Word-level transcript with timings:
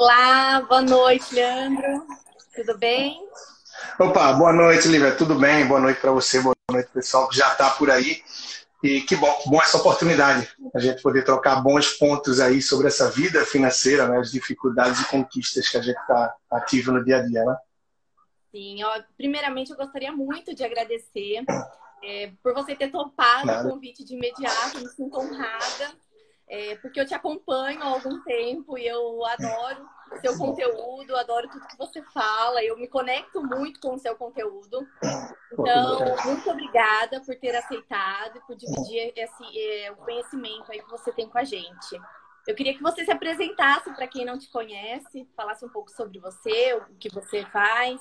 Olá, 0.00 0.60
boa 0.60 0.80
noite, 0.80 1.34
Leandro. 1.34 2.06
Tudo 2.54 2.78
bem? 2.78 3.20
Opa, 3.98 4.32
boa 4.32 4.52
noite, 4.52 4.86
Lívia. 4.86 5.16
Tudo 5.16 5.34
bem? 5.34 5.66
Boa 5.66 5.80
noite 5.80 6.00
para 6.00 6.12
você, 6.12 6.40
boa 6.40 6.54
noite, 6.70 6.88
pessoal 6.94 7.28
que 7.28 7.36
já 7.36 7.50
está 7.50 7.70
por 7.70 7.90
aí. 7.90 8.22
E 8.80 9.00
que 9.00 9.16
bom, 9.16 9.36
bom 9.46 9.60
essa 9.60 9.76
oportunidade, 9.76 10.48
a 10.72 10.78
gente 10.78 11.02
poder 11.02 11.24
trocar 11.24 11.60
bons 11.60 11.94
pontos 11.94 12.38
aí 12.38 12.62
sobre 12.62 12.86
essa 12.86 13.10
vida 13.10 13.44
financeira, 13.44 14.06
né, 14.06 14.18
as 14.18 14.30
dificuldades 14.30 15.00
e 15.00 15.08
conquistas 15.08 15.68
que 15.68 15.76
a 15.76 15.82
gente 15.82 15.98
está 15.98 16.32
ativo 16.48 16.92
no 16.92 17.04
dia 17.04 17.16
a 17.16 17.22
dia, 17.26 17.44
né? 17.44 17.56
Sim, 18.52 18.84
ó, 18.84 19.02
primeiramente 19.16 19.72
eu 19.72 19.76
gostaria 19.76 20.12
muito 20.12 20.54
de 20.54 20.62
agradecer 20.62 21.42
é, 22.04 22.30
por 22.40 22.54
você 22.54 22.76
ter 22.76 22.92
topado 22.92 23.46
Nada. 23.46 23.68
o 23.68 23.72
convite 23.72 24.04
de 24.04 24.14
imediato, 24.14 24.78
me 24.78 24.88
sinto 24.90 25.18
honrada, 25.18 25.90
é, 26.48 26.76
porque 26.76 27.00
eu 27.00 27.06
te 27.06 27.14
acompanho 27.14 27.82
há 27.82 27.86
algum 27.86 28.22
tempo 28.22 28.78
e 28.78 28.86
eu 28.86 29.24
adoro 29.26 29.86
seu 30.20 30.36
conteúdo, 30.38 31.16
adoro 31.16 31.48
tudo 31.48 31.66
que 31.66 31.76
você 31.76 32.02
fala, 32.14 32.64
eu 32.64 32.76
me 32.78 32.88
conecto 32.88 33.42
muito 33.42 33.78
com 33.80 33.94
o 33.94 33.98
seu 33.98 34.16
conteúdo. 34.16 34.86
Então, 35.52 36.16
muito 36.24 36.50
obrigada 36.50 37.20
por 37.20 37.36
ter 37.36 37.54
aceitado 37.54 38.38
e 38.38 38.40
por 38.40 38.56
dividir 38.56 39.12
esse, 39.14 39.60
é, 39.60 39.92
o 39.92 39.96
conhecimento 39.96 40.72
aí 40.72 40.80
que 40.80 40.90
você 40.90 41.12
tem 41.12 41.28
com 41.28 41.38
a 41.38 41.44
gente. 41.44 42.00
Eu 42.46 42.54
queria 42.54 42.74
que 42.74 42.82
você 42.82 43.04
se 43.04 43.10
apresentasse 43.10 43.92
para 43.92 44.06
quem 44.06 44.24
não 44.24 44.38
te 44.38 44.50
conhece, 44.50 45.28
falasse 45.36 45.64
um 45.64 45.68
pouco 45.68 45.90
sobre 45.90 46.18
você, 46.18 46.74
o 46.74 46.94
que 46.98 47.12
você 47.12 47.44
faz. 47.46 48.00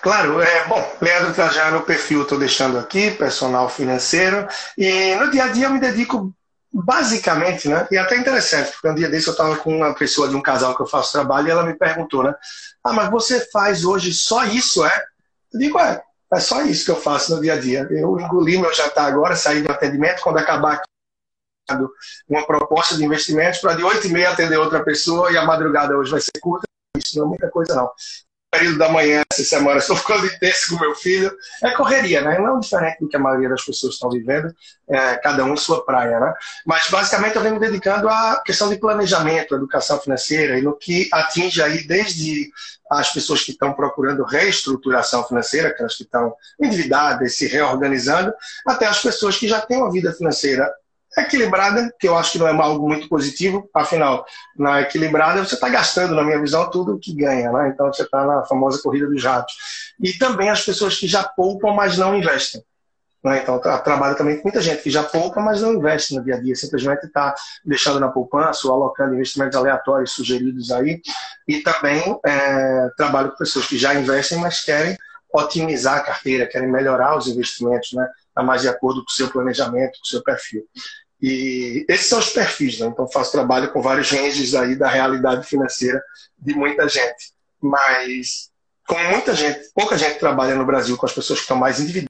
Claro, 0.00 0.40
é 0.40 0.66
bom, 0.68 0.80
Leandro 1.02 1.34
Trajano, 1.34 1.78
o 1.78 1.84
perfil 1.84 2.22
estou 2.22 2.38
deixando 2.38 2.78
aqui, 2.78 3.10
personal 3.10 3.68
financeiro, 3.68 4.46
e 4.78 5.14
no 5.16 5.30
dia 5.30 5.44
a 5.44 5.48
dia 5.48 5.66
eu 5.66 5.70
me 5.70 5.80
dedico 5.80 6.32
basicamente, 6.82 7.68
né? 7.68 7.86
E 7.90 7.96
é 7.96 8.00
até 8.00 8.16
interessante, 8.16 8.72
porque 8.72 8.88
um 8.88 8.94
dia 8.94 9.08
desse 9.08 9.28
eu 9.28 9.32
estava 9.32 9.56
com 9.56 9.74
uma 9.76 9.94
pessoa 9.94 10.28
de 10.28 10.36
um 10.36 10.42
casal 10.42 10.76
que 10.76 10.82
eu 10.82 10.86
faço 10.86 11.12
trabalho 11.12 11.48
e 11.48 11.50
ela 11.50 11.64
me 11.64 11.74
perguntou, 11.74 12.22
né? 12.22 12.34
Ah, 12.84 12.92
mas 12.92 13.10
você 13.10 13.40
faz 13.50 13.84
hoje 13.84 14.12
só 14.12 14.44
isso, 14.44 14.84
é? 14.84 15.04
Eu 15.52 15.60
digo, 15.60 15.78
é, 15.78 16.02
é 16.32 16.40
só 16.40 16.62
isso 16.62 16.84
que 16.84 16.90
eu 16.90 17.00
faço 17.00 17.34
no 17.34 17.40
dia 17.40 17.54
a 17.54 17.60
dia. 17.60 17.86
Eu 17.90 18.20
engoli 18.20 18.58
meu 18.58 18.72
jantar 18.74 19.06
agora, 19.06 19.34
saí 19.34 19.62
do 19.62 19.70
atendimento, 19.70 20.22
quando 20.22 20.38
acabar 20.38 20.74
aqui, 20.74 21.86
uma 22.28 22.46
proposta 22.46 22.96
de 22.96 23.04
investimentos 23.04 23.58
para 23.58 23.74
de 23.74 23.82
8 23.82 24.06
e 24.06 24.10
meia 24.10 24.30
atender 24.30 24.56
outra 24.56 24.84
pessoa 24.84 25.32
e 25.32 25.36
a 25.36 25.44
madrugada 25.44 25.96
hoje 25.96 26.10
vai 26.10 26.20
ser 26.20 26.38
curta. 26.40 26.66
Isso 26.96 27.18
não 27.18 27.26
é 27.26 27.28
muita 27.28 27.50
coisa, 27.50 27.74
não 27.74 27.90
período 28.56 28.78
da 28.78 28.88
manhã 28.88 29.22
essa 29.30 29.44
semana 29.44 29.78
estou 29.78 29.96
ficando 29.96 30.26
intenso 30.26 30.70
com 30.70 30.80
meu 30.80 30.94
filho. 30.94 31.30
É 31.62 31.70
correria, 31.72 32.22
né? 32.22 32.38
Não 32.38 32.56
é 32.56 32.60
diferente 32.60 32.98
do 33.00 33.08
que 33.08 33.16
a 33.16 33.20
maioria 33.20 33.50
das 33.50 33.64
pessoas 33.64 33.94
estão 33.94 34.10
vivendo, 34.10 34.52
é, 34.88 35.16
cada 35.16 35.44
um 35.44 35.52
em 35.52 35.56
sua 35.56 35.84
praia, 35.84 36.18
né? 36.18 36.32
Mas 36.64 36.88
basicamente 36.88 37.36
eu 37.36 37.42
venho 37.42 37.54
me 37.54 37.60
dedicando 37.60 38.08
à 38.08 38.42
questão 38.44 38.68
de 38.68 38.76
planejamento, 38.76 39.54
educação 39.54 40.00
financeira 40.00 40.58
e 40.58 40.62
no 40.62 40.76
que 40.76 41.08
atinge 41.12 41.62
aí 41.62 41.86
desde 41.86 42.50
as 42.90 43.12
pessoas 43.12 43.42
que 43.42 43.50
estão 43.50 43.72
procurando 43.72 44.24
reestruturação 44.24 45.24
financeira, 45.26 45.68
aquelas 45.68 45.96
que 45.96 46.04
estão 46.04 46.34
endividadas, 46.60 47.36
se 47.36 47.46
reorganizando, 47.46 48.32
até 48.66 48.86
as 48.86 49.02
pessoas 49.02 49.36
que 49.36 49.48
já 49.48 49.60
têm 49.60 49.78
uma 49.78 49.90
vida 49.90 50.12
financeira 50.12 50.72
equilibrada, 51.22 51.92
que 51.98 52.06
eu 52.08 52.16
acho 52.16 52.32
que 52.32 52.38
não 52.38 52.48
é 52.48 52.52
algo 52.52 52.88
muito 52.88 53.08
positivo, 53.08 53.68
afinal, 53.74 54.24
na 54.56 54.82
equilibrada 54.82 55.44
você 55.44 55.54
está 55.54 55.68
gastando, 55.68 56.14
na 56.14 56.22
minha 56.22 56.40
visão, 56.40 56.70
tudo 56.70 56.94
o 56.94 56.98
que 56.98 57.14
ganha, 57.14 57.50
né? 57.50 57.70
então 57.72 57.86
você 57.86 58.02
está 58.02 58.26
na 58.26 58.44
famosa 58.44 58.80
corrida 58.82 59.06
dos 59.06 59.24
ratos. 59.24 59.54
E 60.00 60.12
também 60.12 60.50
as 60.50 60.64
pessoas 60.64 60.98
que 60.98 61.06
já 61.06 61.24
poupam, 61.24 61.72
mas 61.72 61.96
não 61.96 62.14
investem. 62.14 62.62
Né? 63.26 63.40
Então, 63.42 63.58
trabalho 63.58 64.16
também 64.16 64.36
com 64.36 64.44
muita 64.44 64.62
gente 64.62 64.82
que 64.82 64.90
já 64.90 65.02
poupa, 65.02 65.40
mas 65.40 65.60
não 65.60 65.74
investe 65.74 66.14
no 66.14 66.22
dia 66.22 66.36
a 66.36 66.40
dia, 66.40 66.54
simplesmente 66.54 67.06
está 67.06 67.34
deixando 67.64 67.98
na 67.98 68.08
poupança 68.08 68.68
ou 68.68 68.74
alocando 68.74 69.14
investimentos 69.14 69.56
aleatórios 69.56 70.12
sugeridos 70.12 70.70
aí. 70.70 71.00
E 71.48 71.60
também 71.60 72.20
é, 72.24 72.88
trabalho 72.96 73.32
com 73.32 73.38
pessoas 73.38 73.66
que 73.66 73.76
já 73.76 73.94
investem, 73.94 74.38
mas 74.38 74.62
querem 74.62 74.96
otimizar 75.32 75.96
a 75.96 76.02
carteira, 76.02 76.46
querem 76.46 76.70
melhorar 76.70 77.16
os 77.16 77.26
investimentos, 77.26 77.92
né? 77.92 78.08
Tá 78.32 78.44
mais 78.44 78.62
de 78.62 78.68
acordo 78.68 79.04
com 79.04 79.10
o 79.10 79.14
seu 79.14 79.28
planejamento, 79.28 79.98
com 79.98 80.04
o 80.04 80.08
seu 80.08 80.22
perfil. 80.22 80.64
E 81.20 81.84
esses 81.88 82.06
são 82.06 82.18
os 82.18 82.30
perfis, 82.30 82.78
né? 82.78 82.86
Então 82.86 83.08
faço 83.08 83.32
trabalho 83.32 83.72
com 83.72 83.80
vários 83.80 84.10
ranges 84.10 84.54
aí 84.54 84.76
da 84.76 84.88
realidade 84.88 85.46
financeira 85.46 86.02
de 86.38 86.54
muita 86.54 86.88
gente. 86.88 87.32
Mas 87.60 88.50
como 88.86 89.02
muita 89.10 89.34
gente, 89.34 89.70
pouca 89.74 89.96
gente 89.96 90.18
trabalha 90.18 90.54
no 90.54 90.66
Brasil 90.66 90.96
com 90.96 91.06
as 91.06 91.12
pessoas 91.12 91.38
que 91.38 91.44
estão 91.44 91.56
mais 91.56 91.80
endividadas 91.80 92.08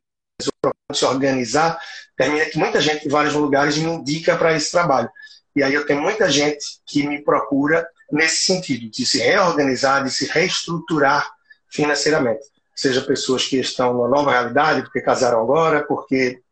ou 0.65 0.95
se 0.95 1.05
organizar, 1.05 1.79
termina 2.17 2.45
que 2.47 2.59
muita 2.59 2.81
gente 2.81 3.07
em 3.07 3.11
vários 3.11 3.35
lugares 3.35 3.77
me 3.79 3.89
indica 3.89 4.37
para 4.37 4.55
esse 4.55 4.71
trabalho. 4.71 5.09
E 5.55 5.63
aí 5.63 5.73
eu 5.73 5.87
tenho 5.87 6.03
muita 6.03 6.31
gente 6.31 6.65
que 6.85 7.07
me 7.07 7.23
procura 7.23 7.89
nesse 8.13 8.45
sentido, 8.45 8.91
de 8.91 9.07
se 9.07 9.19
reorganizar, 9.19 10.05
de 10.05 10.11
se 10.11 10.27
reestruturar 10.27 11.29
financeiramente. 11.71 12.45
Seja 12.75 13.01
pessoas 13.01 13.47
que 13.47 13.59
estão 13.59 13.95
numa 13.95 14.09
nova 14.09 14.33
realidade, 14.33 14.83
porque 14.83 15.01
casaram 15.01 15.41
agora, 15.41 15.85
porque 15.87 16.43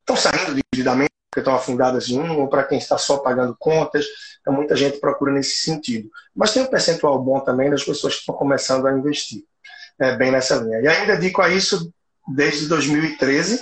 estão 0.00 0.16
saindo 0.16 0.54
de 0.54 0.62
endividamento 0.72 1.07
que 1.38 1.48
estão 1.48 1.54
afundadas 1.54 2.08
em 2.08 2.18
um, 2.18 2.40
ou 2.40 2.48
para 2.48 2.64
quem 2.64 2.78
está 2.78 2.98
só 2.98 3.18
pagando 3.18 3.56
contas. 3.58 4.06
Então, 4.40 4.52
muita 4.52 4.74
gente 4.76 4.98
procura 4.98 5.32
nesse 5.32 5.56
sentido. 5.58 6.10
Mas 6.34 6.52
tem 6.52 6.62
um 6.62 6.66
percentual 6.66 7.22
bom 7.22 7.40
também 7.40 7.70
das 7.70 7.84
pessoas 7.84 8.14
que 8.14 8.20
estão 8.20 8.34
começando 8.34 8.86
a 8.86 8.92
investir 8.92 9.44
é, 9.98 10.16
bem 10.16 10.30
nessa 10.30 10.56
linha. 10.56 10.80
E 10.80 10.88
ainda 10.88 11.16
dedico 11.16 11.42
a 11.42 11.48
isso 11.48 11.92
desde 12.26 12.66
2013, 12.68 13.60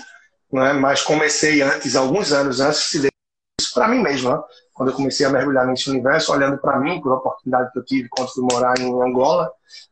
né, 0.53 0.73
mas 0.73 1.03
comecei 1.03 1.63
antes, 1.63 1.97
alguns 1.97 2.33
anos 2.33 2.61
antes, 2.61 2.95
isso 2.95 3.75
para 3.75 3.89
mim 3.89 4.03
mesmo. 4.03 4.31
Né? 4.31 4.41
Quando 4.73 4.91
eu 4.91 4.95
comecei 4.95 5.25
a 5.25 5.31
mergulhar 5.31 5.67
nesse 5.67 5.89
universo, 5.89 6.33
olhando 6.33 6.59
para 6.59 6.79
mim, 6.79 7.01
por 7.01 7.13
oportunidade 7.13 7.73
que 7.73 7.79
eu 7.79 7.85
tive 7.85 8.09
quando 8.09 8.33
fui 8.33 8.45
morar 8.51 8.79
em 8.79 8.87
Angola, 9.03 9.51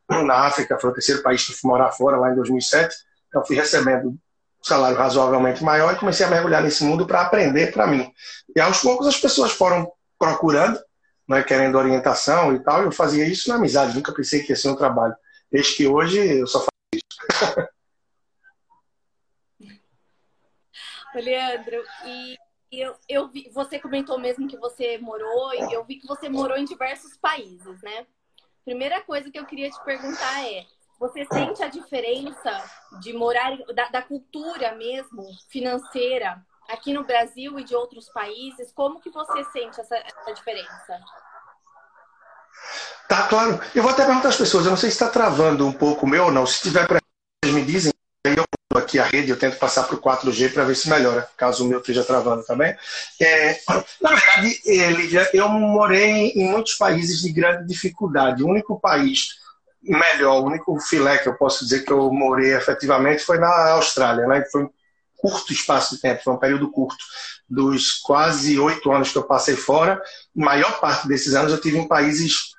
na 0.09 0.47
África, 0.47 0.79
foi 0.79 0.91
o 0.91 0.93
terceiro 0.93 1.23
país 1.23 1.47
que 1.47 1.55
fui 1.55 1.71
morar 1.71 1.91
fora, 1.93 2.17
lá 2.17 2.31
em 2.31 2.35
2007. 2.35 2.95
Então, 3.29 3.45
fui 3.45 3.57
recebendo 3.57 4.15
salário 4.67 4.97
razoavelmente 4.97 5.63
maior 5.63 5.93
e 5.93 5.99
comecei 5.99 6.25
a 6.25 6.31
mergulhar 6.31 6.63
nesse 6.63 6.83
mundo 6.85 7.07
para 7.07 7.21
aprender 7.21 7.73
para 7.73 7.87
mim. 7.87 8.11
E 8.55 8.61
aos 8.61 8.81
poucos 8.81 9.07
as 9.07 9.21
pessoas 9.21 9.53
foram 9.53 9.93
procurando, 10.19 10.81
né, 11.29 11.43
querendo 11.43 11.77
orientação 11.77 12.55
e 12.55 12.61
tal, 12.63 12.83
e 12.83 12.87
eu 12.87 12.93
fazia 12.93 13.27
isso 13.27 13.49
na 13.49 13.57
amizade, 13.57 13.95
nunca 13.95 14.13
pensei 14.13 14.43
que 14.43 14.53
ia 14.53 14.57
ser 14.57 14.69
um 14.69 14.77
trabalho. 14.77 15.15
Desde 15.53 15.77
que 15.77 15.87
hoje 15.87 16.19
eu 16.41 16.47
só 16.47 16.61
faço 16.61 16.71
isso. 16.93 17.05
Leandro, 21.15 21.81
e 22.07 22.37
eu, 22.73 22.97
eu 23.09 23.29
vi, 23.29 23.49
você 23.55 23.79
comentou 23.79 24.19
mesmo 24.19 24.49
que 24.49 24.57
você 24.57 24.99
morou, 24.99 25.55
e 25.55 25.73
eu 25.73 25.85
vi 25.85 25.97
que 25.97 26.07
você 26.07 26.29
morou 26.29 26.57
em 26.57 26.65
diversos 26.65 27.17
países, 27.17 27.81
né? 27.83 28.07
Primeira 28.65 29.01
coisa 29.03 29.31
que 29.31 29.39
eu 29.39 29.47
queria 29.47 29.71
te 29.71 29.85
perguntar 29.85 30.45
é: 30.49 30.65
você 30.99 31.27
sente 31.33 31.63
a 31.63 31.69
diferença 31.69 32.63
de 33.01 33.13
morar, 33.13 33.57
da, 33.75 33.89
da, 33.89 34.03
cultura 34.03 34.75
mesmo, 34.75 35.27
financeira, 35.49 36.41
aqui 36.69 36.93
no 36.93 37.05
Brasil 37.05 37.59
e 37.59 37.65
de 37.65 37.75
outros 37.75 38.09
países? 38.09 38.73
Como 38.73 39.01
que 39.01 39.11
você 39.11 39.45
sente 39.53 39.81
essa, 39.81 39.97
essa 39.97 40.33
diferença? 40.33 41.01
Tá, 43.09 43.27
claro. 43.29 43.61
Eu 43.75 43.83
vou 43.83 43.93
até 43.93 44.05
perguntar 44.05 44.29
às 44.29 44.37
pessoas, 44.37 44.65
eu 44.65 44.71
não 44.71 44.77
sei 44.77 44.91
se 44.91 44.97
está 44.97 45.09
travando 45.09 45.67
um 45.67 45.73
pouco 45.73 46.07
o 46.07 46.09
meu 46.09 46.25
ou 46.25 46.33
não. 46.33 46.47
Se 46.47 46.63
tiver 46.63 46.87
para 46.87 47.01
me 47.45 47.63
dizem, 47.63 47.93
aí 48.27 48.35
eu 48.37 48.45
aqui 48.75 48.99
a 48.99 49.05
rede, 49.05 49.31
eu 49.31 49.39
tento 49.39 49.59
passar 49.59 49.85
para 49.85 49.95
o 49.95 50.01
4G 50.01 50.53
para 50.53 50.65
ver 50.65 50.75
se 50.75 50.89
melhora, 50.89 51.29
caso 51.37 51.65
o 51.65 51.69
meu 51.69 51.79
esteja 51.79 52.03
travando 52.03 52.45
também. 52.45 52.77
É, 53.21 53.61
na 54.01 54.11
verdade, 54.11 54.61
Lívia, 54.67 55.31
eu 55.33 55.49
morei 55.49 56.31
em 56.31 56.51
muitos 56.51 56.75
países 56.75 57.21
de 57.21 57.31
grande 57.31 57.69
dificuldade. 57.69 58.43
O 58.43 58.49
único 58.49 58.81
país 58.81 59.44
melhor, 59.85 60.41
o 60.41 60.47
único 60.47 60.79
filé 60.81 61.19
que 61.19 61.29
eu 61.29 61.35
posso 61.35 61.65
dizer 61.65 61.85
que 61.85 61.93
eu 61.93 62.13
morei 62.13 62.55
efetivamente 62.55 63.23
foi 63.23 63.39
na 63.39 63.73
Austrália, 63.73 64.27
né? 64.27 64.45
Foi 64.51 64.65
um 64.65 64.71
curto 65.17 65.53
espaço 65.53 65.95
de 65.95 66.03
tempo, 66.03 66.23
foi 66.23 66.33
um 66.33 66.39
período 66.39 66.71
curto. 66.71 67.05
Dos 67.49 67.93
quase 67.93 68.59
oito 68.59 68.91
anos 68.91 69.13
que 69.13 69.19
eu 69.19 69.25
passei 69.25 69.57
fora, 69.57 69.95
a 69.95 70.01
maior 70.35 70.81
parte 70.81 71.07
desses 71.07 71.35
anos 71.35 71.53
eu 71.53 71.61
tive 71.61 71.79
em 71.79 71.87
países 71.87 72.55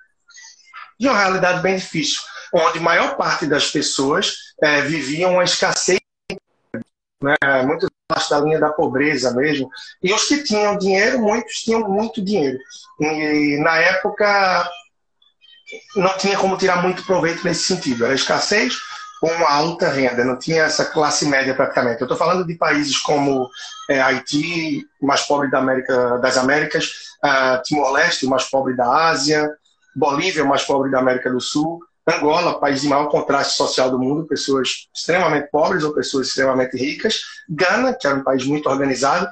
de 1.00 1.08
uma 1.08 1.18
realidade 1.18 1.62
bem 1.62 1.76
difícil, 1.76 2.22
onde 2.54 2.78
a 2.78 2.82
maior 2.82 3.18
parte 3.18 3.46
das 3.46 3.70
pessoas 3.70 4.36
é, 4.62 4.82
viviam 4.82 5.34
uma 5.34 5.44
escassez, 5.44 6.00
né? 7.22 7.36
muito 7.66 7.88
abaixo 8.10 8.30
da 8.30 8.40
linha 8.40 8.60
da 8.60 8.72
pobreza 8.72 9.34
mesmo. 9.34 9.70
E 10.02 10.14
os 10.14 10.28
que 10.28 10.44
tinham 10.44 10.78
dinheiro, 10.78 11.20
muitos 11.20 11.56
tinham 11.62 11.90
muito 11.90 12.24
dinheiro. 12.24 12.58
E 13.00 13.58
na 13.62 13.78
época 13.78 14.70
não 15.96 16.18
tinha 16.18 16.38
como 16.38 16.58
tirar 16.58 16.82
muito 16.82 17.04
proveito 17.06 17.44
nesse 17.44 17.64
sentido. 17.64 18.06
Era 18.06 18.14
escassez 18.14 18.76
com 19.20 19.28
uma 19.28 19.50
alta 19.50 19.90
renda, 19.90 20.24
não 20.24 20.38
tinha 20.38 20.64
essa 20.64 20.86
classe 20.86 21.26
média 21.26 21.54
praticamente. 21.54 22.02
Eu 22.02 22.06
estou 22.06 22.18
falando 22.18 22.46
de 22.46 22.56
países 22.56 22.98
como 22.98 23.50
é, 23.90 24.02
Haiti, 24.02 24.86
mais 25.02 25.22
pobre 25.22 25.50
da 25.50 25.60
América, 25.60 26.18
das 26.18 26.38
Américas, 26.38 26.92
uh, 27.24 27.62
Timor-Leste, 27.64 28.28
mais 28.28 28.44
pobre 28.50 28.76
da 28.76 29.10
Ásia, 29.10 29.50
Bolívia, 29.96 30.44
mais 30.44 30.64
pobre 30.64 30.92
da 30.92 31.00
América 31.00 31.32
do 31.32 31.40
Sul, 31.40 31.80
Angola, 32.08 32.60
país 32.60 32.82
de 32.82 32.88
maior 32.88 33.08
contraste 33.08 33.58
social 33.58 33.90
do 33.90 33.98
mundo, 33.98 34.28
pessoas 34.28 34.88
extremamente 34.96 35.50
pobres 35.50 35.84
ou 35.84 35.94
pessoas 35.94 36.28
extremamente 36.28 36.78
ricas, 36.78 37.22
Gana, 37.50 37.94
que 37.94 38.06
era 38.06 38.18
um 38.18 38.24
país 38.24 38.46
muito 38.46 38.70
organizado, 38.70 39.28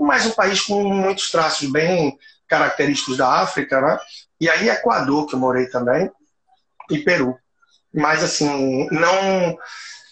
mas 0.00 0.26
um 0.26 0.30
país 0.30 0.60
com 0.60 0.82
muitos 0.82 1.30
traços 1.30 1.70
bem 1.70 2.18
característicos 2.48 3.16
da 3.16 3.40
África, 3.40 3.80
né? 3.80 3.98
E 4.40 4.48
aí 4.48 4.68
Equador, 4.68 5.26
que 5.26 5.34
eu 5.34 5.38
morei 5.38 5.66
também, 5.66 6.10
e 6.90 6.98
Peru. 6.98 7.36
Mas, 7.92 8.22
assim, 8.22 8.88
não... 8.90 9.58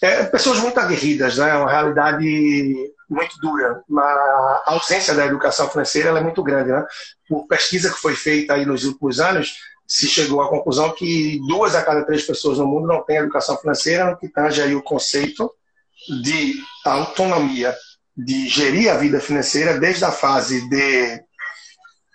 É, 0.02 0.25
pessoas 0.25 0.58
muito 0.58 0.78
aguerridas, 0.78 1.38
né? 1.38 1.56
Uma 1.56 1.70
realidade 1.70 2.93
muito 3.08 3.38
dura. 3.38 3.82
A 3.96 4.62
ausência 4.67 5.14
da 5.14 5.25
educação 5.25 5.69
financeira 5.70 6.11
é 6.11 6.20
muito 6.20 6.43
grande, 6.43 6.70
né? 6.70 6.84
Por 7.28 7.46
pesquisa 7.46 7.90
que 7.90 8.00
foi 8.00 8.14
feita 8.14 8.55
aí 8.55 8.67
nos 8.67 8.84
últimos 8.84 9.20
anos, 9.20 9.56
se 9.87 10.08
chegou 10.08 10.43
à 10.43 10.49
conclusão 10.49 10.93
que 10.93 11.40
duas 11.46 11.75
a 11.75 11.82
cada 11.82 12.05
três 12.05 12.26
pessoas 12.26 12.58
no 12.58 12.67
mundo 12.67 12.88
não 12.88 13.02
têm 13.05 13.17
educação 13.17 13.56
financeira, 13.56 14.11
no 14.11 14.19
que 14.19 14.28
tange 14.28 14.61
aí 14.61 14.75
o 14.75 14.82
conceito 14.82 15.50
de 16.23 16.61
autonomia, 16.84 17.75
de 18.17 18.49
gerir 18.49 18.90
a 18.90 18.96
vida 18.96 19.20
financeira 19.20 19.78
desde 19.78 20.05
a 20.05 20.11
fase 20.11 20.69
de 20.69 21.25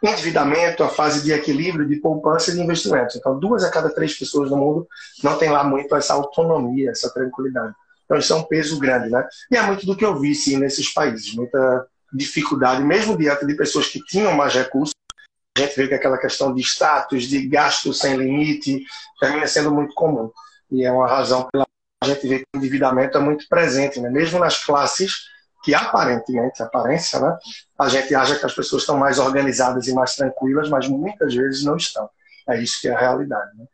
endividamento, 0.02 0.84
a 0.84 0.90
fase 0.90 1.24
de 1.24 1.32
equilíbrio, 1.32 1.88
de 1.88 1.98
poupança 1.98 2.52
e 2.52 2.56
de 2.56 2.62
investimento. 2.62 3.18
Então, 3.18 3.40
duas 3.40 3.64
a 3.64 3.70
cada 3.70 3.90
três 3.90 4.18
pessoas 4.18 4.50
no 4.50 4.58
mundo 4.58 4.88
não 5.24 5.38
tem 5.38 5.50
lá 5.50 5.64
muito 5.64 5.96
essa 5.96 6.14
autonomia, 6.14 6.92
essa 6.92 7.14
tranquilidade. 7.14 7.74
Então, 8.06 8.18
isso 8.18 8.34
é 8.34 8.36
um 8.36 8.44
peso 8.44 8.80
grande, 8.80 9.10
né? 9.10 9.28
E 9.50 9.56
é 9.56 9.62
muito 9.62 9.86
do 9.86 9.96
que 9.96 10.04
eu 10.04 10.20
vi, 10.20 10.34
sim, 10.34 10.58
nesses 10.58 10.92
países. 10.92 11.34
Muita 11.36 11.88
dificuldade, 12.12 12.84
mesmo 12.84 13.18
diante 13.18 13.46
de 13.46 13.54
pessoas 13.56 13.88
que 13.88 14.04
tinham 14.04 14.34
mais 14.34 14.54
recursos, 14.54 14.94
a 15.58 15.62
gente 15.62 15.76
vê 15.76 15.88
que 15.88 15.94
aquela 15.94 16.18
questão 16.18 16.54
de 16.54 16.62
status, 16.62 17.24
de 17.24 17.48
gasto 17.48 17.94
sem 17.94 18.18
limite, 18.18 18.84
termina 19.20 19.48
sendo 19.48 19.72
muito 19.72 19.94
comum. 19.94 20.32
E 20.72 20.84
é 20.84 20.92
uma 20.92 21.08
razão 21.08 21.48
pela 21.52 21.66
a 22.04 22.08
gente 22.08 22.28
vê 22.28 22.40
que 22.40 22.46
o 22.56 22.58
endividamento 22.58 23.16
é 23.16 23.22
muito 23.22 23.48
presente, 23.48 24.00
né? 24.00 24.10
mesmo 24.10 24.40
nas 24.40 24.64
classes 24.64 25.30
que 25.64 25.76
aparentemente, 25.76 26.64
aparência, 26.64 27.20
né? 27.20 27.38
a 27.78 27.88
gente 27.88 28.14
acha 28.16 28.38
que 28.38 28.46
as 28.46 28.54
pessoas 28.54 28.82
estão 28.82 28.98
mais 28.98 29.20
organizadas 29.20 29.88
e 29.88 29.94
mais 29.94 30.16
tranquilas, 30.16 30.70
mas 30.70 30.88
muitas 30.88 31.34
vezes 31.34 31.64
não 31.64 31.76
estão. 31.76 32.10
É 32.50 32.62
isso 32.62 32.82
que 32.82 32.88
é 32.88 32.94
a 32.94 33.00
realidade. 33.00 33.58
Né? 33.58 33.66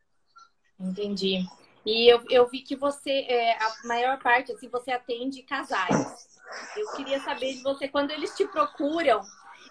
Entendi. 0.80 1.46
E 1.86 2.12
eu, 2.12 2.22
eu 2.30 2.48
vi 2.50 2.60
que 2.60 2.76
você, 2.76 3.26
é, 3.30 3.54
a 3.54 3.74
maior 3.86 4.20
parte, 4.20 4.52
assim, 4.52 4.68
você 4.68 4.92
atende 4.92 5.42
casais. 5.44 6.28
Eu 6.76 6.92
queria 6.94 7.20
saber 7.22 7.54
de 7.54 7.64
você, 7.64 7.88
quando 7.88 8.12
eles 8.12 8.36
te 8.36 8.46
procuram, 8.46 9.22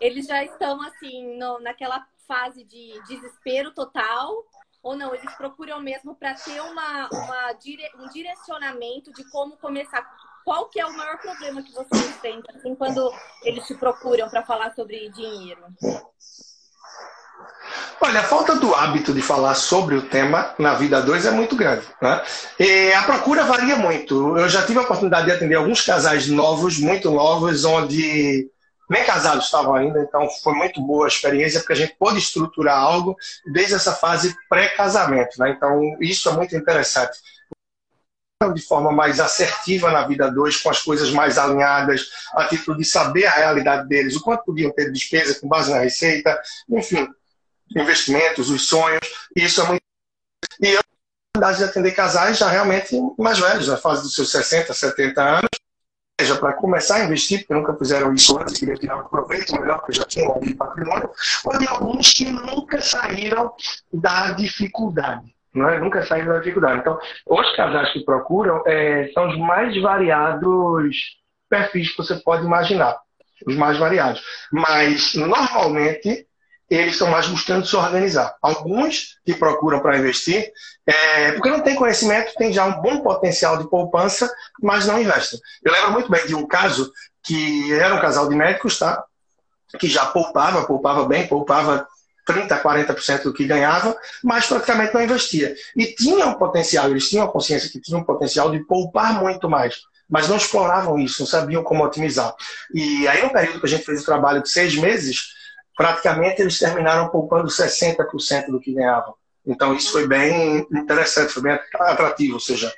eles 0.01 0.27
já 0.27 0.43
estão, 0.43 0.81
assim, 0.83 1.39
no, 1.39 1.61
naquela 1.61 2.07
fase 2.27 2.65
de 2.65 3.01
desespero 3.07 3.73
total 3.73 4.45
ou 4.83 4.97
não? 4.97 5.15
Eles 5.15 5.35
procuram 5.35 5.81
mesmo 5.81 6.15
para 6.15 6.35
ter 6.35 6.61
uma, 6.61 7.09
uma 7.13 7.53
dire... 7.55 7.89
um 7.99 8.09
direcionamento 8.09 9.13
de 9.13 9.29
como 9.31 9.57
começar. 9.57 10.09
Qual 10.46 10.69
que 10.69 10.78
é 10.78 10.87
o 10.87 10.96
maior 10.96 11.19
problema 11.19 11.60
que 11.60 11.72
você 11.72 11.96
enfrenta 11.96 12.52
assim, 12.54 12.72
quando 12.76 13.12
eles 13.43 13.66
te 13.66 13.75
procuram 13.75 14.28
para 14.28 14.44
falar 14.44 14.72
sobre 14.76 15.10
dinheiro? 15.10 15.60
Olha, 18.00 18.20
a 18.20 18.22
falta 18.22 18.54
do 18.54 18.72
hábito 18.72 19.12
de 19.12 19.20
falar 19.20 19.56
sobre 19.56 19.96
o 19.96 20.02
tema 20.02 20.54
na 20.56 20.75
vida 20.75 21.02
2 21.02 21.26
é 21.26 21.31
muito 21.32 21.56
grande. 21.56 21.84
Né? 22.00 22.22
E 22.60 22.93
a 22.93 23.02
procura 23.02 23.43
varia 23.43 23.75
muito. 23.75 24.38
Eu 24.38 24.48
já 24.48 24.64
tive 24.64 24.78
a 24.78 24.82
oportunidade 24.82 25.26
de 25.26 25.32
atender 25.32 25.56
alguns 25.56 25.82
casais 25.82 26.28
novos, 26.28 26.78
muito 26.78 27.10
novos, 27.10 27.64
onde 27.64 28.48
nem 28.88 29.04
casados 29.04 29.46
estavam 29.46 29.75
ainda, 29.75 29.98
então 29.98 30.28
foi 30.44 30.54
muito 30.54 30.81
boa 30.81 31.06
a 31.06 31.08
experiência, 31.08 31.58
porque 31.58 31.72
a 31.72 31.76
gente 31.76 31.96
pôde 31.98 32.20
estruturar 32.20 32.78
algo 32.78 33.16
desde 33.52 33.75
essa 33.75 33.93
fase 33.93 34.32
pré-casamento. 34.48 35.40
Né? 35.40 35.50
Então, 35.50 35.81
isso 36.00 36.28
é 36.28 36.32
muito 36.34 36.54
interessante. 36.54 37.19
De 38.55 38.61
forma 38.61 38.93
mais 38.93 39.19
assertiva 39.19 39.91
na 39.91 40.06
vida 40.06 40.31
dois, 40.31 40.59
com 40.59 40.69
as 40.69 40.83
coisas 40.83 41.11
mais 41.11 41.38
alinhadas, 41.38 42.11
a 42.35 42.44
título 42.44 42.77
de 42.77 42.85
saber 42.85 43.25
a 43.25 43.33
realidade 43.33 43.88
deles, 43.88 44.15
o 44.15 44.23
quanto 44.23 44.44
podiam 44.44 44.71
ter 44.73 44.87
de 44.87 44.93
despesa 44.93 45.41
com 45.41 45.49
base 45.49 45.71
na 45.71 45.79
receita, 45.79 46.38
enfim, 46.69 47.09
investimentos, 47.75 48.50
os 48.50 48.69
sonhos, 48.69 49.00
isso 49.35 49.62
é 49.62 49.65
muito. 49.65 49.83
E 50.61 50.69
eu 50.69 50.81
de 51.37 51.65
atender 51.65 51.93
casais 51.93 52.38
já 52.38 52.49
realmente 52.49 52.94
mais 53.19 53.38
velhos, 53.38 53.69
na 53.69 53.77
fase 53.77 54.03
dos 54.03 54.15
seus 54.15 54.31
60, 54.31 54.73
70 54.73 55.23
anos, 55.23 55.50
seja 56.21 56.37
para 56.37 56.55
começar 56.55 56.97
a 56.97 57.05
investir, 57.05 57.41
porque 57.41 57.55
nunca 57.55 57.75
fizeram 57.75 58.12
isso 58.15 58.39
antes, 58.39 58.59
queriam 58.59 58.77
tirar 58.77 58.97
um 58.97 59.09
proveito 59.09 59.59
melhor, 59.59 59.79
porque 59.79 59.93
já 59.93 60.05
tinham 60.05 60.39
um 60.39 60.56
patrimônio, 60.56 61.11
ou 61.44 61.59
de 61.59 61.67
alguns 61.69 62.12
que 62.12 62.31
nunca 62.31 62.81
saíram 62.81 63.53
da 63.93 64.32
dificuldade. 64.32 65.36
Não 65.56 65.69
é? 65.69 65.79
Nunca 65.79 66.05
saíram 66.05 66.35
da 66.35 66.38
dificuldade. 66.38 66.81
Então, 66.81 66.99
os 67.26 67.56
casais 67.56 67.93
que 67.93 68.05
procuram 68.05 68.62
é, 68.67 69.11
são 69.14 69.29
os 69.29 69.38
mais 69.38 69.81
variados 69.81 70.97
perfis 71.49 71.91
que 71.91 71.97
você 71.97 72.17
pode 72.17 72.44
imaginar. 72.44 72.97
Os 73.47 73.56
mais 73.56 73.79
variados. 73.79 74.23
Mas, 74.53 75.14
normalmente, 75.14 76.26
eles 76.69 76.93
estão 76.93 77.08
mais 77.08 77.29
buscando 77.29 77.67
se 77.67 77.76
organizar. 77.76 78.35
Alguns 78.43 79.19
que 79.25 79.35
procuram 79.35 79.81
para 79.81 79.97
investir, 79.99 80.53
é, 80.87 81.32
porque 81.32 81.50
não 81.50 81.61
tem 81.61 81.75
conhecimento, 81.76 82.35
tem 82.35 82.53
já 82.53 82.64
um 82.64 82.81
bom 82.81 83.00
potencial 83.00 83.56
de 83.58 83.69
poupança, 83.69 84.31
mas 84.61 84.87
não 84.87 85.00
investem. 85.00 85.38
Eu 85.62 85.73
lembro 85.73 85.93
muito 85.93 86.11
bem 86.11 86.26
de 86.26 86.35
um 86.35 86.47
caso 86.47 86.93
que 87.23 87.73
era 87.73 87.94
um 87.94 88.00
casal 88.00 88.29
de 88.29 88.35
médicos, 88.35 88.79
tá? 88.79 89.03
Que 89.79 89.88
já 89.88 90.06
poupava, 90.06 90.64
poupava 90.64 91.05
bem, 91.06 91.26
poupava 91.26 91.87
30%, 92.26 92.62
40% 92.62 93.23
do 93.23 93.32
que 93.32 93.46
ganhava, 93.46 93.96
mas 94.23 94.46
praticamente 94.46 94.93
não 94.93 95.02
investia. 95.02 95.55
E 95.76 95.87
tinham 95.94 96.31
um 96.31 96.34
potencial, 96.34 96.90
eles 96.90 97.08
tinham 97.08 97.25
a 97.25 97.31
consciência 97.31 97.70
que 97.70 97.81
tinham 97.81 98.00
um 98.00 98.05
potencial 98.05 98.50
de 98.50 98.61
poupar 98.64 99.20
muito 99.20 99.49
mais, 99.49 99.82
mas 100.08 100.28
não 100.28 100.37
exploravam 100.37 100.99
isso, 100.99 101.20
não 101.20 101.26
sabiam 101.26 101.62
como 101.62 101.84
otimizar. 101.84 102.34
E 102.75 103.06
aí, 103.08 103.23
no 103.23 103.32
período 103.32 103.61
que 103.61 103.67
a 103.67 103.69
gente 103.69 103.84
fez 103.84 104.02
o 104.02 104.06
trabalho 104.06 104.43
de 104.43 104.50
seis 104.50 104.76
meses, 104.76 105.34
praticamente 105.76 106.40
eles 106.40 106.58
terminaram 106.58 107.08
poupando 107.08 107.49
60% 107.49 108.46
do 108.49 108.61
que 108.61 108.72
ganhavam. 108.72 109.14
Então 109.46 109.75
isso 109.75 109.93
foi 109.93 110.08
bem 110.08 110.67
interessante, 110.72 111.32
foi 111.32 111.43
bem 111.43 111.58
atrativo, 111.75 112.34
ou 112.34 112.40
seja, 112.40 112.72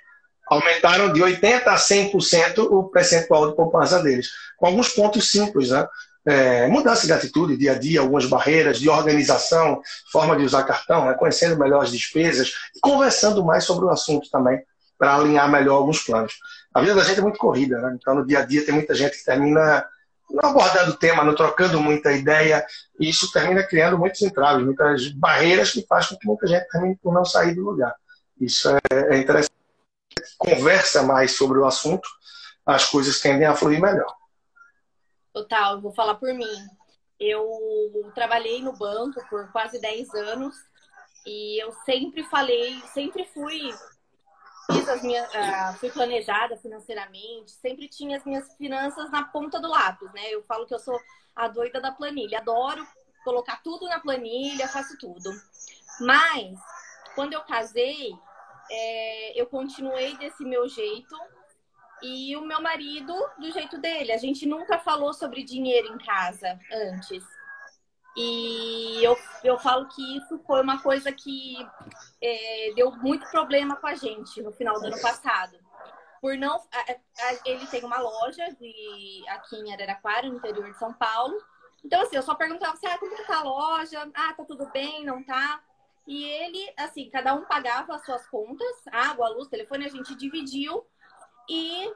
aumentaram 0.49 1.13
de 1.13 1.21
80% 1.21 1.67
a 1.67 1.77
100% 1.77 2.59
o 2.71 2.85
percentual 2.85 3.49
de 3.49 3.57
poupança 3.57 4.03
deles, 4.03 4.31
com 4.57 4.67
alguns 4.67 4.91
pontos 4.91 5.31
simples, 5.31 5.71
né? 5.71 5.87
É, 6.29 6.67
mudança 6.67 7.07
de 7.07 7.13
atitude 7.15 7.57
dia 7.57 7.73
a 7.73 7.79
dia, 7.79 8.01
algumas 8.01 8.27
barreiras 8.27 8.79
de 8.79 8.87
organização, 8.91 9.81
forma 10.13 10.37
de 10.37 10.45
usar 10.45 10.63
cartão, 10.65 11.07
né? 11.07 11.15
conhecendo 11.15 11.59
melhor 11.59 11.83
as 11.83 11.91
despesas 11.91 12.53
e 12.77 12.81
conversando 12.81 13.43
mais 13.43 13.65
sobre 13.65 13.87
o 13.87 13.89
assunto 13.89 14.29
também, 14.31 14.63
para 14.99 15.15
alinhar 15.15 15.51
melhor 15.51 15.77
alguns 15.77 16.01
planos. 16.01 16.35
A 16.75 16.83
vida 16.83 16.95
da 16.95 17.03
gente 17.03 17.19
é 17.19 17.23
muito 17.23 17.39
corrida, 17.39 17.81
né? 17.81 17.97
então 17.99 18.15
no 18.15 18.27
dia 18.27 18.41
a 18.41 18.45
dia 18.45 18.63
tem 18.63 18.75
muita 18.75 18.95
gente 18.95 19.17
que 19.17 19.25
termina 19.25 19.87
não 20.31 20.51
abordando 20.51 20.91
o 20.91 20.97
tema, 20.97 21.25
não 21.25 21.35
trocando 21.35 21.81
muita 21.81 22.13
ideia, 22.13 22.63
e 23.01 23.09
isso 23.09 23.33
termina 23.33 23.63
criando 23.63 23.97
muitos 23.97 24.21
entraves, 24.21 24.63
muitas 24.63 25.09
barreiras 25.09 25.71
que 25.71 25.87
fazem 25.89 26.11
com 26.11 26.19
que 26.19 26.27
muita 26.27 26.47
gente 26.47 26.69
termine 26.69 26.99
por 27.03 27.15
não 27.15 27.25
sair 27.25 27.55
do 27.55 27.65
lugar. 27.65 27.95
Isso 28.39 28.69
é, 28.69 29.15
é 29.15 29.17
interessante. 29.17 29.55
Conversa 30.37 31.03
mais 31.03 31.33
sobre 31.33 31.59
o 31.59 31.65
assunto, 31.65 32.07
as 32.67 32.85
coisas 32.85 33.19
tendem 33.19 33.47
a 33.47 33.55
fluir 33.55 33.81
melhor. 33.81 34.18
Total, 35.39 35.81
vou 35.81 35.93
falar 35.93 36.17
por 36.17 36.35
mim. 36.35 36.67
Eu 37.19 37.49
trabalhei 38.13 38.61
no 38.61 38.73
banco 38.73 39.25
por 39.31 39.53
quase 39.53 39.81
10 39.81 40.13
anos 40.15 40.57
e 41.25 41.63
eu 41.63 41.71
sempre 41.85 42.25
falei, 42.25 42.81
sempre 42.93 43.25
fui 43.27 43.71
fiz 44.71 44.89
as 44.89 45.01
minhas, 45.01 45.29
uh, 45.29 45.79
fui 45.79 45.91
planejada 45.91 46.57
financeiramente, 46.57 47.53
sempre 47.53 47.89
tinha 47.89 48.17
as 48.17 48.25
minhas 48.25 48.53
finanças 48.57 49.11
na 49.13 49.25
ponta 49.29 49.61
do 49.61 49.69
lápis, 49.69 50.13
né? 50.13 50.29
Eu 50.29 50.43
falo 50.43 50.67
que 50.67 50.75
eu 50.75 50.79
sou 50.81 50.99
a 51.37 51.47
doida 51.47 51.81
da 51.81 51.93
planilha, 51.93 52.39
adoro 52.39 52.85
colocar 53.25 53.63
tudo 53.63 53.89
na 53.89 54.01
planilha, 54.01 54.67
faço 54.67 54.99
tudo. 54.99 55.31
Mas 56.01 56.59
quando 57.15 57.33
eu 57.33 57.43
casei, 57.43 58.13
é, 58.71 59.41
eu 59.41 59.47
continuei 59.47 60.17
desse 60.17 60.45
meu 60.45 60.69
jeito 60.69 61.17
e 62.03 62.37
o 62.37 62.43
meu 62.43 62.61
marido 62.61 63.15
do 63.39 63.51
jeito 63.51 63.79
dele. 63.79 64.13
A 64.13 64.19
gente 64.19 64.47
nunca 64.47 64.79
falou 64.79 65.13
sobre 65.13 65.43
dinheiro 65.43 65.95
em 65.95 65.99
casa 65.99 66.59
antes. 66.73 67.25
E 68.17 69.05
eu, 69.05 69.17
eu 69.45 69.59
falo 69.59 69.87
que 69.89 70.17
isso 70.17 70.39
foi 70.47 70.61
uma 70.61 70.83
coisa 70.83 71.13
que 71.13 71.57
é, 72.21 72.73
deu 72.75 72.91
muito 72.97 73.31
problema 73.31 73.77
com 73.77 73.87
a 73.87 73.95
gente 73.95 74.43
no 74.43 74.53
final 74.53 74.81
do 74.81 74.87
ano 74.87 75.01
passado. 75.01 75.57
Por 76.21 76.37
não. 76.37 76.57
A, 76.57 76.81
a, 76.81 77.39
ele 77.45 77.67
tem 77.69 77.85
uma 77.85 78.01
loja 78.01 78.45
de, 78.59 79.25
aqui 79.29 79.57
em 79.57 79.73
Araraquara, 79.73 80.29
no 80.29 80.37
interior 80.37 80.71
de 80.71 80.79
São 80.79 80.93
Paulo. 80.93 81.37
Então, 81.85 82.03
assim, 82.03 82.17
eu 82.17 82.23
só 82.23 82.35
perguntava 82.35 82.73
assim, 82.73 82.87
ah, 82.87 82.99
como 82.99 83.15
que 83.15 83.25
tá 83.25 83.39
a 83.39 83.45
loja? 83.45 84.11
Ah, 84.15 84.35
tá 84.35 84.45
tudo 84.45 84.69
bem, 84.71 85.05
não 85.05 85.23
tá? 85.23 85.63
E 86.07 86.25
ele, 86.25 86.73
assim, 86.77 87.09
cada 87.11 87.35
um 87.35 87.45
pagava 87.45 87.95
as 87.95 88.05
suas 88.05 88.27
contas, 88.27 88.83
água, 88.91 89.29
luz, 89.29 89.47
telefone, 89.49 89.85
a 89.85 89.91
gente 89.91 90.15
dividiu. 90.15 90.85
E 91.49 91.93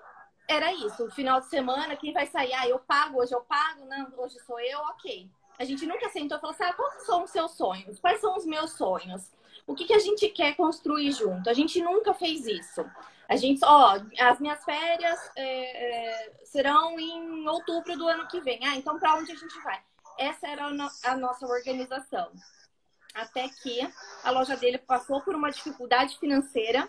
era 0.48 0.72
isso. 0.72 1.10
Final 1.10 1.40
de 1.40 1.46
semana, 1.46 1.96
quem 1.96 2.12
vai 2.12 2.26
sair? 2.26 2.52
Ah, 2.54 2.68
eu 2.68 2.78
pago, 2.78 3.20
hoje 3.20 3.34
eu 3.34 3.40
pago, 3.42 3.84
não, 3.86 4.12
hoje 4.18 4.38
sou 4.40 4.58
eu, 4.60 4.78
ok. 4.80 5.30
A 5.58 5.64
gente 5.64 5.86
nunca 5.86 6.08
sentou 6.08 6.38
e 6.38 6.40
falou 6.40 6.54
assim: 6.54 6.64
ah, 6.64 6.72
quais 6.72 7.02
são 7.04 7.24
os 7.24 7.30
seus 7.30 7.52
sonhos? 7.52 8.00
Quais 8.00 8.20
são 8.20 8.36
os 8.36 8.44
meus 8.44 8.72
sonhos? 8.72 9.30
O 9.66 9.74
que, 9.74 9.84
que 9.84 9.94
a 9.94 9.98
gente 9.98 10.28
quer 10.28 10.56
construir 10.56 11.12
junto? 11.12 11.48
A 11.48 11.54
gente 11.54 11.80
nunca 11.80 12.12
fez 12.14 12.46
isso. 12.46 12.84
A 13.28 13.36
gente, 13.36 13.64
ó, 13.64 13.98
as 14.18 14.40
minhas 14.40 14.64
férias 14.64 15.30
é, 15.36 15.44
é, 15.44 16.32
serão 16.44 16.98
em 16.98 17.48
outubro 17.48 17.96
do 17.96 18.08
ano 18.08 18.26
que 18.28 18.40
vem. 18.40 18.58
Ah, 18.64 18.76
então 18.76 18.98
para 18.98 19.14
onde 19.14 19.30
a 19.32 19.36
gente 19.36 19.58
vai? 19.62 19.80
essa 20.18 20.46
era 20.46 20.66
a 20.66 21.16
nossa 21.16 21.46
organização. 21.46 22.32
Até 23.14 23.48
que 23.48 23.80
a 24.24 24.30
loja 24.30 24.56
dele 24.56 24.78
passou 24.78 25.20
por 25.20 25.34
uma 25.34 25.50
dificuldade 25.50 26.18
financeira 26.18 26.88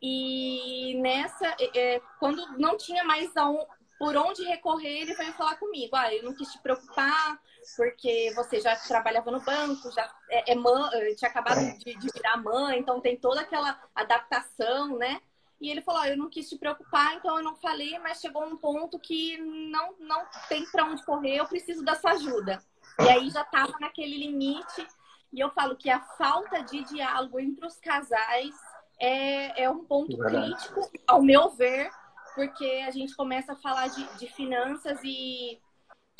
e 0.00 0.98
nessa, 1.00 1.54
é, 1.74 2.00
quando 2.18 2.46
não 2.58 2.76
tinha 2.76 3.02
mais 3.04 3.30
um, 3.36 3.64
por 3.98 4.16
onde 4.16 4.44
recorrer, 4.44 5.02
ele 5.02 5.14
veio 5.14 5.32
falar 5.32 5.56
comigo. 5.56 5.96
Ah, 5.96 6.14
eu 6.14 6.22
não 6.22 6.34
quis 6.34 6.52
te 6.52 6.58
preocupar, 6.58 7.40
porque 7.76 8.32
você 8.34 8.60
já 8.60 8.76
trabalhava 8.76 9.30
no 9.30 9.40
banco, 9.40 9.90
já 9.90 10.08
é, 10.30 10.52
é 10.52 10.54
mãe, 10.54 11.14
tinha 11.14 11.30
acabado 11.30 11.60
de, 11.78 11.94
de 11.94 12.08
virar 12.12 12.36
mãe, 12.36 12.78
então 12.78 13.00
tem 13.00 13.16
toda 13.16 13.40
aquela 13.40 13.80
adaptação, 13.94 14.96
né? 14.98 15.20
E 15.60 15.70
ele 15.70 15.80
falou: 15.80 16.02
oh, 16.02 16.04
eu 16.04 16.16
não 16.16 16.28
quis 16.28 16.48
te 16.48 16.58
preocupar, 16.58 17.14
então 17.14 17.38
eu 17.38 17.44
não 17.44 17.56
falei, 17.56 17.98
mas 17.98 18.20
chegou 18.20 18.44
um 18.44 18.56
ponto 18.56 18.98
que 18.98 19.38
não, 19.38 19.94
não 19.98 20.26
tem 20.48 20.64
para 20.70 20.84
onde 20.84 21.04
correr, 21.04 21.36
eu 21.38 21.46
preciso 21.46 21.82
da 21.82 21.94
sua 21.94 22.12
ajuda. 22.12 22.62
E 23.00 23.08
aí 23.08 23.30
já 23.30 23.42
estava 23.42 23.72
naquele 23.80 24.18
limite. 24.18 24.86
E 25.32 25.40
eu 25.40 25.50
falo 25.50 25.76
que 25.76 25.90
a 25.90 26.00
falta 26.00 26.62
de 26.62 26.84
diálogo 26.84 27.38
entre 27.40 27.66
os 27.66 27.78
casais 27.78 28.54
é, 29.00 29.64
é 29.64 29.70
um 29.70 29.84
ponto 29.84 30.16
Verdade. 30.16 30.54
crítico, 30.54 30.90
ao 31.06 31.22
meu 31.22 31.50
ver, 31.50 31.90
porque 32.34 32.84
a 32.86 32.90
gente 32.90 33.14
começa 33.14 33.52
a 33.52 33.56
falar 33.56 33.88
de, 33.88 34.04
de 34.18 34.26
finanças 34.32 34.98
e 35.02 35.60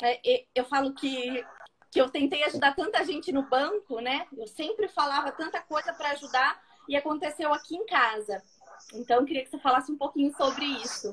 é, 0.01 0.45
eu 0.53 0.65
falo 0.65 0.93
que, 0.93 1.45
que 1.91 1.99
eu 1.99 2.09
tentei 2.09 2.43
ajudar 2.43 2.75
tanta 2.75 3.03
gente 3.03 3.31
no 3.31 3.43
banco, 3.43 3.99
né? 3.99 4.27
Eu 4.35 4.47
sempre 4.47 4.87
falava 4.87 5.31
tanta 5.31 5.61
coisa 5.61 5.93
para 5.93 6.11
ajudar 6.11 6.59
e 6.87 6.95
aconteceu 6.95 7.53
aqui 7.53 7.75
em 7.75 7.85
casa. 7.85 8.41
Então, 8.93 9.17
eu 9.17 9.25
queria 9.25 9.43
que 9.43 9.49
você 9.49 9.59
falasse 9.59 9.91
um 9.91 9.97
pouquinho 9.97 10.33
sobre 10.35 10.65
isso. 10.65 11.11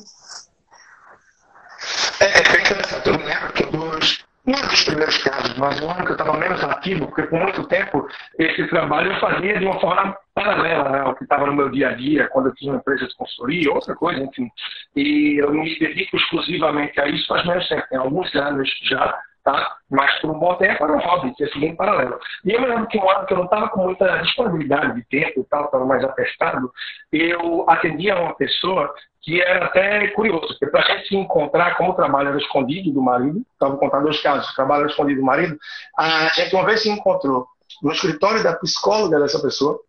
É, 2.20 2.26
é 2.26 2.60
interessante. 2.60 3.08
Eu 3.08 3.16
lembro 3.16 3.52
que 3.52 3.64
dos, 3.66 4.24
um 4.46 4.52
dos 4.52 4.84
primeiros 4.84 5.16
casos, 5.22 5.56
mas 5.56 5.80
o 5.80 5.88
ano 5.88 6.04
que 6.04 6.10
eu 6.10 6.16
estava 6.16 6.36
menos 6.36 6.62
ativo, 6.62 7.06
porque 7.06 7.22
por 7.22 7.40
muito 7.40 7.66
tempo 7.66 8.06
esse 8.38 8.66
trabalho 8.68 9.12
eu 9.12 9.20
fazia 9.20 9.58
de 9.58 9.64
uma 9.64 9.80
forma 9.80 10.16
paralela 10.34 10.90
né, 10.90 11.00
ao 11.00 11.14
que 11.14 11.24
estava 11.24 11.46
no 11.46 11.54
meu 11.54 11.70
dia 11.70 11.88
a 11.88 11.92
dia, 11.94 12.28
quando 12.28 12.46
eu 12.46 12.54
tinha 12.54 12.72
uma 12.72 12.78
empresa 12.78 13.06
de 13.06 13.16
consultoria, 13.16 13.72
outra 13.72 13.94
coisa, 13.94 14.20
enfim. 14.22 14.48
E 14.94 15.38
eu 15.40 15.50
me 15.50 15.78
dedico 15.78 16.16
exclusivamente 16.16 17.00
a 17.00 17.08
isso 17.08 17.26
faz 17.26 17.46
menos 17.46 17.66
tempo, 17.68 17.88
tem 17.88 17.98
alguns 17.98 18.34
anos 18.34 18.68
já, 18.82 19.18
tá? 19.44 19.76
Mas 19.90 20.20
por 20.20 20.30
um 20.30 20.38
bom 20.38 20.54
tempo 20.56 20.84
era 20.84 20.92
um 20.92 20.98
hobby, 20.98 21.34
que 21.34 21.44
é 21.44 21.46
seguir 21.48 21.66
em 21.66 21.76
paralelo. 21.76 22.18
E 22.44 22.52
eu 22.52 22.60
me 22.60 22.66
lembro 22.66 22.86
que 22.88 22.98
um 22.98 23.08
ano 23.08 23.26
que 23.26 23.32
eu 23.32 23.38
não 23.38 23.44
estava 23.44 23.68
com 23.70 23.84
muita 23.84 24.18
disponibilidade 24.18 24.94
de 24.94 25.04
tempo 25.04 25.40
e 25.40 25.44
tal, 25.44 25.64
estava 25.64 25.86
mais 25.86 26.04
atestado, 26.04 26.70
eu 27.10 27.64
atendia 27.68 28.20
uma 28.20 28.34
pessoa 28.34 28.92
que 29.24 29.40
era 29.40 29.64
até 29.64 30.08
curioso, 30.08 30.48
porque 30.48 30.66
para 30.66 30.80
a 30.80 30.96
gente 30.96 31.08
se 31.08 31.16
encontrar, 31.16 31.76
como 31.76 31.94
trabalho 31.94 32.28
era 32.28 32.38
escondido 32.38 32.92
do 32.92 33.00
marido, 33.00 33.42
estava 33.52 33.72
vou 33.72 33.80
contar 33.80 34.00
dois 34.00 34.20
casos, 34.20 34.54
trabalho 34.54 34.82
era 34.82 34.90
escondido 34.90 35.20
do 35.20 35.26
marido, 35.26 35.58
a 35.96 36.28
gente 36.28 36.54
uma 36.54 36.66
vez 36.66 36.82
se 36.82 36.90
encontrou 36.90 37.46
no 37.82 37.90
escritório 37.90 38.42
da 38.42 38.54
psicóloga 38.54 39.18
dessa 39.18 39.40
pessoa, 39.40 39.80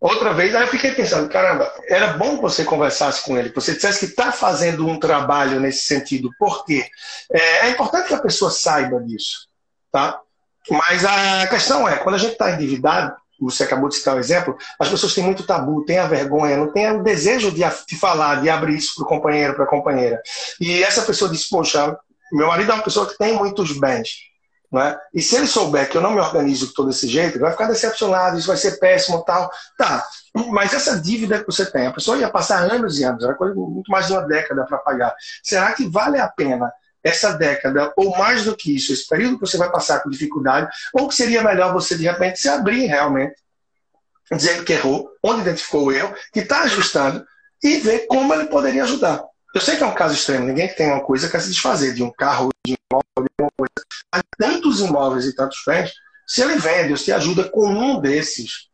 outra 0.00 0.32
vez, 0.32 0.52
aí 0.54 0.62
eu 0.62 0.68
fiquei 0.68 0.90
pensando, 0.90 1.28
caramba, 1.28 1.72
era 1.88 2.14
bom 2.14 2.36
que 2.36 2.42
você 2.42 2.64
conversasse 2.64 3.24
com 3.24 3.38
ele, 3.38 3.50
que 3.50 3.54
você 3.54 3.74
dissesse 3.74 4.00
que 4.00 4.12
está 4.12 4.32
fazendo 4.32 4.84
um 4.84 4.98
trabalho 4.98 5.60
nesse 5.60 5.86
sentido. 5.86 6.30
Por 6.36 6.64
quê? 6.64 6.84
É, 7.30 7.66
é, 7.66 7.70
importante 7.70 8.08
que 8.08 8.14
a 8.14 8.20
pessoa 8.20 8.50
saiba 8.50 9.00
disso, 9.00 9.46
tá? 9.92 10.20
Mas 10.68 11.04
a 11.04 11.46
questão 11.46 11.88
é, 11.88 11.98
quando 11.98 12.16
a 12.16 12.18
gente 12.18 12.32
está 12.32 12.50
endividado, 12.50 13.14
você 13.40 13.64
acabou 13.64 13.88
de 13.88 13.96
citar 13.96 14.14
o 14.14 14.16
um 14.18 14.20
exemplo, 14.20 14.56
as 14.78 14.88
pessoas 14.88 15.14
têm 15.14 15.24
muito 15.24 15.44
tabu, 15.44 15.84
têm 15.84 15.98
a 15.98 16.06
vergonha, 16.06 16.56
não 16.56 16.72
têm 16.72 16.90
o 16.92 17.02
desejo 17.02 17.50
de, 17.50 17.62
de 17.88 17.96
falar, 17.96 18.42
de 18.42 18.48
abrir 18.48 18.76
isso 18.76 18.94
para 18.96 19.04
o 19.04 19.08
companheiro, 19.08 19.54
para 19.54 19.64
a 19.64 19.68
companheira. 19.68 20.20
E 20.60 20.82
essa 20.82 21.02
pessoa 21.02 21.30
disse, 21.30 21.48
poxa, 21.48 21.96
meu 22.32 22.48
marido 22.48 22.70
é 22.70 22.74
uma 22.74 22.84
pessoa 22.84 23.06
que 23.06 23.18
tem 23.18 23.34
muitos 23.34 23.78
bens. 23.78 24.30
Né? 24.72 24.96
E 25.12 25.20
se 25.20 25.34
ele 25.34 25.48
souber 25.48 25.90
que 25.90 25.96
eu 25.96 26.00
não 26.00 26.12
me 26.12 26.20
organizo 26.20 26.72
todo 26.72 26.88
desse 26.88 27.08
jeito, 27.08 27.34
ele 27.36 27.42
vai 27.42 27.52
ficar 27.52 27.66
decepcionado, 27.66 28.38
isso 28.38 28.46
vai 28.46 28.56
ser 28.56 28.78
péssimo 28.78 29.24
tal. 29.24 29.50
Tá, 29.76 30.04
mas 30.50 30.72
essa 30.72 31.00
dívida 31.00 31.40
que 31.40 31.46
você 31.46 31.66
tem, 31.66 31.88
a 31.88 31.92
pessoa 31.92 32.18
ia 32.18 32.30
passar 32.30 32.70
anos 32.70 32.98
e 32.98 33.04
anos, 33.04 33.24
era 33.24 33.34
coisa 33.34 33.54
muito 33.54 33.90
mais 33.90 34.06
de 34.06 34.12
uma 34.12 34.22
década 34.22 34.64
para 34.64 34.78
pagar. 34.78 35.14
Será 35.42 35.72
que 35.72 35.88
vale 35.88 36.20
a 36.20 36.28
pena 36.28 36.72
essa 37.02 37.32
década, 37.32 37.92
ou 37.96 38.16
mais 38.16 38.44
do 38.44 38.56
que 38.56 38.74
isso, 38.74 38.92
esse 38.92 39.08
período 39.08 39.38
que 39.38 39.46
você 39.46 39.56
vai 39.56 39.70
passar 39.70 40.00
com 40.00 40.10
dificuldade, 40.10 40.68
ou 40.92 41.08
que 41.08 41.14
seria 41.14 41.42
melhor 41.42 41.72
você 41.72 41.96
de 41.96 42.04
repente 42.04 42.38
se 42.38 42.48
abrir 42.48 42.86
realmente, 42.86 43.34
dizendo 44.30 44.64
que 44.64 44.72
errou, 44.72 45.10
onde 45.22 45.40
identificou 45.42 45.86
o 45.86 45.92
erro, 45.92 46.14
que 46.32 46.40
está 46.40 46.62
ajustando, 46.62 47.24
e 47.62 47.78
ver 47.78 48.06
como 48.06 48.32
ele 48.34 48.46
poderia 48.46 48.84
ajudar. 48.84 49.22
Eu 49.54 49.60
sei 49.60 49.76
que 49.76 49.82
é 49.82 49.86
um 49.86 49.94
caso 49.94 50.14
extremo, 50.14 50.46
ninguém 50.46 50.68
que 50.68 50.76
tem 50.76 50.86
uma 50.86 51.02
coisa 51.02 51.28
quer 51.28 51.40
se 51.40 51.50
desfazer 51.50 51.92
de 51.92 52.02
um 52.02 52.10
carro, 52.12 52.50
de 52.64 52.76
imóvel, 52.90 53.28
de 53.28 53.42
uma 53.42 53.50
coisa. 53.56 53.86
Mas 54.12 54.22
tantos 54.38 54.80
imóveis 54.80 55.24
e 55.24 55.34
tantos 55.34 55.58
bens, 55.66 55.92
se 56.26 56.40
ele 56.42 56.56
vende 56.56 56.92
ou 56.92 56.96
se 56.96 57.12
ajuda 57.12 57.48
com 57.48 57.66
um 57.66 58.00
desses, 58.00 58.68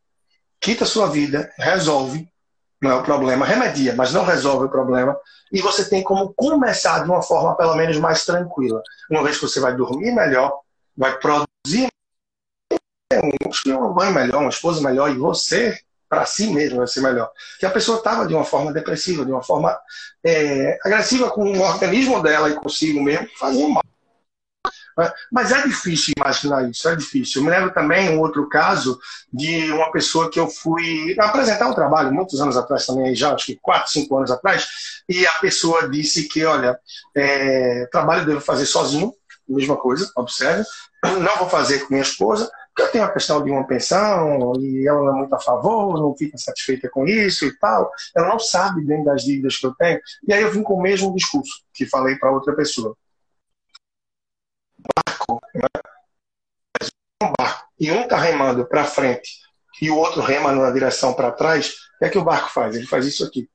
quita 0.61 0.85
a 0.85 0.87
sua 0.87 1.09
vida, 1.09 1.51
resolve, 1.59 2.29
não 2.81 2.91
é 2.91 2.95
o 2.95 3.03
problema, 3.03 3.47
remedia, 3.47 3.95
mas 3.95 4.13
não 4.13 4.25
resolve 4.25 4.67
o 4.67 4.71
problema, 4.71 5.17
e 5.51 5.61
você 5.61 5.89
tem 5.89 6.03
como 6.03 6.33
começar 6.35 7.03
de 7.03 7.11
uma 7.11 7.23
forma 7.23 7.57
pelo 7.57 7.75
menos 7.75 7.97
mais 7.99 8.25
tranquila. 8.25 8.83
Uma 9.11 9.23
vez 9.23 9.37
que 9.37 9.47
você 9.47 9.61
vai 9.61 9.75
dormir 9.75 10.13
melhor, 10.13 10.61
vai 10.97 11.19
produzir 11.19 11.89
um 13.69 13.95
mãe 13.95 14.13
melhor, 14.13 14.41
uma 14.41 14.51
esposa 14.51 14.81
melhor, 14.83 15.11
e 15.11 15.19
você 15.19 15.79
para 16.09 16.25
si 16.25 16.53
mesmo 16.53 16.79
vai 16.79 16.87
ser 16.87 17.01
melhor. 17.01 17.31
Que 17.59 17.67
a 17.67 17.71
pessoa 17.71 17.99
estava 17.99 18.27
de 18.27 18.35
uma 18.35 18.45
forma 18.45 18.73
depressiva, 18.73 19.25
de 19.25 19.33
uma 19.33 19.43
forma 19.43 19.77
é, 20.25 20.79
agressiva 20.85 21.31
com 21.31 21.45
o 21.45 21.61
organismo 21.61 22.23
dela 22.23 22.49
e 22.49 22.55
consigo 22.55 23.03
mesmo, 23.03 23.29
fazia 23.39 23.69
mal. 23.69 23.83
Mas 25.31 25.53
é 25.53 25.63
difícil 25.63 26.15
imaginar 26.17 26.69
isso, 26.69 26.89
é 26.89 26.97
difícil. 26.97 27.41
Eu 27.41 27.45
me 27.45 27.51
lembro 27.51 27.73
também 27.73 28.11
um 28.11 28.21
outro 28.21 28.49
caso 28.49 28.99
de 29.33 29.71
uma 29.73 29.91
pessoa 29.93 30.31
que 30.31 30.41
eu 30.41 30.49
fui 30.49 31.15
apresentar 31.19 31.69
um 31.69 31.75
trabalho 31.75 32.13
muitos 32.13 32.41
anos 32.41 32.57
atrás 32.57 32.87
também, 32.87 33.15
já 33.15 33.35
acho 33.35 33.47
que 33.47 33.57
4, 33.57 33.93
5 33.93 34.17
anos 34.17 34.31
atrás, 34.31 34.67
e 35.09 35.27
a 35.27 35.33
pessoa 35.35 35.89
disse 35.89 36.29
que, 36.29 36.45
olha, 36.45 36.79
é, 37.15 37.87
trabalho 37.93 38.27
devo 38.27 38.41
fazer 38.41 38.67
sozinho, 38.67 39.13
mesma 39.49 39.77
coisa, 39.77 40.11
observe, 40.17 40.65
não 41.05 41.37
vou 41.39 41.49
fazer 41.49 41.81
com 41.81 41.91
minha 41.91 42.03
esposa, 42.03 42.51
eu 42.79 42.91
tenho 42.91 43.05
a 43.05 43.13
questão 43.13 43.43
de 43.43 43.51
uma 43.51 43.67
pensão 43.67 44.53
e 44.61 44.87
ela 44.87 45.01
não 45.01 45.15
é 45.15 45.19
muito 45.21 45.35
a 45.35 45.41
favor, 45.41 45.99
não 45.99 46.15
fica 46.15 46.37
satisfeita 46.37 46.91
com 46.91 47.07
isso 47.07 47.47
e 47.47 47.57
tal. 47.59 47.91
Ela 48.15 48.29
não 48.29 48.39
sabe 48.39 48.85
bem 48.85 49.03
das 49.03 49.23
dívidas 49.23 49.57
que 49.57 49.67
eu 49.67 49.75
tenho. 49.75 49.99
E 50.29 50.33
aí 50.33 50.43
eu 50.43 50.51
vim 50.51 50.63
com 50.63 50.75
o 50.75 50.83
mesmo 50.83 51.15
discurso 51.15 51.63
que 51.73 51.87
falei 51.87 52.17
para 52.17 52.31
outra 52.31 52.55
pessoa. 52.55 52.95
Barco, 54.79 55.41
né? 55.55 55.69
um 57.23 57.33
barco 57.39 57.67
e 57.79 57.91
um 57.91 58.03
está 58.03 58.19
remando 58.19 58.67
para 58.67 58.85
frente 58.85 59.31
e 59.81 59.91
o 59.91 59.97
outro 59.97 60.23
rema 60.23 60.53
na 60.53 60.71
direção 60.71 61.13
para 61.13 61.33
trás, 61.33 61.69
o 61.69 61.99
que 61.99 62.05
é 62.05 62.09
que 62.09 62.19
o 62.19 62.25
barco 62.25 62.51
faz? 62.51 62.75
Ele 62.75 62.87
faz 62.87 63.05
isso 63.07 63.25
aqui. 63.25 63.49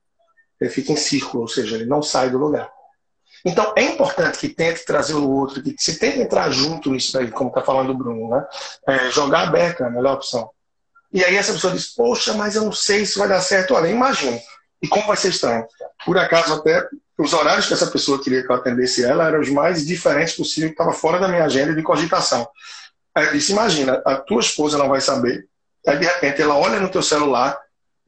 Ele 0.60 0.70
fica 0.70 0.92
em 0.92 0.96
círculo, 0.96 1.42
ou 1.42 1.48
seja, 1.48 1.74
ele 1.74 1.86
não 1.86 2.02
sai 2.02 2.30
do 2.30 2.38
lugar. 2.38 2.70
Então, 3.44 3.72
é 3.76 3.82
importante 3.82 4.38
que 4.38 4.48
tente 4.48 4.84
trazer 4.84 5.14
o 5.14 5.28
outro, 5.28 5.60
que 5.60 5.74
se 5.76 5.98
tente 5.98 6.20
entrar 6.20 6.50
junto 6.50 6.90
nisso 6.90 7.18
aí, 7.18 7.28
como 7.30 7.48
está 7.48 7.60
falando 7.62 7.90
o 7.90 7.96
Bruno, 7.96 8.28
né? 8.28 8.46
É, 8.86 9.10
jogar 9.10 9.48
aberto 9.48 9.82
é 9.82 9.86
a 9.86 9.90
melhor 9.90 10.14
opção. 10.14 10.48
E 11.12 11.24
aí 11.24 11.36
essa 11.36 11.52
pessoa 11.52 11.72
diz, 11.72 11.92
poxa, 11.92 12.34
mas 12.34 12.54
eu 12.54 12.62
não 12.62 12.72
sei 12.72 13.04
se 13.04 13.18
vai 13.18 13.28
dar 13.28 13.40
certo. 13.40 13.74
Olha, 13.74 13.88
imagina. 13.88 14.38
E 14.82 14.88
como 14.88 15.06
vai 15.06 15.16
ser 15.16 15.28
estranho? 15.28 15.64
Por 16.04 16.18
acaso, 16.18 16.54
até 16.54 16.88
os 17.16 17.32
horários 17.32 17.66
que 17.66 17.74
essa 17.74 17.86
pessoa 17.86 18.22
queria 18.22 18.42
que 18.44 18.50
eu 18.50 18.56
atendesse 18.56 19.04
ela 19.04 19.28
eram 19.28 19.40
os 19.40 19.48
mais 19.48 19.86
diferentes 19.86 20.34
possível, 20.34 20.70
que 20.70 20.74
estava 20.74 20.92
fora 20.92 21.20
da 21.20 21.28
minha 21.28 21.44
agenda 21.44 21.74
de 21.74 21.82
cogitação. 21.82 22.48
Aí 23.14 23.26
eu 23.26 23.32
disse, 23.32 23.52
imagina, 23.52 24.02
a 24.04 24.16
tua 24.16 24.40
esposa 24.40 24.76
não 24.76 24.88
vai 24.88 25.00
saber. 25.00 25.46
Aí, 25.86 25.98
de 25.98 26.04
repente, 26.04 26.42
ela 26.42 26.56
olha 26.56 26.80
no 26.80 26.88
teu 26.88 27.02
celular, 27.02 27.58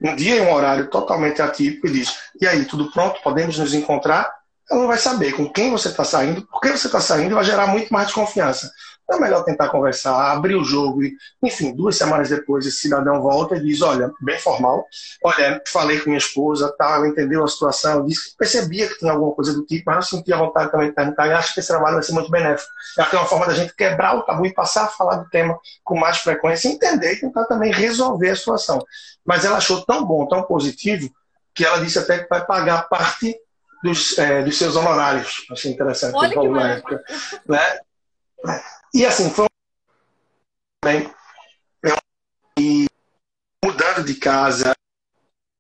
um 0.01 0.17
dia 0.17 0.37
e 0.37 0.41
um 0.41 0.53
horário 0.53 0.89
totalmente 0.89 1.41
atípico, 1.41 1.87
e 1.87 1.93
diz, 1.93 2.17
e 2.41 2.47
aí, 2.47 2.65
tudo 2.65 2.91
pronto? 2.91 3.23
Podemos 3.23 3.59
nos 3.59 3.75
encontrar? 3.75 4.33
Ela 4.71 4.81
não 4.81 4.89
vai 4.89 4.99
saber 4.99 5.33
com 5.33 5.51
quem 5.51 5.71
você 5.71 5.89
está 5.89 6.05
saindo, 6.05 6.47
por 6.47 6.61
que 6.61 6.69
você 6.69 6.87
está 6.87 7.01
saindo, 7.01 7.35
vai 7.35 7.45
gerar 7.45 7.67
muito 7.67 7.93
mais 7.93 8.07
desconfiança. 8.07 8.71
Então 9.05 9.19
é 9.19 9.21
melhor 9.21 9.45
tentar 9.45 9.69
conversar, 9.69 10.33
abrir 10.33 10.57
o 10.57 10.65
jogo. 10.65 11.03
E, 11.03 11.15
enfim, 11.43 11.75
duas 11.75 11.97
semanas 11.97 12.31
depois, 12.31 12.65
esse 12.65 12.79
cidadão 12.79 13.21
volta 13.21 13.57
e 13.57 13.61
diz: 13.61 13.83
Olha, 13.83 14.11
bem 14.23 14.39
formal, 14.39 14.87
olha, 15.23 15.63
falei 15.67 16.01
com 16.01 16.07
minha 16.07 16.19
esposa, 16.19 16.75
tá, 16.79 16.95
ela 16.95 17.07
entendeu 17.07 17.45
a 17.45 17.49
situação, 17.49 18.07
disse 18.07 18.31
que 18.31 18.37
percebia 18.39 18.89
que 18.89 18.99
tinha 18.99 19.13
alguma 19.13 19.33
coisa 19.33 19.53
do 19.53 19.65
tipo, 19.67 19.85
mas 19.87 19.97
não 19.97 20.03
sentia 20.03 20.37
vontade 20.37 20.71
também 20.71 20.89
de 20.89 20.95
perguntar. 20.95 21.27
E 21.27 21.33
acho 21.33 21.53
que 21.53 21.61
esse 21.61 21.69
trabalho 21.69 21.97
vai 21.97 22.03
ser 22.03 22.13
muito 22.13 22.31
benéfico. 22.31 22.71
É 22.99 23.03
até 23.03 23.17
uma 23.17 23.27
forma 23.27 23.47
da 23.47 23.55
gente 23.55 23.75
quebrar 23.75 24.17
o 24.17 24.23
tabu 24.23 24.47
e 24.47 24.55
passar 24.55 24.85
a 24.85 24.89
falar 24.89 25.17
do 25.17 25.29
tema 25.29 25.59
com 25.83 25.99
mais 25.99 26.19
frequência, 26.19 26.69
entender 26.69 27.13
e 27.13 27.21
tentar 27.21 27.45
também 27.45 27.71
resolver 27.71 28.31
a 28.31 28.37
situação. 28.37 28.83
Mas 29.25 29.45
ela 29.45 29.59
achou 29.59 29.85
tão 29.85 30.05
bom, 30.05 30.27
tão 30.27 30.43
positivo, 30.43 31.11
que 31.55 31.65
ela 31.65 31.79
disse 31.79 31.99
até 31.99 32.19
que 32.19 32.29
vai 32.29 32.45
pagar 32.45 32.89
parte 32.89 33.37
dos, 33.85 34.19
é, 34.19 34.43
dos 34.43 34.57
seus 34.57 34.75
honorários. 34.77 35.47
Achei 35.51 35.71
interessante 35.71 36.15
Olha 36.17 36.31
que 36.31 36.49
na 36.49 36.73
época. 36.73 37.05
Né? 37.47 37.81
E 38.95 39.05
assim, 39.05 39.29
foi 39.29 39.47
bem, 40.83 41.11
e 42.59 42.87
mudando 43.63 44.05
de 44.05 44.15
casa, 44.15 44.73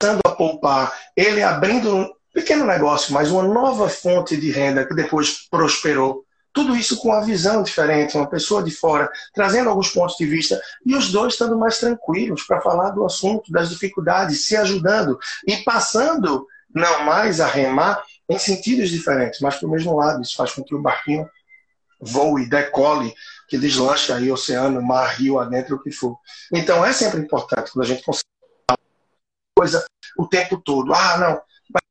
começando 0.01 0.21
a 0.27 0.31
poupar, 0.31 0.99
ele 1.15 1.43
abrindo 1.43 1.95
um 1.95 2.15
pequeno 2.33 2.65
negócio, 2.65 3.13
mas 3.13 3.31
uma 3.31 3.43
nova 3.43 3.89
fonte 3.89 4.37
de 4.37 4.51
renda 4.51 4.87
que 4.87 4.95
depois 4.95 5.47
prosperou. 5.51 6.25
tudo 6.53 6.77
isso 6.77 6.99
com 6.99 7.09
uma 7.09 7.25
visão 7.25 7.65
diferente, 7.65 8.17
uma 8.17 8.31
pessoa 8.31 8.63
de 8.63 8.71
fora, 8.71 9.11
trazendo 9.35 9.69
alguns 9.69 9.91
pontos 9.91 10.17
de 10.17 10.25
vista, 10.25 10.61
e 10.87 10.95
os 10.95 11.11
dois 11.11 11.33
estando 11.33 11.59
mais 11.59 11.79
tranquilos 11.81 12.45
para 12.45 12.61
falar 12.61 12.91
do 12.91 13.05
assunto, 13.05 13.51
das 13.51 13.71
dificuldades, 13.71 14.47
se 14.47 14.57
ajudando 14.57 15.19
e 15.49 15.57
passando 15.59 16.47
não 16.73 17.05
mais 17.05 17.41
a 17.41 17.47
remar 17.47 18.03
em 18.29 18.39
sentidos 18.39 18.91
diferentes, 18.91 19.41
mas 19.41 19.57
para 19.57 19.67
o 19.69 19.71
mesmo 19.71 19.97
lado. 19.97 20.23
Isso 20.23 20.37
faz 20.37 20.53
com 20.53 20.63
que 20.63 20.75
o 20.75 20.83
barquinho 20.83 21.29
voe, 22.01 22.49
decole, 22.49 23.15
que 23.49 23.59
deslanche 23.59 24.13
aí 24.13 24.31
oceano, 24.31 24.83
mar, 24.83 25.15
rio, 25.17 25.39
adentro, 25.39 25.77
o 25.77 25.83
que 25.83 25.91
for. 25.91 26.19
Então 26.53 26.85
é 26.85 26.93
sempre 26.93 27.21
importante 27.21 27.71
quando 27.73 27.85
a 27.85 27.89
gente 27.89 28.03
consegue 28.03 28.25
coisa 29.57 29.85
o 30.19 30.27
tempo 30.27 30.59
todo. 30.59 30.93
Ah, 30.93 31.19
não, 31.19 31.43
mas 31.71 31.83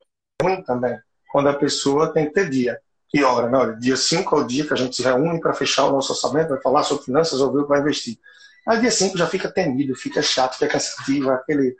é 0.42 0.44
ruim 0.44 0.64
também 0.64 1.00
quando 1.34 1.50
a 1.50 1.54
pessoa 1.54 2.14
tem 2.14 2.28
que 2.28 2.34
ter 2.34 2.48
dia 2.48 2.80
e 3.12 3.24
hora. 3.24 3.50
Né? 3.50 3.58
Olha, 3.58 3.76
dia 3.76 3.98
5 3.98 4.36
é 4.36 4.40
o 4.40 4.44
dia 4.44 4.66
que 4.66 4.74
a 4.74 4.78
gente 4.78 4.96
se 4.96 5.02
reúne 5.02 5.40
para 5.40 5.54
fechar 5.54 5.86
o 5.86 5.92
nosso 5.92 6.14
orçamento, 6.14 6.50
vai 6.50 6.62
falar 6.62 6.84
sobre 6.84 7.06
finanças 7.06 7.42
ou 7.42 7.52
ver 7.52 7.60
o 7.60 7.64
que 7.64 7.70
vai 7.70 7.80
investir. 7.80 8.20
Aí 8.68 8.80
dia 8.80 8.92
5 8.92 9.18
já 9.18 9.28
fica 9.28 9.52
temido, 9.52 9.96
fica 9.96 10.22
chato, 10.22 10.54
fica 10.54 10.68
cansativo, 10.68 11.32
aquele 11.32 11.76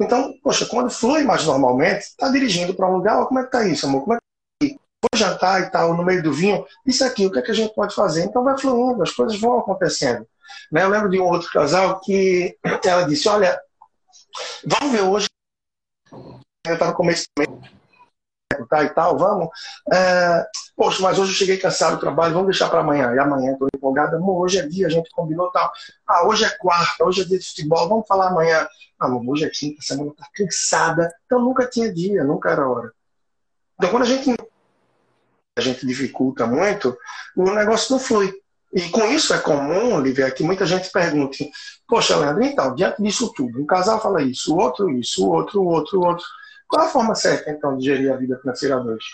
então, 0.00 0.34
poxa, 0.42 0.66
quando 0.66 0.90
flui 0.90 1.22
mais 1.22 1.44
normalmente, 1.44 2.00
está 2.00 2.28
dirigindo 2.28 2.74
para 2.74 2.88
um 2.88 2.96
lugar, 2.96 3.24
como 3.26 3.38
é 3.38 3.44
que 3.44 3.50
tá 3.50 3.66
isso, 3.66 3.86
amor? 3.86 4.02
Como 4.02 4.14
é 4.14 4.16
que 4.16 4.20
tá 4.20 4.24
Vou 5.12 5.18
jantar 5.18 5.60
e 5.60 5.70
tal, 5.70 5.94
no 5.94 6.02
meio 6.02 6.22
do 6.22 6.32
vinho, 6.32 6.66
isso 6.86 7.04
aqui, 7.04 7.26
o 7.26 7.30
que 7.30 7.38
é 7.38 7.42
que 7.42 7.50
a 7.50 7.54
gente 7.54 7.74
pode 7.74 7.94
fazer? 7.94 8.24
Então 8.24 8.42
vai 8.42 8.56
fluindo, 8.58 9.02
as 9.02 9.12
coisas 9.12 9.38
vão 9.38 9.58
acontecendo. 9.58 10.26
Né? 10.72 10.82
Eu 10.82 10.88
lembro 10.88 11.10
de 11.10 11.20
um 11.20 11.24
outro 11.24 11.50
casal 11.50 12.00
que 12.00 12.56
ela 12.82 13.02
disse, 13.02 13.28
olha, 13.28 13.60
vamos 14.64 14.92
ver 14.92 15.02
hoje, 15.02 15.26
eu 16.66 16.72
estava 16.72 16.92
no 16.92 17.14
tá, 18.68 18.84
e 18.84 18.88
tal, 18.90 19.18
vamos. 19.18 19.48
É, 19.92 20.46
poxa, 20.76 21.02
mas 21.02 21.18
hoje 21.18 21.32
eu 21.32 21.36
cheguei 21.36 21.56
cansado 21.56 21.96
do 21.96 22.00
trabalho, 22.00 22.34
vamos 22.34 22.48
deixar 22.48 22.68
para 22.68 22.80
amanhã. 22.80 23.14
E 23.14 23.18
amanhã 23.18 23.52
estou 23.52 23.68
empolgada, 23.74 24.16
amor, 24.16 24.42
hoje 24.42 24.58
é 24.58 24.66
dia, 24.66 24.86
a 24.86 24.90
gente 24.90 25.10
combinou 25.10 25.50
tal. 25.50 25.72
Ah, 26.06 26.26
hoje 26.26 26.44
é 26.44 26.50
quarta, 26.50 27.04
hoje 27.04 27.22
é 27.22 27.24
dia 27.24 27.38
de 27.38 27.46
futebol, 27.46 27.88
vamos 27.88 28.06
falar 28.06 28.28
amanhã. 28.28 28.66
Ah, 28.98 29.06
amor, 29.06 29.24
hoje 29.26 29.44
é 29.44 29.50
quinta, 29.50 29.78
a 29.80 29.82
semana 29.82 30.10
está 30.10 30.26
cansada. 30.34 31.12
Então 31.26 31.40
nunca 31.40 31.66
tinha 31.66 31.92
dia, 31.92 32.24
nunca 32.24 32.50
era 32.50 32.68
hora. 32.68 32.92
Então 33.76 33.90
quando 33.90 34.04
a 34.04 34.06
gente, 34.06 34.34
a 35.56 35.60
gente 35.60 35.86
dificulta 35.86 36.46
muito, 36.46 36.96
o 37.36 37.50
negócio 37.50 37.92
não 37.92 37.98
flui. 37.98 38.32
E 38.74 38.88
com 38.90 39.04
isso 39.06 39.32
é 39.32 39.38
comum, 39.38 40.00
Lívia, 40.00 40.28
que 40.32 40.42
muita 40.42 40.66
gente 40.66 40.90
pergunte, 40.90 41.48
poxa, 41.86 42.16
Leandro, 42.16 42.42
então, 42.42 42.74
diante 42.74 43.00
disso 43.00 43.32
tudo, 43.32 43.62
um 43.62 43.66
casal 43.66 44.02
fala 44.02 44.20
isso, 44.20 44.52
o 44.52 44.58
outro 44.58 44.90
isso, 44.90 45.24
o 45.24 45.30
outro, 45.30 45.62
o 45.62 45.66
outro, 45.66 46.00
o 46.00 46.04
outro. 46.04 46.24
Qual 46.74 46.86
a 46.86 46.90
forma 46.90 47.14
certa, 47.14 47.52
então, 47.52 47.78
de 47.78 47.84
gerir 47.84 48.12
a 48.12 48.16
vida 48.16 48.36
financeira 48.40 48.80
dois? 48.80 49.04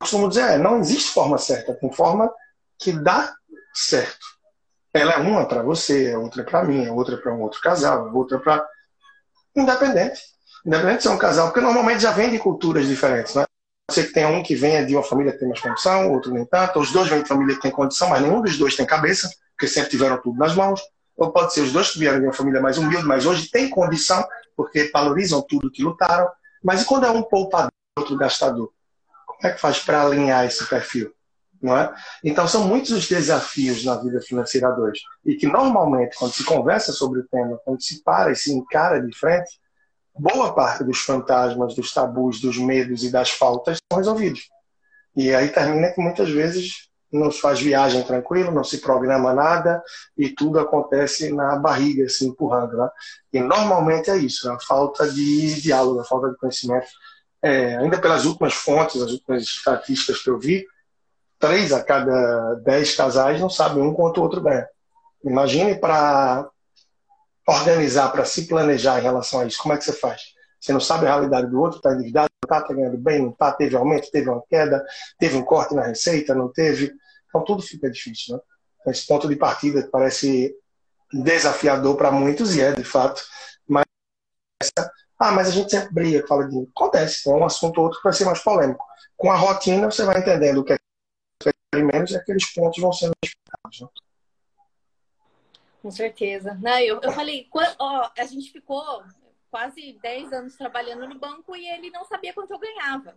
Costumo 0.00 0.26
dizer, 0.26 0.52
é, 0.52 0.56
não 0.56 0.78
existe 0.78 1.12
forma 1.12 1.36
certa, 1.36 1.74
tem 1.74 1.92
forma 1.92 2.32
que 2.78 2.92
dá 2.92 3.34
certo. 3.74 4.24
Ela 4.94 5.12
é 5.12 5.18
uma 5.18 5.46
para 5.46 5.62
você, 5.62 6.12
é 6.12 6.16
outra 6.16 6.42
para 6.44 6.64
mim, 6.64 6.86
é 6.86 6.90
outra 6.90 7.18
para 7.18 7.34
um 7.34 7.42
outro 7.42 7.60
casal, 7.60 8.08
é 8.08 8.10
outra 8.10 8.38
para. 8.38 8.66
Independente. 9.54 10.22
Independente 10.64 10.96
de 10.96 11.02
ser 11.02 11.08
um 11.10 11.18
casal, 11.18 11.48
porque 11.48 11.60
normalmente 11.60 12.00
já 12.00 12.10
vem 12.10 12.30
de 12.30 12.38
culturas 12.38 12.86
diferentes, 12.86 13.34
né? 13.34 13.44
Você 13.90 14.04
que 14.04 14.14
tem 14.14 14.24
um 14.24 14.42
que 14.42 14.54
venha 14.54 14.84
de 14.86 14.94
uma 14.96 15.02
família 15.02 15.32
que 15.32 15.38
tem 15.40 15.48
mais 15.48 15.60
condição, 15.60 16.10
outro 16.10 16.32
nem 16.32 16.46
tanto, 16.46 16.80
os 16.80 16.90
dois 16.90 17.10
vêm 17.10 17.22
de 17.22 17.28
família 17.28 17.54
que 17.54 17.60
tem 17.60 17.70
condição, 17.70 18.08
mas 18.08 18.22
nenhum 18.22 18.40
dos 18.40 18.56
dois 18.56 18.74
tem 18.74 18.86
cabeça, 18.86 19.30
porque 19.50 19.68
sempre 19.68 19.90
tiveram 19.90 20.18
tudo 20.22 20.38
nas 20.38 20.54
mãos. 20.54 20.80
Ou 21.16 21.32
pode 21.32 21.54
ser 21.54 21.62
os 21.62 21.72
dois 21.72 21.90
que 21.90 21.98
vieram 21.98 22.20
de 22.20 22.26
uma 22.26 22.32
família 22.32 22.60
mais 22.60 22.78
humilde, 22.78 23.06
mas 23.06 23.24
hoje 23.24 23.50
tem 23.50 23.70
condição, 23.70 24.26
porque 24.56 24.90
valorizam 24.92 25.42
tudo 25.42 25.70
que 25.70 25.82
lutaram. 25.82 26.28
Mas 26.62 26.82
e 26.82 26.84
quando 26.84 27.06
é 27.06 27.10
um 27.10 27.22
poupador 27.22 27.70
outro 27.98 28.16
gastador? 28.16 28.70
Como 29.26 29.50
é 29.50 29.54
que 29.54 29.60
faz 29.60 29.78
para 29.80 30.02
alinhar 30.02 30.44
esse 30.44 30.66
perfil? 30.66 31.12
Não 31.60 31.76
é? 31.76 31.92
Então, 32.22 32.46
são 32.46 32.68
muitos 32.68 32.90
os 32.90 33.08
desafios 33.08 33.84
na 33.84 33.96
vida 33.96 34.20
financeira 34.20 34.68
hoje. 34.78 35.00
E 35.24 35.34
que, 35.34 35.46
normalmente, 35.46 36.16
quando 36.16 36.32
se 36.32 36.44
conversa 36.44 36.92
sobre 36.92 37.20
o 37.20 37.28
tema, 37.28 37.58
quando 37.64 37.82
se 37.82 38.02
para 38.02 38.30
e 38.30 38.36
se 38.36 38.52
encara 38.52 39.00
de 39.00 39.16
frente, 39.16 39.58
boa 40.18 40.54
parte 40.54 40.84
dos 40.84 40.98
fantasmas, 40.98 41.74
dos 41.74 41.92
tabus, 41.92 42.40
dos 42.40 42.58
medos 42.58 43.04
e 43.04 43.10
das 43.10 43.30
faltas 43.30 43.78
são 43.90 43.98
resolvidos. 43.98 44.48
E 45.14 45.34
aí 45.34 45.48
termina 45.48 45.90
que 45.92 46.00
muitas 46.00 46.30
vezes 46.30 46.90
não 47.12 47.30
se 47.30 47.40
faz 47.40 47.60
viagem 47.60 48.02
tranquilo, 48.02 48.52
não 48.52 48.64
se 48.64 48.78
programa 48.78 49.32
nada 49.32 49.82
e 50.16 50.28
tudo 50.28 50.58
acontece 50.58 51.32
na 51.32 51.56
barriga, 51.56 52.08
se 52.08 52.26
empurrando. 52.26 52.76
Né? 52.76 52.88
E 53.32 53.40
normalmente 53.40 54.10
é 54.10 54.16
isso, 54.16 54.50
a 54.50 54.58
falta 54.60 55.08
de 55.10 55.60
diálogo, 55.60 56.00
a 56.00 56.04
falta 56.04 56.30
de 56.30 56.36
conhecimento. 56.36 56.86
É, 57.42 57.76
ainda 57.76 57.98
pelas 57.98 58.24
últimas 58.24 58.54
fontes, 58.54 59.00
as 59.00 59.12
últimas 59.12 59.42
estatísticas 59.42 60.22
que 60.22 60.30
eu 60.30 60.38
vi, 60.38 60.66
três 61.38 61.72
a 61.72 61.82
cada 61.82 62.54
dez 62.54 62.96
casais 62.96 63.40
não 63.40 63.50
sabem 63.50 63.82
um 63.82 63.94
quanto 63.94 64.18
o 64.18 64.22
outro 64.22 64.40
ganha. 64.40 64.66
Imagine 65.24 65.76
para 65.76 66.48
organizar, 67.46 68.10
para 68.10 68.24
se 68.24 68.46
planejar 68.46 68.98
em 68.98 69.02
relação 69.02 69.40
a 69.40 69.46
isso, 69.46 69.62
como 69.62 69.74
é 69.74 69.76
que 69.76 69.84
você 69.84 69.92
faz? 69.92 70.20
Você 70.60 70.72
não 70.72 70.80
sabe 70.80 71.06
a 71.06 71.10
realidade 71.10 71.48
do 71.48 71.60
outro, 71.60 71.76
está 71.76 71.92
endividado, 71.92 72.28
está 72.46 72.62
tá 72.62 72.74
ganhando 72.74 72.98
bem, 72.98 73.22
não 73.22 73.30
está, 73.30 73.52
teve 73.52 73.76
aumento, 73.76 74.10
teve 74.10 74.28
uma 74.28 74.42
queda, 74.48 74.84
teve 75.18 75.36
um 75.36 75.44
corte 75.44 75.74
na 75.74 75.82
receita, 75.82 76.34
não 76.34 76.50
teve. 76.52 76.92
Então 77.28 77.44
tudo 77.44 77.62
fica 77.62 77.90
difícil. 77.90 78.36
Né? 78.36 78.42
Então, 78.80 78.92
esse 78.92 79.06
ponto 79.06 79.28
de 79.28 79.36
partida 79.36 79.88
parece 79.90 80.54
desafiador 81.12 81.96
para 81.96 82.10
muitos, 82.10 82.56
e 82.56 82.60
é 82.60 82.72
de 82.72 82.84
fato, 82.84 83.22
mas. 83.66 83.84
Ah, 85.18 85.32
mas 85.32 85.48
a 85.48 85.50
gente 85.50 85.70
sempre 85.70 85.92
briga, 85.92 86.26
fala 86.26 86.48
de. 86.48 86.68
Acontece, 86.74 87.28
é 87.28 87.32
um 87.32 87.44
assunto 87.44 87.78
ou 87.78 87.84
outro 87.84 87.98
que 87.98 88.04
vai 88.04 88.12
ser 88.12 88.24
mais 88.24 88.40
polêmico. 88.40 88.84
Com 89.16 89.30
a 89.30 89.36
rotina, 89.36 89.90
você 89.90 90.04
vai 90.04 90.18
entendendo 90.18 90.58
o 90.58 90.64
que 90.64 90.74
é 90.74 90.78
menos 91.82 92.10
e 92.10 92.16
aqueles 92.16 92.52
pontos 92.52 92.80
vão 92.80 92.92
sendo 92.92 93.12
explicados. 93.22 93.80
Né? 93.80 93.88
Com 95.82 95.90
certeza. 95.90 96.58
Não, 96.60 96.78
eu, 96.78 97.00
eu 97.00 97.12
falei, 97.12 97.48
ó, 97.78 98.10
a 98.16 98.24
gente 98.24 98.50
ficou 98.50 99.02
quase 99.56 99.94
10 100.02 100.34
anos 100.34 100.54
trabalhando 100.54 101.08
no 101.08 101.18
banco 101.18 101.56
e 101.56 101.66
ele 101.66 101.88
não 101.88 102.04
sabia 102.04 102.34
quanto 102.34 102.50
eu 102.50 102.58
ganhava. 102.58 103.16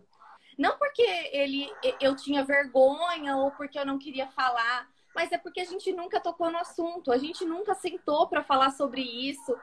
Não 0.56 0.78
porque 0.78 1.02
ele 1.32 1.70
eu 2.00 2.16
tinha 2.16 2.42
vergonha 2.42 3.36
ou 3.36 3.50
porque 3.50 3.78
eu 3.78 3.84
não 3.84 3.98
queria 3.98 4.26
falar, 4.28 4.88
mas 5.14 5.30
é 5.32 5.36
porque 5.36 5.60
a 5.60 5.66
gente 5.66 5.92
nunca 5.92 6.18
tocou 6.18 6.50
no 6.50 6.56
assunto, 6.56 7.12
a 7.12 7.18
gente 7.18 7.44
nunca 7.44 7.74
sentou 7.74 8.26
para 8.26 8.42
falar 8.42 8.70
sobre 8.70 9.02
isso. 9.02 9.54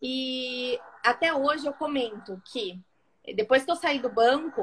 E 0.00 0.80
até 1.04 1.34
hoje 1.34 1.66
eu 1.66 1.74
comento 1.74 2.40
que 2.46 2.80
depois 3.36 3.62
que 3.66 3.70
eu 3.70 3.76
saí 3.76 3.98
do 3.98 4.08
banco, 4.08 4.62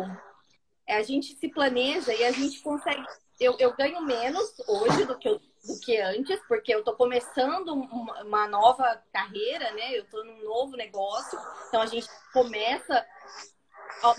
a 0.87 1.03
gente 1.03 1.35
se 1.35 1.49
planeja 1.49 2.11
e 2.15 2.23
a 2.23 2.31
gente 2.31 2.61
consegue. 2.61 3.05
Eu, 3.39 3.55
eu 3.59 3.75
ganho 3.75 4.01
menos 4.01 4.59
hoje 4.67 5.05
do 5.05 5.15
que 5.19 5.29
eu 5.29 5.39
do 5.65 5.79
que 5.79 5.99
antes, 5.99 6.39
porque 6.47 6.73
eu 6.73 6.79
estou 6.79 6.95
começando 6.95 7.69
uma 7.69 8.47
nova 8.47 9.03
carreira, 9.11 9.71
né? 9.71 9.97
Eu 9.97 10.03
estou 10.03 10.23
num 10.23 10.43
novo 10.43 10.75
negócio, 10.77 11.37
então 11.67 11.81
a 11.81 11.85
gente 11.85 12.07
começa 12.31 13.05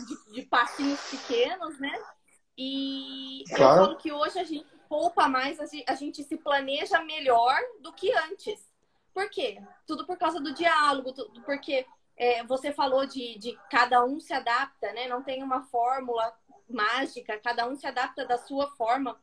de, 0.06 0.34
de 0.34 0.42
passinhos 0.42 1.00
pequenos, 1.10 1.78
né? 1.78 1.92
E 2.56 3.44
claro. 3.54 3.62
eu 3.62 3.84
falo 3.86 3.96
que 3.96 4.12
hoje 4.12 4.38
a 4.38 4.44
gente 4.44 4.68
poupa 4.88 5.28
mais, 5.28 5.58
a 5.86 5.94
gente 5.94 6.22
se 6.24 6.36
planeja 6.36 7.02
melhor 7.02 7.58
do 7.80 7.92
que 7.92 8.12
antes. 8.12 8.68
Por 9.14 9.30
quê? 9.30 9.62
Tudo 9.86 10.06
por 10.06 10.18
causa 10.18 10.40
do 10.40 10.52
diálogo, 10.52 11.12
tudo 11.12 11.40
porque 11.42 11.86
é, 12.16 12.44
você 12.44 12.72
falou 12.72 13.06
de, 13.06 13.38
de 13.38 13.58
cada 13.70 14.04
um 14.04 14.20
se 14.20 14.32
adapta, 14.32 14.92
né? 14.92 15.08
Não 15.08 15.22
tem 15.22 15.42
uma 15.42 15.62
fórmula 15.62 16.32
mágica, 16.68 17.38
cada 17.38 17.66
um 17.66 17.74
se 17.74 17.86
adapta 17.86 18.26
da 18.26 18.36
sua 18.36 18.68
forma. 18.76 19.18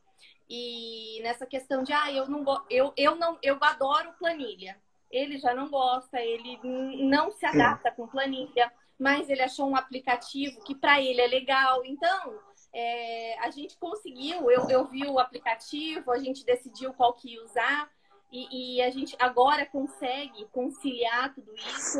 E 0.48 1.20
nessa 1.22 1.46
questão 1.46 1.82
de, 1.82 1.92
ah, 1.92 2.10
eu 2.10 2.28
não 2.28 2.44
eu, 2.70 2.92
eu 2.96 3.16
não 3.16 3.38
eu 3.42 3.58
adoro 3.60 4.14
planilha. 4.18 4.80
Ele 5.10 5.38
já 5.38 5.54
não 5.54 5.68
gosta, 5.68 6.20
ele 6.20 6.58
não 6.62 7.30
se 7.30 7.44
adapta 7.46 7.90
com 7.90 8.06
planilha, 8.06 8.70
mas 8.98 9.28
ele 9.30 9.42
achou 9.42 9.68
um 9.68 9.76
aplicativo 9.76 10.62
que 10.64 10.74
para 10.74 11.00
ele 11.00 11.20
é 11.20 11.26
legal. 11.26 11.84
Então, 11.84 12.38
é, 12.72 13.38
a 13.40 13.50
gente 13.50 13.76
conseguiu, 13.78 14.50
eu, 14.50 14.68
eu 14.68 14.84
vi 14.86 15.06
o 15.06 15.18
aplicativo, 15.18 16.10
a 16.10 16.18
gente 16.18 16.44
decidiu 16.44 16.92
qual 16.92 17.14
que 17.14 17.34
ia 17.34 17.44
usar. 17.44 17.90
E, 18.30 18.76
e, 18.76 18.82
a 18.82 18.90
gente 18.90 19.16
agora 19.18 19.64
consegue 19.64 20.44
conciliar 20.52 21.34
tudo 21.34 21.50
isso. 21.54 21.98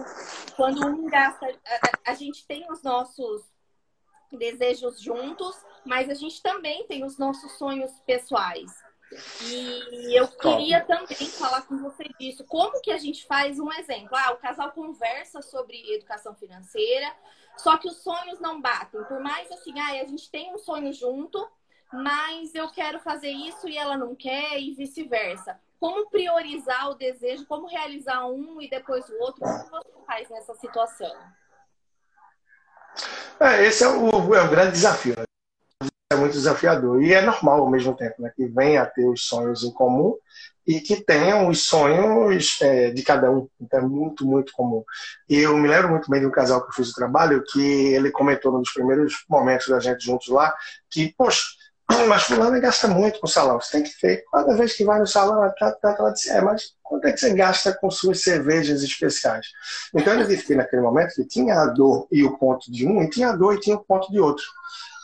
Quando 0.57 0.87
um 0.87 1.07
gasta, 1.07 1.47
a, 1.47 2.11
a, 2.11 2.15
gente 2.15 2.47
tem 2.47 2.71
os 2.71 2.83
nossos 2.83 3.43
desejos 4.33 5.01
juntos, 5.01 5.57
mas 5.85 6.09
a 6.09 6.15
gente 6.15 6.43
também 6.43 6.87
tem 6.87 7.05
os 7.05 7.19
nossos 7.19 7.53
sonhos 7.53 7.91
pessoais. 8.07 8.71
E 9.43 10.19
eu 10.19 10.29
queria 10.29 10.85
também 10.85 11.27
falar 11.29 11.63
com 11.63 11.79
você 11.79 12.05
disso. 12.21 12.45
Como 12.45 12.81
que 12.83 12.91
a 12.91 12.99
gente 12.99 13.27
faz 13.27 13.59
um 13.59 13.73
exemplo? 13.73 14.11
Ah, 14.13 14.33
o 14.33 14.37
casal 14.37 14.71
conversa 14.73 15.41
sobre 15.41 15.95
educação 15.95 16.35
financeira, 16.35 17.15
só 17.57 17.79
que 17.79 17.89
os 17.89 17.97
sonhos 18.03 18.39
não 18.39 18.61
batem. 18.61 19.03
Por 19.05 19.21
mais 19.21 19.51
assim, 19.51 19.79
ah, 19.81 20.03
a 20.03 20.07
gente 20.07 20.31
tem 20.31 20.53
um 20.55 20.59
sonho 20.59 20.93
junto, 20.93 21.49
mas 21.93 22.55
eu 22.55 22.69
quero 22.69 23.01
fazer 23.01 23.31
isso 23.31 23.67
e 23.69 23.79
ela 23.79 23.97
não 23.97 24.15
quer 24.15 24.61
e 24.61 24.75
vice-versa. 24.75 25.59
Como 25.81 26.11
priorizar 26.11 26.91
o 26.91 26.95
desejo, 26.95 27.47
como 27.47 27.67
realizar 27.67 28.27
um 28.27 28.61
e 28.61 28.69
depois 28.69 29.09
o 29.09 29.19
outro? 29.21 29.41
Como 29.41 29.71
você 29.71 30.05
faz 30.07 30.29
nessa 30.29 30.55
situação? 30.55 31.15
É, 33.41 33.67
esse 33.67 33.85
é 33.85 33.89
o, 33.89 34.35
é 34.35 34.43
o 34.43 34.51
grande 34.51 34.73
desafio. 34.73 35.15
Né? 35.17 35.25
é 36.11 36.17
muito 36.17 36.33
desafiador. 36.33 37.03
E 37.03 37.13
é 37.13 37.21
normal 37.21 37.61
ao 37.61 37.71
mesmo 37.71 37.95
tempo, 37.95 38.23
né? 38.23 38.33
Que 38.35 38.47
venha 38.47 38.83
a 38.83 38.87
ter 38.87 39.07
os 39.07 39.27
sonhos 39.27 39.63
em 39.63 39.71
comum 39.71 40.17
e 40.67 40.81
que 40.81 41.03
tenham 41.03 41.49
os 41.49 41.65
sonhos 41.65 42.59
é, 42.61 42.91
de 42.91 43.03
cada 43.03 43.31
um. 43.31 43.49
Então 43.61 43.81
é 43.81 43.83
muito, 43.83 44.27
muito 44.27 44.53
comum. 44.53 44.85
E 45.29 45.37
eu 45.37 45.57
me 45.57 45.69
lembro 45.69 45.91
muito 45.91 46.11
bem 46.11 46.21
de 46.21 46.27
um 46.27 46.31
casal 46.31 46.63
que 46.63 46.69
eu 46.69 46.75
fiz 46.75 46.91
o 46.91 46.95
trabalho, 46.95 47.45
que 47.45 47.61
ele 47.95 48.11
comentou 48.11 48.53
nos 48.53 48.73
primeiros 48.73 49.25
momentos 49.29 49.69
da 49.69 49.81
gente 49.81 50.05
juntos 50.05 50.29
lá, 50.29 50.55
que, 50.91 51.15
poxa, 51.17 51.43
mas 52.09 52.25
fulano 52.25 52.61
gasta 52.61 52.87
muito 52.87 53.19
com 53.21 53.27
salão. 53.27 53.61
Você 53.61 53.73
tem 53.73 53.83
que 53.83 53.93
ver, 54.01 54.25
cada 54.31 54.55
vez 54.55 54.75
que 54.75 54.85
vai 54.85 54.99
no 54.99 55.07
salão, 55.07 55.41
tá, 55.59 55.73
tá, 55.73 55.95
tá, 55.95 56.11
disse, 56.11 56.31
é, 56.31 56.41
mas 56.41 56.75
quanto 56.83 57.07
é 57.07 57.13
que 57.13 57.19
você 57.19 57.33
gasta 57.35 57.73
com 57.73 57.91
suas 57.91 58.23
cervejas 58.23 58.83
especiais? 58.83 59.47
Então 59.95 60.13
ele 60.13 60.25
disse 60.25 60.45
que 60.45 60.55
naquele 60.55 60.83
momento 60.83 61.15
que 61.15 61.25
tinha 61.25 61.55
a 61.55 61.67
dor 61.67 62.07
e 62.13 62.25
o 62.25 62.37
ponto 62.37 62.71
de 62.71 62.87
um, 62.87 63.03
e 63.03 63.11
tinha 63.11 63.31
a 63.31 63.37
dor 63.37 63.55
e 63.55 63.61
tinha 63.61 63.77
o 63.77 63.85
ponto 63.85 64.11
de 64.11 64.21
outro. 64.21 64.45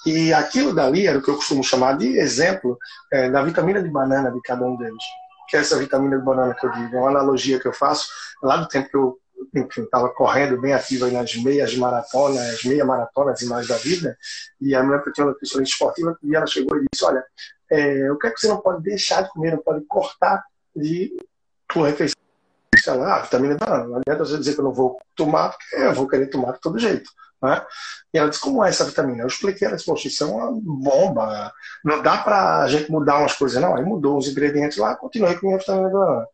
E 0.07 0.33
aquilo 0.35 0.75
dali 0.75 1.07
era 1.07 1.19
o 1.19 1.23
que 1.23 1.31
eu 1.31 1.37
costumo 1.37 1.65
chamar 1.65 1.97
de 1.97 2.19
exemplo 2.19 2.79
é, 3.11 3.31
da 3.31 3.43
vitamina 3.43 3.83
de 3.83 3.89
banana 3.89 4.31
de 4.31 4.41
cada 4.43 4.65
um 4.65 4.77
deles. 4.77 5.03
Que 5.49 5.57
é 5.57 5.61
essa 5.61 5.79
vitamina 5.79 6.19
de 6.19 6.25
banana 6.25 6.55
que 6.55 6.67
eu 6.67 6.73
digo, 6.73 6.97
é 6.97 7.01
uma 7.01 7.11
analogia 7.11 7.59
que 7.59 7.67
eu 7.67 7.73
faço 7.73 8.09
lá 8.43 8.57
do 8.59 8.69
tempo 8.69 8.89
que 8.91 8.97
eu 8.97 9.19
estava 9.55 10.09
correndo 10.11 10.61
bem 10.61 10.73
ativo 10.73 11.11
nas 11.11 11.35
meias 11.37 11.75
maratonas, 11.77 12.63
meia 12.65 12.85
maratonas 12.85 13.41
e 13.43 13.47
mais 13.47 13.67
da 13.67 13.77
vida, 13.77 14.17
e 14.61 14.75
a 14.75 14.99
que 15.01 15.13
tinha 15.13 15.27
uma 15.27 15.33
nutricionista 15.33 15.75
esportiva, 15.75 16.19
e 16.23 16.35
ela 16.35 16.47
chegou 16.47 16.77
e 16.79 16.87
disse, 16.93 17.05
olha, 17.05 17.25
é, 17.71 18.11
o 18.11 18.19
que 18.19 18.27
é 18.27 18.31
que 18.31 18.41
você 18.41 18.49
não 18.49 18.61
pode 18.61 18.83
deixar 18.83 19.23
de 19.23 19.31
comer, 19.31 19.53
não 19.53 19.63
pode 19.63 19.85
cortar 19.87 20.45
de 20.75 21.17
tua 21.69 21.89
refeição? 21.89 22.15
Sei 22.77 22.93
lá, 22.95 23.17
ah, 23.17 23.23
vitamina 23.23 23.55
D, 23.55 23.65
não 23.65 23.97
adianta 23.97 24.25
você 24.25 24.37
dizer 24.37 24.55
que 24.55 24.61
eu 24.61 24.65
não 24.65 24.75
vou 24.75 25.01
tomar, 25.17 25.51
porque 25.51 25.77
eu 25.77 25.95
vou 25.95 26.09
querer 26.09 26.27
tomar 26.27 26.53
de 26.53 26.61
todo 26.61 26.79
jeito. 26.79 27.11
Né? 27.43 27.65
E 28.13 28.19
ela 28.19 28.29
disse, 28.29 28.41
como 28.41 28.65
é 28.65 28.69
essa 28.69 28.85
vitamina? 28.85 29.23
Eu 29.23 29.27
expliquei, 29.27 29.67
ela 29.67 29.77
disse, 29.77 29.87
poxa, 29.87 30.09
isso 30.09 30.25
é 30.25 30.27
uma 30.27 30.51
bomba, 30.53 31.53
não 31.85 32.03
dá 32.03 32.19
para 32.19 32.63
a 32.63 32.69
gente 32.69 32.91
mudar 32.91 33.19
umas 33.19 33.35
coisas, 33.35 33.61
não. 33.61 33.77
Aí 33.77 33.85
mudou 33.85 34.19
os 34.19 34.29
ingredientes 34.29 34.79
lá, 34.79 34.97
continuei 34.97 35.35
com 35.35 35.47
a 35.47 35.49
minha 35.49 35.59
vitamina 35.59 35.89
D. 35.89 36.27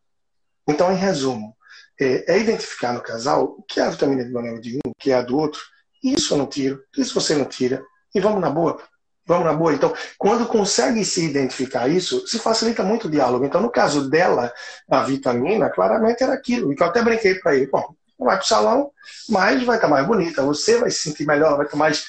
Então, 0.68 0.92
em 0.92 0.96
resumo, 0.96 1.56
é, 2.00 2.24
é, 2.32 2.38
identificar 2.38 2.92
no 2.92 3.00
casal 3.00 3.56
o 3.58 3.62
que 3.62 3.78
é 3.78 3.84
a 3.84 3.90
vitamina 3.90 4.24
de 4.24 4.32
banana 4.32 4.60
de 4.60 4.76
um, 4.76 4.90
o 4.90 4.94
que 4.94 5.10
é 5.10 5.14
a 5.14 5.22
do 5.22 5.36
outro. 5.36 5.60
Isso 6.02 6.32
eu 6.34 6.38
não 6.38 6.46
tiro, 6.46 6.82
isso 6.96 7.14
você 7.14 7.34
não 7.34 7.44
tira. 7.44 7.82
E 8.14 8.20
vamos 8.20 8.40
na 8.40 8.48
boa. 8.48 8.80
Vamos 9.26 9.44
na 9.44 9.52
boa. 9.52 9.72
Então, 9.72 9.94
quando 10.18 10.46
consegue 10.46 11.04
se 11.04 11.24
identificar 11.24 11.88
isso, 11.88 12.26
se 12.26 12.38
facilita 12.38 12.82
muito 12.82 13.06
o 13.06 13.10
diálogo. 13.10 13.44
Então, 13.44 13.60
no 13.60 13.70
caso 13.70 14.08
dela, 14.08 14.52
a 14.90 15.02
vitamina, 15.02 15.68
claramente 15.68 16.22
era 16.22 16.32
aquilo. 16.32 16.72
E 16.72 16.76
que 16.76 16.82
eu 16.82 16.86
até 16.86 17.02
brinquei 17.02 17.34
para 17.36 17.54
ele. 17.54 17.66
Bom, 17.66 17.94
vai 18.18 18.36
para 18.36 18.44
o 18.44 18.48
salão, 18.48 18.90
mas 19.28 19.62
vai 19.64 19.76
estar 19.76 19.88
tá 19.88 19.94
mais 19.94 20.06
bonita. 20.06 20.42
Você 20.42 20.78
vai 20.78 20.90
se 20.90 21.02
sentir 21.02 21.26
melhor, 21.26 21.56
vai 21.56 21.66
estar 21.66 21.76
tá 21.76 21.76
mais 21.76 22.06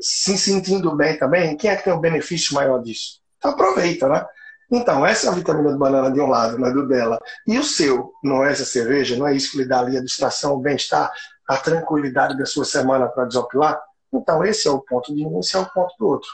se 0.00 0.36
sentindo 0.36 0.96
bem 0.96 1.18
também. 1.18 1.56
Quem 1.56 1.70
é 1.70 1.76
que 1.76 1.84
tem 1.84 1.92
o 1.92 2.00
benefício 2.00 2.54
maior 2.54 2.82
disso? 2.82 3.20
Então, 3.38 3.52
aproveita, 3.52 4.08
né? 4.08 4.26
Então, 4.70 5.06
essa 5.06 5.26
é 5.26 5.30
a 5.30 5.34
vitamina 5.34 5.72
de 5.72 5.78
banana 5.78 6.10
de 6.10 6.20
um 6.20 6.26
lado, 6.26 6.58
né, 6.58 6.70
do 6.70 6.86
dela. 6.88 7.18
E 7.46 7.58
o 7.58 7.64
seu, 7.64 8.12
não 8.22 8.44
é 8.44 8.50
essa 8.50 8.64
cerveja, 8.64 9.16
não 9.16 9.26
é 9.26 9.34
isso 9.34 9.52
que 9.52 9.58
lhe 9.58 9.68
dá 9.68 9.80
ali 9.80 9.96
a 9.96 10.02
distração, 10.02 10.54
o 10.54 10.60
bem-estar, 10.60 11.12
a 11.48 11.56
tranquilidade 11.56 12.36
da 12.36 12.44
sua 12.44 12.64
semana 12.64 13.06
para 13.06 13.26
desopilar? 13.26 13.80
Então, 14.12 14.44
esse 14.44 14.66
é 14.66 14.70
o 14.70 14.80
ponto 14.80 15.14
de 15.14 15.24
um, 15.24 15.38
esse 15.40 15.56
é 15.56 15.58
o 15.58 15.66
ponto 15.66 15.94
do 15.98 16.06
outro. 16.06 16.28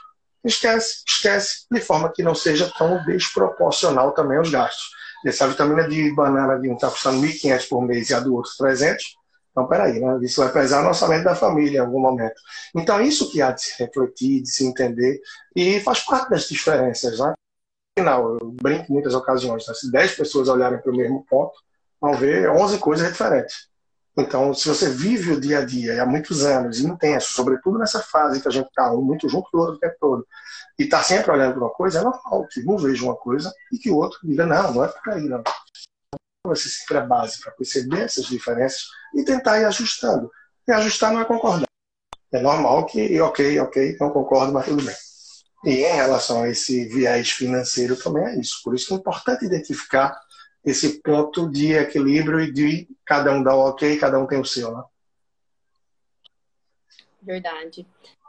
Esquece, 0.45 1.03
esquece, 1.07 1.67
de 1.71 1.81
forma 1.81 2.11
que 2.11 2.23
não 2.23 2.35
seja 2.35 2.71
tão 2.77 3.05
desproporcional 3.05 4.13
também 4.13 4.41
os 4.41 4.51
gastos. 4.51 4.91
Essa 5.25 5.47
vitamina 5.47 5.89
de 5.89 6.13
banana 6.15 6.59
de 6.59 6.69
um 6.69 6.75
está 6.75 6.91
custando 6.91 7.21
1.500 7.21 7.69
por 7.69 7.83
mês 7.83 8.11
e 8.11 8.15
a 8.15 8.21
do 8.21 8.35
outro 8.35 8.51
300. 8.59 9.05
Então, 9.53 9.69
peraí, 9.69 10.01
né? 10.01 10.19
isso 10.23 10.43
vai 10.43 10.51
pesar 10.51 10.83
no 10.83 10.89
orçamento 10.89 11.25
da 11.25 11.37
família 11.37 11.79
em 11.79 11.81
algum 11.81 12.01
momento. 12.01 12.35
Então, 12.75 13.01
isso 13.01 13.31
que 13.31 13.41
há 13.41 13.53
de 13.53 13.63
se 13.63 13.83
refletir, 13.83 14.43
de 14.43 14.51
se 14.51 14.67
entender, 14.67 15.21
e 15.55 15.79
faz 15.81 16.01
parte 16.01 16.31
das 16.31 16.49
diferenças. 16.49 17.19
Né? 17.19 17.35
Final. 17.99 18.39
Eu 18.41 18.51
brinco 18.51 18.93
muitas 18.93 19.15
ocasiões. 19.15 19.67
Né? 19.67 19.75
Se 19.75 19.91
10 19.91 20.17
pessoas 20.17 20.49
olharem 20.49 20.81
para 20.81 20.93
o 20.93 20.97
mesmo 20.97 21.25
ponto, 21.29 21.53
vão 22.01 22.15
ver 22.15 22.51
11 22.51 22.79
coisas 22.79 23.09
diferentes. 23.09 23.71
Então, 24.17 24.53
se 24.53 24.69
você 24.69 24.91
vive 24.91 25.33
o 25.33 25.41
dia 25.41 25.61
a 25.61 25.65
dia 25.65 26.03
há 26.03 26.07
muitos 26.07 26.45
anos, 26.45 26.81
intenso, 26.81 27.33
sobretudo 27.33 27.79
nessa 27.79 28.01
fase 28.01 28.43
que 28.43 28.49
a 28.49 28.51
gente 28.51 28.67
está 28.67 28.93
um 28.93 29.01
muito 29.01 29.27
junto 29.27 29.49
do 29.51 29.59
outro 29.59 29.77
o 29.77 29.79
tempo 29.79 29.97
todo, 29.99 30.27
e 30.79 30.83
está 30.83 31.03
sempre 31.03 31.31
olhando 31.31 31.55
para 31.55 31.65
uma 31.65 31.71
coisa, 31.71 32.01
é 32.01 32.03
normal 32.03 32.47
que 32.51 32.61
um 32.61 32.77
veja 32.77 33.05
uma 33.05 33.17
coisa 33.17 33.53
e 33.73 33.79
que 33.79 33.91
o 33.91 33.97
outro 33.97 34.19
diga, 34.23 34.45
não, 34.45 34.75
não 34.75 34.85
é 34.85 34.89
por 34.89 35.13
aí, 35.15 35.23
não. 35.23 35.43
Vai 36.47 36.57
ser 36.57 36.69
sempre 36.69 36.99
a 36.99 37.01
base 37.01 37.41
para 37.41 37.53
perceber 37.53 38.03
essas 38.03 38.27
diferenças 38.27 38.83
e 39.15 39.25
tentar 39.25 39.61
ir 39.61 39.65
ajustando. 39.65 40.31
E 40.69 40.73
ajustar 40.73 41.13
não 41.13 41.21
é 41.21 41.25
concordar. 41.25 41.67
É 42.31 42.41
normal 42.41 42.85
que, 42.85 43.19
ok, 43.21 43.61
ok, 43.61 43.97
não 43.99 44.11
concordo, 44.11 44.53
mas 44.53 44.67
tudo 44.67 44.83
bem. 44.83 44.95
E 45.65 45.85
em 45.85 45.95
relação 45.95 46.43
a 46.43 46.49
esse 46.49 46.87
viés 46.89 47.31
financeiro 47.31 47.97
também 47.97 48.25
é 48.25 48.41
isso. 48.41 48.61
Por 48.65 48.75
isso 48.75 48.89
que 48.89 48.95
é 48.95 48.97
importante 48.97 49.45
identificar 49.45 50.21
esse 50.65 51.01
ponto 51.01 51.51
de 51.51 51.73
equilíbrio 51.73 52.41
e 52.41 52.53
de 52.53 52.89
cada 53.05 53.33
um 53.33 53.43
dá 53.43 53.55
o 53.55 53.69
ok, 53.69 53.99
cada 53.99 54.19
um 54.19 54.27
tem 54.27 54.41
o 54.41 54.45
seu, 54.45 54.77
né? 54.77 54.83
Verdade. 57.21 57.87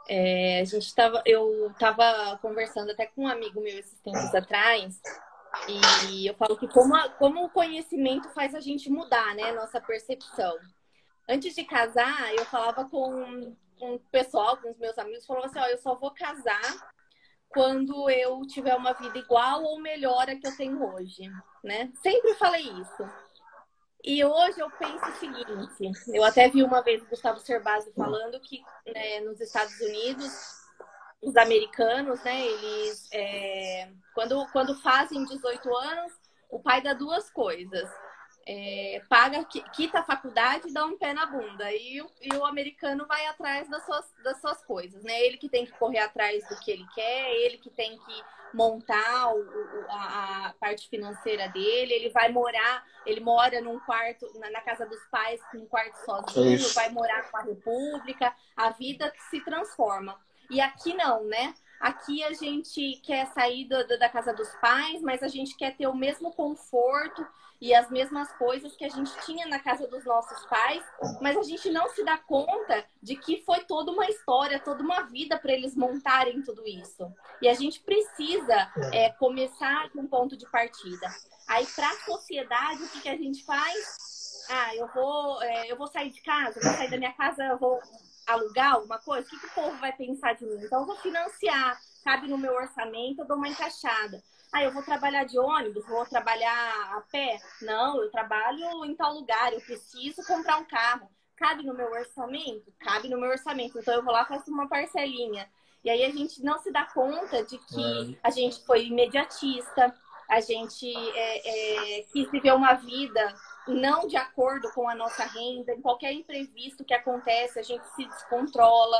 É, 0.08 0.60
a 0.60 0.64
gente 0.64 0.94
tava, 0.94 1.22
eu 1.24 1.70
estava 1.70 2.38
conversando 2.42 2.90
até 2.90 3.06
com 3.06 3.22
um 3.22 3.28
amigo 3.28 3.60
meu 3.60 3.78
esses 3.78 3.98
tempos 4.00 4.34
atrás 4.34 5.00
e 6.10 6.26
eu 6.26 6.34
falo 6.34 6.56
que 6.56 6.68
como, 6.68 6.94
a, 6.94 7.08
como 7.10 7.44
o 7.44 7.50
conhecimento 7.50 8.28
faz 8.30 8.54
a 8.54 8.60
gente 8.60 8.90
mudar, 8.90 9.34
né, 9.34 9.52
nossa 9.52 9.80
percepção. 9.80 10.56
Antes 11.28 11.54
de 11.54 11.64
casar, 11.64 12.34
eu 12.34 12.44
falava 12.44 12.84
com, 12.88 13.56
com 13.78 13.98
pessoal, 14.12 14.58
com 14.58 14.70
os 14.70 14.78
meus 14.78 14.98
amigos, 14.98 15.24
falava 15.24 15.46
assim, 15.46 15.58
ó, 15.58 15.66
eu 15.66 15.78
só 15.78 15.94
vou 15.94 16.10
casar 16.10 16.93
quando 17.54 18.10
eu 18.10 18.42
tiver 18.46 18.74
uma 18.74 18.92
vida 18.92 19.16
igual 19.16 19.62
ou 19.62 19.80
melhor 19.80 20.28
a 20.28 20.36
que 20.36 20.46
eu 20.46 20.56
tenho 20.56 20.84
hoje, 20.92 21.30
né? 21.62 21.90
Sempre 22.02 22.34
falei 22.34 22.62
isso. 22.62 23.08
E 24.04 24.22
hoje 24.22 24.60
eu 24.60 24.70
penso 24.72 25.06
o 25.06 25.12
seguinte, 25.14 25.92
eu 26.08 26.22
até 26.22 26.46
vi 26.50 26.62
uma 26.62 26.82
vez 26.82 27.02
o 27.02 27.06
Gustavo 27.06 27.40
Cerbasi 27.40 27.90
falando 27.94 28.38
que 28.40 28.60
né, 28.86 29.20
nos 29.20 29.40
Estados 29.40 29.80
Unidos 29.80 30.62
os 31.22 31.34
americanos, 31.36 32.22
né, 32.22 32.46
eles 32.46 33.08
é, 33.10 33.90
quando, 34.14 34.46
quando 34.52 34.78
fazem 34.82 35.24
18 35.24 35.74
anos, 35.74 36.12
o 36.50 36.60
pai 36.60 36.82
dá 36.82 36.92
duas 36.92 37.30
coisas 37.30 37.88
é, 38.46 39.02
paga, 39.08 39.44
quita 39.44 40.00
a 40.00 40.04
faculdade 40.04 40.68
e 40.68 40.72
dá 40.72 40.84
um 40.84 40.98
pé 40.98 41.14
na 41.14 41.26
bunda. 41.26 41.72
E, 41.72 42.04
e, 42.20 42.34
o 42.34 42.44
americano 42.44 43.06
vai 43.06 43.26
atrás 43.26 43.68
das 43.68 43.84
suas, 43.84 44.12
das 44.22 44.40
suas 44.40 44.64
coisas, 44.64 45.02
né? 45.02 45.20
Ele 45.22 45.36
que 45.36 45.48
tem 45.48 45.64
que 45.64 45.72
correr 45.72 46.00
atrás 46.00 46.46
do 46.48 46.56
que 46.60 46.70
ele 46.70 46.86
quer, 46.94 47.32
ele 47.36 47.58
que 47.58 47.70
tem 47.70 47.98
que 47.98 48.22
montar 48.52 49.34
o, 49.34 49.86
a, 49.88 50.46
a, 50.46 50.52
parte 50.60 50.88
financeira 50.88 51.48
dele, 51.48 51.92
ele 51.92 52.10
vai 52.10 52.30
morar, 52.30 52.84
ele 53.04 53.20
mora 53.20 53.60
num 53.60 53.80
quarto, 53.80 54.26
na, 54.38 54.50
na 54.50 54.60
casa 54.60 54.86
dos 54.86 55.02
pais, 55.10 55.40
num 55.52 55.66
quarto 55.66 55.96
sozinho, 56.04 56.54
Isso. 56.54 56.74
vai 56.74 56.88
morar 56.90 57.30
com 57.30 57.36
a 57.36 57.42
república, 57.42 58.32
a 58.56 58.70
vida 58.70 59.12
se 59.30 59.40
transforma. 59.40 60.20
E 60.50 60.60
aqui 60.60 60.94
não, 60.94 61.24
né? 61.24 61.54
Aqui 61.80 62.22
a 62.22 62.32
gente 62.32 63.00
quer 63.02 63.26
sair 63.28 63.64
do, 63.64 63.86
da 63.98 64.08
casa 64.08 64.32
dos 64.32 64.48
pais, 64.56 65.02
mas 65.02 65.22
a 65.22 65.28
gente 65.28 65.56
quer 65.56 65.76
ter 65.76 65.86
o 65.86 65.94
mesmo 65.94 66.32
conforto 66.32 67.26
e 67.64 67.74
as 67.74 67.88
mesmas 67.88 68.30
coisas 68.32 68.76
que 68.76 68.84
a 68.84 68.90
gente 68.90 69.10
tinha 69.24 69.46
na 69.46 69.58
casa 69.58 69.86
dos 69.86 70.04
nossos 70.04 70.44
pais, 70.48 70.84
mas 71.22 71.34
a 71.34 71.42
gente 71.42 71.70
não 71.70 71.88
se 71.88 72.04
dá 72.04 72.18
conta 72.18 72.84
de 73.02 73.16
que 73.16 73.42
foi 73.42 73.60
toda 73.60 73.90
uma 73.90 74.04
história, 74.04 74.60
toda 74.60 74.82
uma 74.82 75.04
vida 75.04 75.38
para 75.38 75.54
eles 75.54 75.74
montarem 75.74 76.42
tudo 76.42 76.62
isso. 76.68 77.10
E 77.40 77.48
a 77.48 77.54
gente 77.54 77.80
precisa 77.80 78.70
é, 78.92 79.08
começar 79.12 79.88
com 79.92 80.02
um 80.02 80.06
ponto 80.06 80.36
de 80.36 80.44
partida. 80.50 81.08
Aí, 81.48 81.66
para 81.74 81.88
a 81.88 82.00
sociedade, 82.00 82.82
o 82.82 82.88
que, 83.00 83.08
a 83.08 83.16
gente 83.16 83.42
faz? 83.46 84.44
Ah, 84.50 84.76
eu 84.76 84.86
vou, 84.88 85.42
é, 85.42 85.72
eu 85.72 85.78
vou 85.78 85.86
sair 85.86 86.10
de 86.10 86.20
casa, 86.20 86.60
vou 86.60 86.70
sair 86.70 86.90
da 86.90 86.98
minha 86.98 87.14
casa, 87.14 87.44
eu 87.44 87.58
vou 87.58 87.80
alugar 88.26 88.74
alguma 88.74 88.98
coisa. 88.98 89.26
O 89.26 89.30
que, 89.30 89.40
que 89.40 89.46
o 89.46 89.54
povo 89.54 89.78
vai 89.78 89.92
pensar 89.94 90.34
de 90.34 90.44
mim? 90.44 90.62
Então, 90.62 90.80
eu 90.80 90.86
vou 90.86 90.96
financiar, 90.96 91.80
cabe 92.04 92.28
no 92.28 92.38
meu 92.38 92.54
orçamento, 92.54 93.20
eu 93.20 93.26
dou 93.26 93.36
uma 93.36 93.48
encaixada. 93.48 94.22
Ah, 94.52 94.62
eu 94.62 94.72
vou 94.72 94.82
trabalhar 94.82 95.24
de 95.24 95.38
ônibus, 95.38 95.84
vou 95.86 96.06
trabalhar 96.06 96.96
a 96.96 97.00
pé? 97.10 97.40
Não, 97.62 98.00
eu 98.00 98.10
trabalho 98.10 98.84
em 98.84 98.94
tal 98.94 99.14
lugar, 99.14 99.52
eu 99.52 99.60
preciso 99.60 100.24
comprar 100.26 100.58
um 100.58 100.64
carro. 100.64 101.10
Cabe 101.36 101.64
no 101.64 101.74
meu 101.74 101.90
orçamento? 101.90 102.72
Cabe 102.78 103.08
no 103.08 103.18
meu 103.18 103.30
orçamento. 103.30 103.78
Então 103.78 103.94
eu 103.94 104.04
vou 104.04 104.12
lá 104.12 104.24
faço 104.24 104.50
uma 104.52 104.68
parcelinha. 104.68 105.50
E 105.82 105.90
aí 105.90 106.04
a 106.04 106.10
gente 106.10 106.42
não 106.42 106.58
se 106.58 106.70
dá 106.70 106.84
conta 106.84 107.42
de 107.44 107.58
que 107.58 108.18
a 108.22 108.30
gente 108.30 108.64
foi 108.64 108.86
imediatista, 108.86 109.92
a 110.28 110.40
gente 110.40 110.90
é, 111.14 111.98
é, 111.98 112.02
quis 112.12 112.30
viver 112.30 112.52
uma 112.52 112.74
vida 112.74 113.34
não 113.66 114.06
de 114.06 114.16
acordo 114.16 114.70
com 114.72 114.88
a 114.88 114.94
nossa 114.94 115.24
renda, 115.24 115.72
em 115.72 115.80
qualquer 115.80 116.12
imprevisto 116.12 116.84
que 116.84 116.94
acontece, 116.94 117.58
a 117.58 117.62
gente 117.62 117.84
se 117.94 118.04
descontrola. 118.04 118.98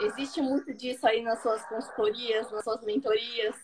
Existe 0.00 0.40
muito 0.40 0.74
disso 0.74 1.06
aí 1.06 1.22
nas 1.22 1.40
suas 1.40 1.64
consultorias, 1.66 2.50
nas 2.50 2.64
suas 2.64 2.82
mentorias. 2.82 3.54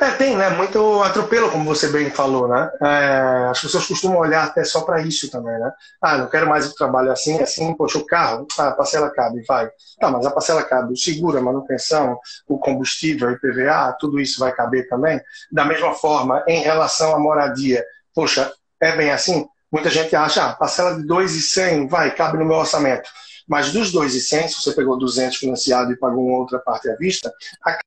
É, 0.00 0.10
tem, 0.12 0.36
né? 0.36 0.50
Muito 0.50 1.02
atropelo, 1.02 1.50
como 1.50 1.64
você 1.64 1.88
bem 1.88 2.10
falou, 2.10 2.48
né? 2.48 2.70
É, 2.82 3.48
as 3.50 3.60
pessoas 3.60 3.86
costumam 3.86 4.18
olhar 4.18 4.44
até 4.44 4.64
só 4.64 4.80
para 4.82 5.02
isso 5.02 5.30
também, 5.30 5.58
né? 5.58 5.70
Ah, 6.00 6.18
não 6.18 6.28
quero 6.28 6.48
mais 6.48 6.66
o 6.66 6.74
trabalho 6.74 7.12
assim, 7.12 7.40
assim, 7.40 7.74
poxa, 7.74 7.98
o 7.98 8.06
carro, 8.06 8.46
a 8.58 8.72
parcela 8.72 9.10
cabe, 9.10 9.44
vai. 9.46 9.68
Tá, 10.00 10.10
mas 10.10 10.26
a 10.26 10.30
parcela 10.30 10.62
cabe, 10.62 10.92
o 10.92 10.96
seguro, 10.96 11.38
a 11.38 11.42
manutenção, 11.42 12.18
o 12.48 12.58
combustível, 12.58 13.28
o 13.28 13.32
IPVA, 13.32 13.96
tudo 14.00 14.20
isso 14.20 14.40
vai 14.40 14.52
caber 14.52 14.88
também. 14.88 15.20
Da 15.52 15.64
mesma 15.64 15.94
forma, 15.94 16.42
em 16.48 16.60
relação 16.60 17.14
à 17.14 17.18
moradia, 17.18 17.84
poxa, 18.14 18.52
é 18.80 18.96
bem 18.96 19.10
assim? 19.10 19.46
Muita 19.70 19.90
gente 19.90 20.14
acha, 20.16 20.46
ah, 20.46 20.52
parcela 20.54 20.96
de 20.96 21.06
2,100, 21.06 21.88
vai, 21.88 22.14
cabe 22.14 22.38
no 22.38 22.44
meu 22.44 22.56
orçamento. 22.56 23.08
Mas 23.46 23.72
dos 23.72 23.92
2,100, 23.92 24.48
se 24.48 24.54
você 24.54 24.72
pegou 24.72 24.98
200 24.98 25.36
financiado 25.36 25.92
e 25.92 25.96
pagou 25.96 26.26
uma 26.26 26.38
outra 26.38 26.58
parte 26.58 26.88
à 26.88 26.96
vista, 26.96 27.32
a 27.62 27.78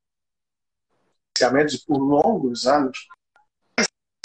financiamentos 1.38 1.78
por 1.78 1.98
longos 1.98 2.66
anos, 2.66 3.08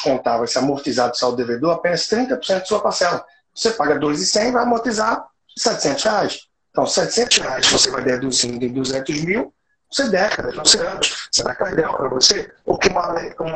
contar, 0.02 0.38
vai 0.38 0.46
ser 0.46 0.58
amortizado 0.58 1.16
só 1.16 1.30
o 1.30 1.36
devedor 1.36 1.72
apenas 1.72 2.08
30% 2.08 2.62
de 2.62 2.68
sua 2.68 2.80
parcela. 2.80 3.24
Você 3.54 3.70
paga 3.72 3.98
2,100 3.98 4.52
vai 4.52 4.62
amortizar 4.62 5.26
700 5.56 6.04
reais. 6.04 6.48
Então, 6.70 6.86
700 6.86 7.38
reais 7.38 7.66
você 7.66 7.90
vai 7.90 8.02
deduzindo 8.02 8.64
em 8.64 8.72
200 8.72 9.24
mil, 9.24 9.54
você 9.90 10.08
décadas, 10.08 10.56
você 10.56 10.78
anos. 10.78 11.28
Será 11.30 11.54
que 11.54 11.62
é 11.64 11.72
ideal 11.72 11.96
para 11.96 12.08
você? 12.08 12.52
Ou 12.64 12.78
que 12.78 12.88
um 12.90 12.98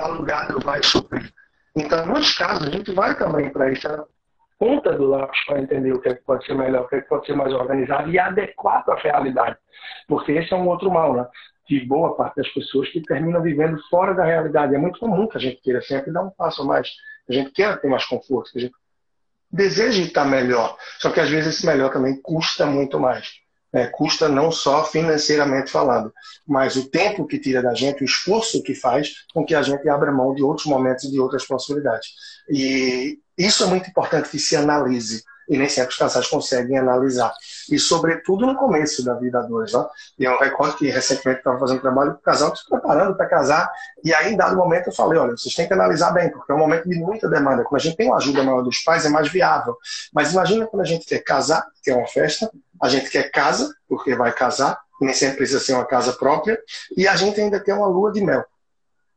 alugado 0.00 0.60
vai 0.60 0.82
suprir? 0.82 1.32
Então, 1.74 2.06
muitos 2.06 2.36
casos, 2.36 2.68
a 2.68 2.70
gente 2.70 2.92
vai 2.92 3.16
também 3.16 3.50
para 3.50 3.72
essa 3.72 4.06
ponta 4.58 4.92
do 4.92 5.06
lápis 5.06 5.44
para 5.44 5.60
entender 5.60 5.92
o 5.92 6.00
que, 6.00 6.08
é 6.08 6.14
que 6.14 6.24
pode 6.24 6.46
ser 6.46 6.54
melhor, 6.54 6.84
o 6.84 6.88
que, 6.88 6.96
é 6.96 7.00
que 7.00 7.08
pode 7.08 7.26
ser 7.26 7.34
mais 7.34 7.52
organizado 7.52 8.10
e 8.10 8.18
adequado 8.18 8.88
à 8.90 8.96
realidade. 8.96 9.56
Porque 10.08 10.32
esse 10.32 10.52
é 10.52 10.56
um 10.56 10.68
outro 10.68 10.90
mal, 10.90 11.14
né? 11.14 11.26
de 11.68 11.84
boa 11.84 12.14
parte 12.14 12.36
das 12.36 12.48
pessoas 12.48 12.88
que 12.90 13.02
terminam 13.02 13.42
vivendo 13.42 13.78
fora 13.90 14.14
da 14.14 14.24
realidade. 14.24 14.74
É 14.74 14.78
muito 14.78 15.00
comum 15.00 15.26
que 15.26 15.36
a 15.36 15.40
gente 15.40 15.60
queira 15.60 15.82
sempre 15.82 16.12
dar 16.12 16.22
um 16.22 16.30
passo 16.30 16.64
mais, 16.64 16.88
a 17.28 17.32
gente 17.32 17.50
queira 17.50 17.76
ter 17.76 17.88
mais 17.88 18.04
conforto, 18.04 18.50
a 18.54 18.60
gente 18.60 18.74
deseje 19.50 20.02
estar 20.02 20.24
melhor. 20.24 20.76
Só 20.98 21.10
que 21.10 21.20
às 21.20 21.28
vezes 21.28 21.56
esse 21.56 21.66
melhor 21.66 21.92
também 21.92 22.20
custa 22.22 22.66
muito 22.66 23.00
mais. 23.00 23.40
Né? 23.72 23.88
Custa 23.88 24.28
não 24.28 24.52
só 24.52 24.84
financeiramente 24.84 25.70
falando, 25.70 26.12
mas 26.46 26.76
o 26.76 26.88
tempo 26.88 27.26
que 27.26 27.38
tira 27.38 27.60
da 27.60 27.74
gente, 27.74 28.02
o 28.02 28.04
esforço 28.04 28.62
que 28.62 28.74
faz 28.74 29.26
com 29.34 29.44
que 29.44 29.54
a 29.54 29.62
gente 29.62 29.88
abra 29.88 30.12
mão 30.12 30.34
de 30.34 30.42
outros 30.42 30.66
momentos 30.66 31.04
e 31.04 31.10
de 31.10 31.20
outras 31.20 31.44
possibilidades. 31.44 32.08
E 32.48 33.18
isso 33.36 33.64
é 33.64 33.66
muito 33.66 33.88
importante 33.88 34.28
que 34.28 34.38
se 34.38 34.56
analise 34.56 35.24
e 35.48 35.56
nem 35.56 35.68
sempre 35.68 35.90
os 35.90 35.98
casais 35.98 36.26
conseguem 36.26 36.78
analisar. 36.78 37.32
E, 37.70 37.78
sobretudo, 37.78 38.46
no 38.46 38.56
começo 38.56 39.04
da 39.04 39.14
vida 39.14 39.38
a 39.38 39.42
dois. 39.42 39.72
Né? 39.72 39.84
E 40.18 40.24
eu 40.24 40.38
recordo 40.38 40.76
que 40.76 40.88
recentemente 40.88 41.38
estava 41.38 41.58
fazendo 41.58 41.80
trabalho 41.80 42.12
com 42.12 42.18
o 42.18 42.22
casal, 42.22 42.54
se 42.54 42.68
preparando 42.68 43.16
para 43.16 43.26
casar, 43.26 43.70
e 44.02 44.12
aí, 44.14 44.32
em 44.32 44.36
dado 44.36 44.56
momento, 44.56 44.88
eu 44.88 44.92
falei: 44.92 45.18
olha, 45.18 45.36
vocês 45.36 45.54
têm 45.54 45.66
que 45.66 45.72
analisar 45.72 46.10
bem, 46.12 46.30
porque 46.30 46.50
é 46.50 46.54
um 46.54 46.58
momento 46.58 46.88
de 46.88 46.98
muita 46.98 47.28
demanda. 47.28 47.62
Quando 47.62 47.80
a 47.80 47.84
gente 47.84 47.96
tem 47.96 48.08
uma 48.08 48.16
ajuda 48.16 48.42
maior 48.42 48.62
dos 48.62 48.78
pais, 48.80 49.04
é 49.04 49.08
mais 49.08 49.28
viável. 49.30 49.76
Mas 50.12 50.32
imagina 50.32 50.66
quando 50.66 50.82
a 50.82 50.86
gente 50.86 51.06
quer 51.06 51.20
casar, 51.20 51.64
que 51.82 51.90
é 51.90 51.94
uma 51.94 52.06
festa, 52.06 52.50
a 52.82 52.88
gente 52.88 53.10
quer 53.10 53.30
casa, 53.30 53.72
porque 53.88 54.14
vai 54.14 54.32
casar, 54.32 54.78
nem 55.00 55.14
sempre 55.14 55.36
precisa 55.36 55.60
ser 55.60 55.74
uma 55.74 55.84
casa 55.84 56.12
própria, 56.12 56.58
e 56.96 57.06
a 57.06 57.14
gente 57.16 57.40
ainda 57.40 57.60
quer 57.60 57.74
uma 57.74 57.86
lua 57.86 58.12
de 58.12 58.20
mel. 58.20 58.44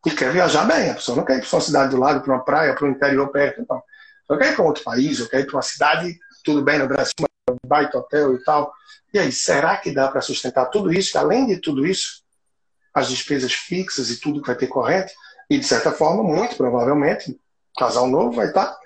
E 0.05 0.11
quer 0.11 0.31
viajar 0.31 0.65
bem, 0.65 0.91
a 0.91 0.93
pessoa 0.93 1.17
não 1.17 1.25
quer 1.25 1.37
ir 1.37 1.41
para 1.41 1.57
uma 1.57 1.61
cidade 1.61 1.91
do 1.91 1.99
lado, 1.99 2.21
para 2.21 2.33
uma 2.33 2.43
praia, 2.43 2.73
para 2.73 2.85
o 2.85 2.89
interior 2.89 3.27
perto, 3.29 3.65
não. 3.67 3.81
Eu 4.29 4.37
quero 4.37 4.51
ir 4.51 4.55
para 4.55 4.65
outro 4.65 4.83
país, 4.83 5.19
eu 5.19 5.27
quero 5.27 5.43
ir 5.43 5.45
para 5.47 5.55
uma 5.55 5.61
cidade, 5.61 6.19
tudo 6.43 6.61
bem 6.61 6.77
no 6.77 6.87
Brasil, 6.87 7.13
um 7.49 7.67
baita 7.67 7.97
hotel 7.97 8.35
e 8.35 8.43
tal. 8.43 8.71
E 9.11 9.17
aí, 9.17 9.31
será 9.31 9.75
que 9.77 9.91
dá 9.91 10.07
para 10.07 10.21
sustentar 10.21 10.67
tudo 10.67 10.93
isso? 10.93 11.17
Além 11.17 11.47
de 11.47 11.57
tudo 11.57 11.85
isso, 11.85 12.21
as 12.93 13.09
despesas 13.09 13.53
fixas 13.53 14.11
e 14.11 14.19
tudo 14.19 14.41
que 14.41 14.47
vai 14.47 14.55
ter 14.55 14.67
corrente, 14.67 15.11
e 15.49 15.57
de 15.57 15.65
certa 15.65 15.91
forma, 15.91 16.23
muito 16.23 16.55
provavelmente, 16.55 17.31
o 17.31 17.79
casal 17.79 18.07
novo 18.07 18.33
vai 18.33 18.47
estar 18.47 18.67
tá 18.67 18.79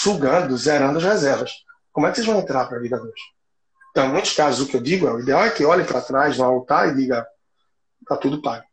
sugando, 0.00 0.56
zerando 0.56 0.98
as 0.98 1.04
reservas. 1.04 1.52
Como 1.92 2.06
é 2.06 2.10
que 2.10 2.16
vocês 2.16 2.26
vão 2.26 2.40
entrar 2.40 2.64
para 2.66 2.78
a 2.78 2.80
vida 2.80 3.00
hoje? 3.00 3.12
Então, 3.90 4.06
em 4.06 4.12
muitos 4.12 4.32
casos, 4.32 4.66
o 4.66 4.70
que 4.70 4.76
eu 4.76 4.82
digo 4.82 5.06
é: 5.06 5.12
o 5.12 5.20
ideal 5.20 5.44
é 5.44 5.50
que 5.50 5.64
olhe 5.64 5.84
para 5.84 6.00
trás 6.00 6.38
no 6.38 6.44
altar 6.44 6.88
e 6.88 6.94
diga: 6.94 7.26
está 8.00 8.16
tudo 8.16 8.40
pago. 8.40 8.64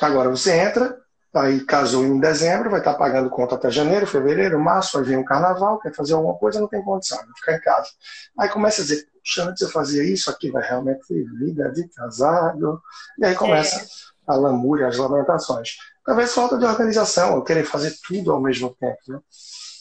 Agora 0.00 0.28
você 0.28 0.52
entra 0.52 0.96
Aí 1.34 1.60
casou 1.60 2.04
em 2.04 2.18
dezembro, 2.18 2.70
vai 2.70 2.80
estar 2.80 2.94
pagando 2.94 3.28
conta 3.28 3.54
até 3.54 3.70
janeiro, 3.70 4.06
fevereiro, 4.06 4.58
março, 4.58 4.96
vai 4.96 5.06
vir 5.06 5.18
um 5.18 5.24
carnaval, 5.24 5.78
quer 5.78 5.94
fazer 5.94 6.14
alguma 6.14 6.34
coisa, 6.34 6.60
não 6.60 6.68
tem 6.68 6.82
condição, 6.82 7.18
vai 7.18 7.34
ficar 7.36 7.56
em 7.56 7.60
casa. 7.60 7.90
Aí 8.38 8.48
começa 8.48 8.80
a 8.80 8.84
dizer, 8.84 9.06
puxa, 9.12 9.44
antes 9.44 9.60
eu 9.60 9.68
fazia 9.68 10.02
isso, 10.02 10.30
aqui 10.30 10.50
vai 10.50 10.66
realmente 10.66 11.06
ser 11.06 11.24
vida 11.34 11.70
de 11.70 11.86
casado. 11.88 12.80
E 13.18 13.26
aí 13.26 13.34
começa 13.34 13.76
é. 13.76 13.86
a 14.26 14.34
lamúria, 14.34 14.88
as 14.88 14.96
lamentações. 14.96 15.76
Talvez 16.04 16.32
falta 16.32 16.56
de 16.56 16.64
organização, 16.64 17.34
ou 17.34 17.44
querer 17.44 17.64
fazer 17.64 17.94
tudo 18.06 18.32
ao 18.32 18.40
mesmo 18.40 18.74
tempo. 18.80 18.98
Né? 19.08 19.20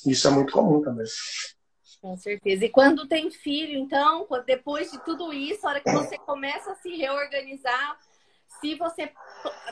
Isso 0.06 0.28
é 0.28 0.32
muito 0.32 0.52
comum 0.52 0.82
também. 0.82 1.06
Com 2.02 2.18
certeza. 2.18 2.66
E 2.66 2.70
quando 2.70 3.08
tem 3.08 3.32
filho, 3.32 3.78
então, 3.78 4.28
depois 4.46 4.92
de 4.92 5.00
tudo 5.04 5.34
isso, 5.34 5.66
a 5.66 5.72
hora 5.72 5.82
que 5.82 5.92
você 5.92 6.18
começa 6.18 6.72
a 6.72 6.76
se 6.76 6.90
reorganizar, 6.90 7.98
se 8.60 8.76
você, 8.76 9.12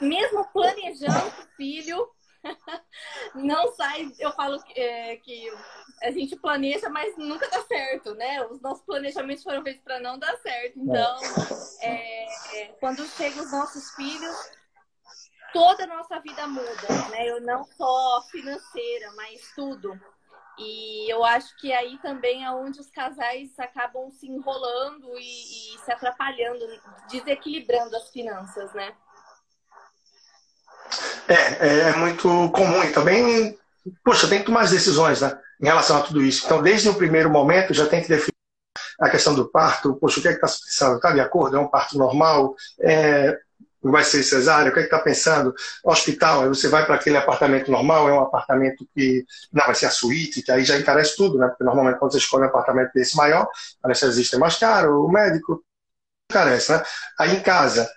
mesmo 0.01 0.45
planejando 0.51 1.31
filho, 1.55 2.09
não 3.35 3.73
sai. 3.73 4.11
Eu 4.19 4.31
falo 4.33 4.57
é, 4.75 5.17
que 5.17 5.51
a 6.03 6.11
gente 6.11 6.35
planeja, 6.35 6.89
mas 6.89 7.17
nunca 7.17 7.47
dá 7.49 7.61
certo, 7.63 8.13
né? 8.15 8.45
Os 8.45 8.61
nossos 8.61 8.83
planejamentos 8.85 9.43
foram 9.43 9.63
feitos 9.63 9.83
para 9.83 9.99
não 9.99 10.17
dar 10.17 10.37
certo. 10.37 10.79
Então, 10.79 11.17
é, 11.81 12.59
é, 12.59 12.65
quando 12.79 13.05
chegam 13.07 13.43
os 13.43 13.51
nossos 13.51 13.91
filhos, 13.91 14.35
toda 15.53 15.83
a 15.85 15.87
nossa 15.87 16.19
vida 16.19 16.47
muda, 16.47 16.87
né? 17.11 17.29
Eu 17.29 17.41
não 17.41 17.63
só 17.63 18.21
financeira, 18.31 19.11
mas 19.15 19.53
tudo. 19.55 19.99
E 20.57 21.11
eu 21.11 21.23
acho 21.23 21.55
que 21.57 21.73
aí 21.73 21.97
também 21.99 22.45
é 22.45 22.51
onde 22.51 22.79
os 22.79 22.89
casais 22.89 23.49
acabam 23.59 24.09
se 24.09 24.27
enrolando 24.27 25.17
e, 25.17 25.75
e 25.75 25.79
se 25.79 25.91
atrapalhando, 25.91 26.65
desequilibrando 27.09 27.95
as 27.95 28.09
finanças, 28.09 28.73
né? 28.73 28.93
É, 31.27 31.67
é, 31.67 31.79
é 31.89 31.95
muito 31.97 32.49
comum 32.51 32.83
e 32.83 32.93
também, 32.93 33.57
poxa, 34.03 34.27
tem 34.27 34.39
que 34.39 34.45
tomar 34.45 34.61
as 34.61 34.71
decisões 34.71 35.21
né, 35.21 35.37
em 35.61 35.65
relação 35.65 35.97
a 35.97 36.03
tudo 36.03 36.23
isso. 36.23 36.45
Então, 36.45 36.61
desde 36.61 36.87
o 36.87 36.95
primeiro 36.95 37.29
momento, 37.29 37.73
já 37.73 37.87
tem 37.87 38.01
que 38.01 38.07
definir 38.07 38.35
a 38.99 39.09
questão 39.09 39.35
do 39.35 39.49
parto, 39.49 39.95
poxa, 39.95 40.19
o 40.19 40.21
que 40.21 40.27
é 40.29 40.31
que 40.33 40.45
está 40.45 40.47
pensando? 40.47 40.95
Está 40.95 41.11
de 41.11 41.19
acordo? 41.19 41.57
É 41.57 41.59
um 41.59 41.67
parto 41.67 41.97
normal? 41.97 42.55
É, 42.79 43.37
vai 43.91 44.03
ser 44.03 44.23
cesárea, 44.23 44.71
o 44.71 44.73
que 44.73 44.79
é 44.79 44.83
está 44.83 44.99
pensando? 44.99 45.53
Hospital, 45.83 46.43
aí 46.43 46.47
você 46.47 46.67
vai 46.67 46.85
para 46.85 46.95
aquele 46.95 47.17
apartamento 47.17 47.71
normal, 47.71 48.09
é 48.09 48.13
um 48.13 48.21
apartamento 48.21 48.87
que 48.95 49.25
não 49.51 49.65
vai 49.65 49.75
ser 49.75 49.87
a 49.87 49.91
suíte, 49.91 50.41
que 50.41 50.51
aí 50.51 50.63
já 50.63 50.77
encarece 50.77 51.15
tudo, 51.15 51.37
né? 51.37 51.47
Porque 51.47 51.63
normalmente 51.63 51.99
quando 51.99 52.11
você 52.11 52.17
escolhe 52.17 52.43
um 52.43 52.47
apartamento 52.47 52.91
desse 52.93 53.15
maior, 53.15 53.47
a 53.83 53.87
anestesista 53.87 54.35
é 54.35 54.39
mais 54.39 54.57
caro, 54.57 55.05
o 55.05 55.11
médico 55.11 55.63
encarece, 56.31 56.71
né? 56.71 56.83
Aí 57.19 57.35
em 57.35 57.41
casa, 57.41 57.89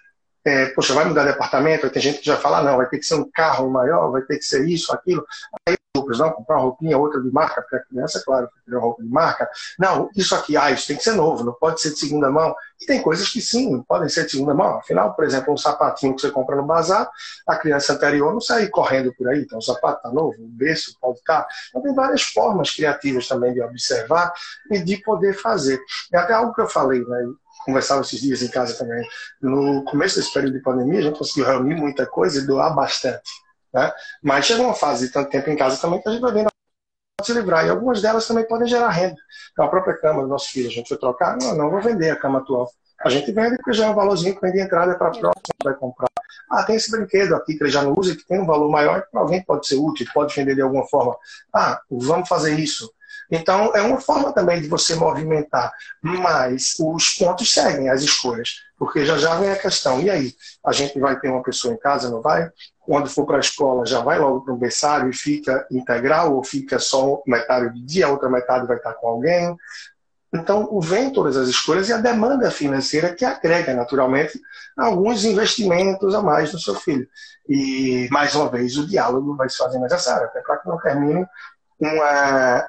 é, 0.44 0.66
poxa, 0.66 0.94
vai 0.94 1.04
mudar 1.04 1.24
de 1.24 1.30
apartamento, 1.30 1.84
aí 1.84 1.92
tem 1.92 2.02
gente 2.02 2.20
que 2.20 2.26
já 2.26 2.36
fala, 2.36 2.62
não, 2.62 2.76
vai 2.76 2.88
ter 2.88 2.98
que 2.98 3.06
ser 3.06 3.14
um 3.14 3.30
carro 3.30 3.70
maior, 3.70 4.10
vai 4.10 4.22
ter 4.22 4.38
que 4.38 4.44
ser 4.44 4.66
isso, 4.68 4.92
aquilo. 4.92 5.24
Aí 5.66 5.76
roupas, 6.08 6.18
não, 6.18 6.30
comprar 6.30 6.56
uma 6.56 6.62
roupinha, 6.62 6.98
outra 6.98 7.20
de 7.20 7.30
marca, 7.30 7.62
para 7.62 7.78
a 7.78 7.82
criança, 7.82 8.22
claro, 8.24 8.48
uma 8.66 8.80
roupa 8.80 9.02
de 9.02 9.08
marca. 9.08 9.48
Não, 9.78 10.08
isso 10.16 10.34
aqui, 10.34 10.56
ah, 10.56 10.70
isso 10.70 10.86
tem 10.86 10.96
que 10.96 11.02
ser 11.02 11.12
novo, 11.12 11.44
não 11.44 11.52
pode 11.52 11.80
ser 11.80 11.90
de 11.90 11.98
segunda 11.98 12.30
mão. 12.30 12.54
E 12.80 12.86
tem 12.86 13.02
coisas 13.02 13.28
que 13.28 13.40
sim, 13.40 13.82
podem 13.82 14.08
ser 14.08 14.24
de 14.24 14.32
segunda 14.32 14.54
mão. 14.54 14.78
Afinal, 14.78 15.14
por 15.14 15.24
exemplo, 15.24 15.52
um 15.52 15.56
sapatinho 15.56 16.14
que 16.14 16.22
você 16.22 16.30
compra 16.30 16.56
no 16.56 16.64
bazar, 16.64 17.08
a 17.46 17.56
criança 17.56 17.92
anterior 17.92 18.32
não 18.32 18.40
sai 18.40 18.68
correndo 18.68 19.12
por 19.14 19.28
aí, 19.28 19.42
então 19.42 19.58
o 19.58 19.62
sapato 19.62 19.98
está 19.98 20.10
novo, 20.10 20.34
o 20.38 20.48
berço 20.48 20.96
pode 21.00 21.18
estar. 21.18 21.42
Tá. 21.42 21.48
Então 21.68 21.82
tem 21.82 21.94
várias 21.94 22.22
formas 22.22 22.70
criativas 22.70 23.28
também 23.28 23.52
de 23.52 23.60
observar 23.60 24.32
e 24.70 24.82
de 24.82 24.96
poder 25.02 25.34
fazer. 25.34 25.80
É 26.12 26.18
até 26.18 26.32
algo 26.32 26.54
que 26.54 26.60
eu 26.60 26.68
falei, 26.68 27.04
né? 27.04 27.26
conversava 27.64 28.00
esses 28.00 28.20
dias 28.20 28.40
em 28.40 28.48
casa 28.48 28.74
também. 28.78 29.06
No 29.42 29.84
começo 29.84 30.16
desse 30.16 30.32
período 30.32 30.54
de 30.54 30.62
pandemia, 30.62 31.00
a 31.00 31.02
gente 31.02 31.18
conseguiu 31.18 31.44
reunir 31.44 31.74
muita 31.74 32.06
coisa 32.06 32.40
e 32.40 32.46
doar 32.46 32.74
bastante. 32.74 33.28
Né? 33.78 33.92
Mas 34.22 34.44
chega 34.44 34.62
uma 34.62 34.74
fase 34.74 35.06
de 35.06 35.12
tanto 35.12 35.30
tempo 35.30 35.48
em 35.50 35.56
casa 35.56 35.80
também 35.80 36.02
que 36.02 36.08
a 36.08 36.12
gente 36.12 36.20
vai 36.20 36.32
vendo 36.32 36.48
se 37.22 37.32
livrar. 37.32 37.66
E 37.66 37.70
algumas 37.70 38.02
delas 38.02 38.26
também 38.26 38.46
podem 38.46 38.66
gerar 38.66 38.90
renda. 38.90 39.16
Então, 39.52 39.64
a 39.64 39.68
própria 39.68 39.96
cama 39.96 40.22
do 40.22 40.28
nosso 40.28 40.50
filho, 40.50 40.68
a 40.68 40.72
gente 40.72 40.88
foi 40.88 40.98
trocar, 40.98 41.36
não, 41.36 41.56
não 41.56 41.70
vou 41.70 41.80
vender 41.80 42.10
a 42.10 42.16
cama 42.16 42.38
atual. 42.40 42.68
A 43.04 43.08
gente 43.08 43.30
vende 43.30 43.56
porque 43.56 43.72
já 43.72 43.86
é 43.86 43.90
um 43.90 43.94
valorzinho 43.94 44.34
que 44.34 44.40
vem 44.40 44.52
de 44.52 44.60
entrada 44.60 44.96
para 44.96 45.08
a 45.08 45.10
próxima 45.10 45.32
que 45.32 45.64
vai 45.64 45.74
comprar. 45.74 46.08
Ah, 46.50 46.64
tem 46.64 46.76
esse 46.76 46.90
brinquedo 46.90 47.34
aqui 47.34 47.56
que 47.56 47.62
ele 47.62 47.70
já 47.70 47.82
não 47.82 47.94
usa, 47.96 48.16
que 48.16 48.26
tem 48.26 48.40
um 48.40 48.46
valor 48.46 48.70
maior, 48.70 49.02
que 49.02 49.16
alguém 49.16 49.42
pode 49.42 49.66
ser 49.66 49.76
útil, 49.76 50.06
pode 50.12 50.34
vender 50.34 50.54
de 50.54 50.62
alguma 50.62 50.86
forma. 50.86 51.14
Ah, 51.54 51.80
vamos 51.90 52.28
fazer 52.28 52.58
isso. 52.58 52.90
Então, 53.30 53.74
é 53.74 53.82
uma 53.82 54.00
forma 54.00 54.32
também 54.32 54.60
de 54.60 54.68
você 54.68 54.94
movimentar, 54.94 55.70
mas 56.02 56.74
os 56.80 57.10
pontos 57.10 57.52
seguem 57.52 57.90
as 57.90 58.02
escolhas, 58.02 58.62
porque 58.78 59.04
já 59.04 59.18
já 59.18 59.34
vem 59.36 59.50
a 59.50 59.56
questão, 59.56 60.00
e 60.00 60.08
aí? 60.08 60.34
A 60.64 60.72
gente 60.72 60.98
vai 60.98 61.18
ter 61.20 61.28
uma 61.28 61.42
pessoa 61.42 61.74
em 61.74 61.78
casa, 61.78 62.10
não 62.10 62.22
vai? 62.22 62.50
Quando 62.80 63.10
for 63.10 63.26
para 63.26 63.36
a 63.36 63.40
escola, 63.40 63.84
já 63.84 64.00
vai 64.00 64.18
logo 64.18 64.40
para 64.40 64.54
um 64.54 64.58
berçário 64.58 65.10
e 65.10 65.14
fica 65.14 65.66
integral, 65.70 66.34
ou 66.34 66.42
fica 66.42 66.78
só 66.78 67.22
metade 67.26 67.68
do 67.68 67.84
dia, 67.84 68.06
a 68.06 68.10
outra 68.10 68.30
metade 68.30 68.66
vai 68.66 68.78
estar 68.78 68.94
com 68.94 69.08
alguém? 69.08 69.54
Então, 70.34 70.78
vem 70.80 71.10
todas 71.10 71.36
as 71.36 71.48
escolhas 71.48 71.88
e 71.88 71.92
a 71.92 71.98
demanda 71.98 72.50
financeira 72.50 73.14
que 73.14 73.24
agrega, 73.24 73.74
naturalmente, 73.74 74.38
alguns 74.76 75.24
investimentos 75.24 76.14
a 76.14 76.22
mais 76.22 76.52
no 76.52 76.58
seu 76.58 76.74
filho. 76.74 77.06
E, 77.48 78.08
mais 78.10 78.34
uma 78.34 78.48
vez, 78.48 78.76
o 78.76 78.86
diálogo 78.86 79.34
vai 79.36 79.48
se 79.48 79.56
fazer 79.56 79.78
necessário, 79.78 80.26
até 80.26 80.40
para 80.40 80.58
que 80.58 80.68
não 80.68 80.78
termine 80.78 81.26
uma 81.80 82.66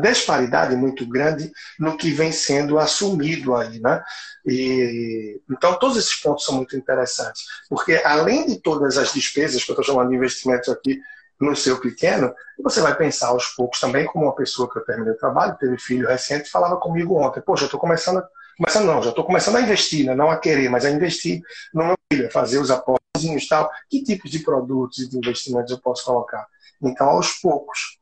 disparidade 0.00 0.74
muito 0.76 1.06
grande 1.06 1.52
no 1.78 1.96
que 1.96 2.10
vem 2.10 2.32
sendo 2.32 2.78
assumido 2.78 3.54
aí, 3.54 3.78
né? 3.80 4.02
E, 4.44 5.40
então, 5.50 5.78
todos 5.78 5.96
esses 5.96 6.14
pontos 6.16 6.44
são 6.44 6.56
muito 6.56 6.76
interessantes, 6.76 7.44
porque 7.68 7.94
além 8.04 8.46
de 8.46 8.60
todas 8.60 8.98
as 8.98 9.12
despesas 9.12 9.64
que 9.64 9.70
eu 9.70 9.74
estou 9.74 9.84
chamando 9.84 10.10
de 10.10 10.16
investimentos 10.16 10.68
aqui 10.68 11.00
no 11.40 11.56
seu 11.56 11.80
pequeno, 11.80 12.32
você 12.62 12.80
vai 12.80 12.94
pensar 12.96 13.28
aos 13.28 13.46
poucos 13.46 13.80
também, 13.80 14.06
como 14.06 14.26
uma 14.26 14.34
pessoa 14.34 14.70
que 14.70 14.78
eu 14.78 14.84
terminei 14.84 15.12
o 15.12 15.18
trabalho, 15.18 15.56
teve 15.58 15.78
filho 15.78 16.08
recente, 16.08 16.50
falava 16.50 16.76
comigo 16.76 17.16
ontem, 17.16 17.40
poxa, 17.40 17.64
eu 17.64 17.66
estou 17.66 17.80
começando, 17.80 18.22
começando 18.56 18.86
não, 18.86 19.02
já 19.02 19.10
estou 19.10 19.24
começando 19.24 19.56
a 19.56 19.60
investir, 19.60 20.06
né? 20.06 20.14
não 20.14 20.30
a 20.30 20.38
querer, 20.38 20.68
mas 20.68 20.84
a 20.84 20.90
investir 20.90 21.40
no 21.72 21.86
meu 21.86 21.96
filho, 22.12 22.26
a 22.26 22.30
fazer 22.30 22.58
os 22.58 22.70
aportes 22.70 23.00
e 23.22 23.48
tal, 23.48 23.70
que 23.88 24.02
tipos 24.02 24.30
de 24.30 24.40
produtos 24.40 24.98
e 24.98 25.08
de 25.08 25.16
investimentos 25.16 25.70
eu 25.70 25.78
posso 25.78 26.04
colocar? 26.04 26.46
Então, 26.82 27.08
aos 27.08 27.32
poucos, 27.34 27.98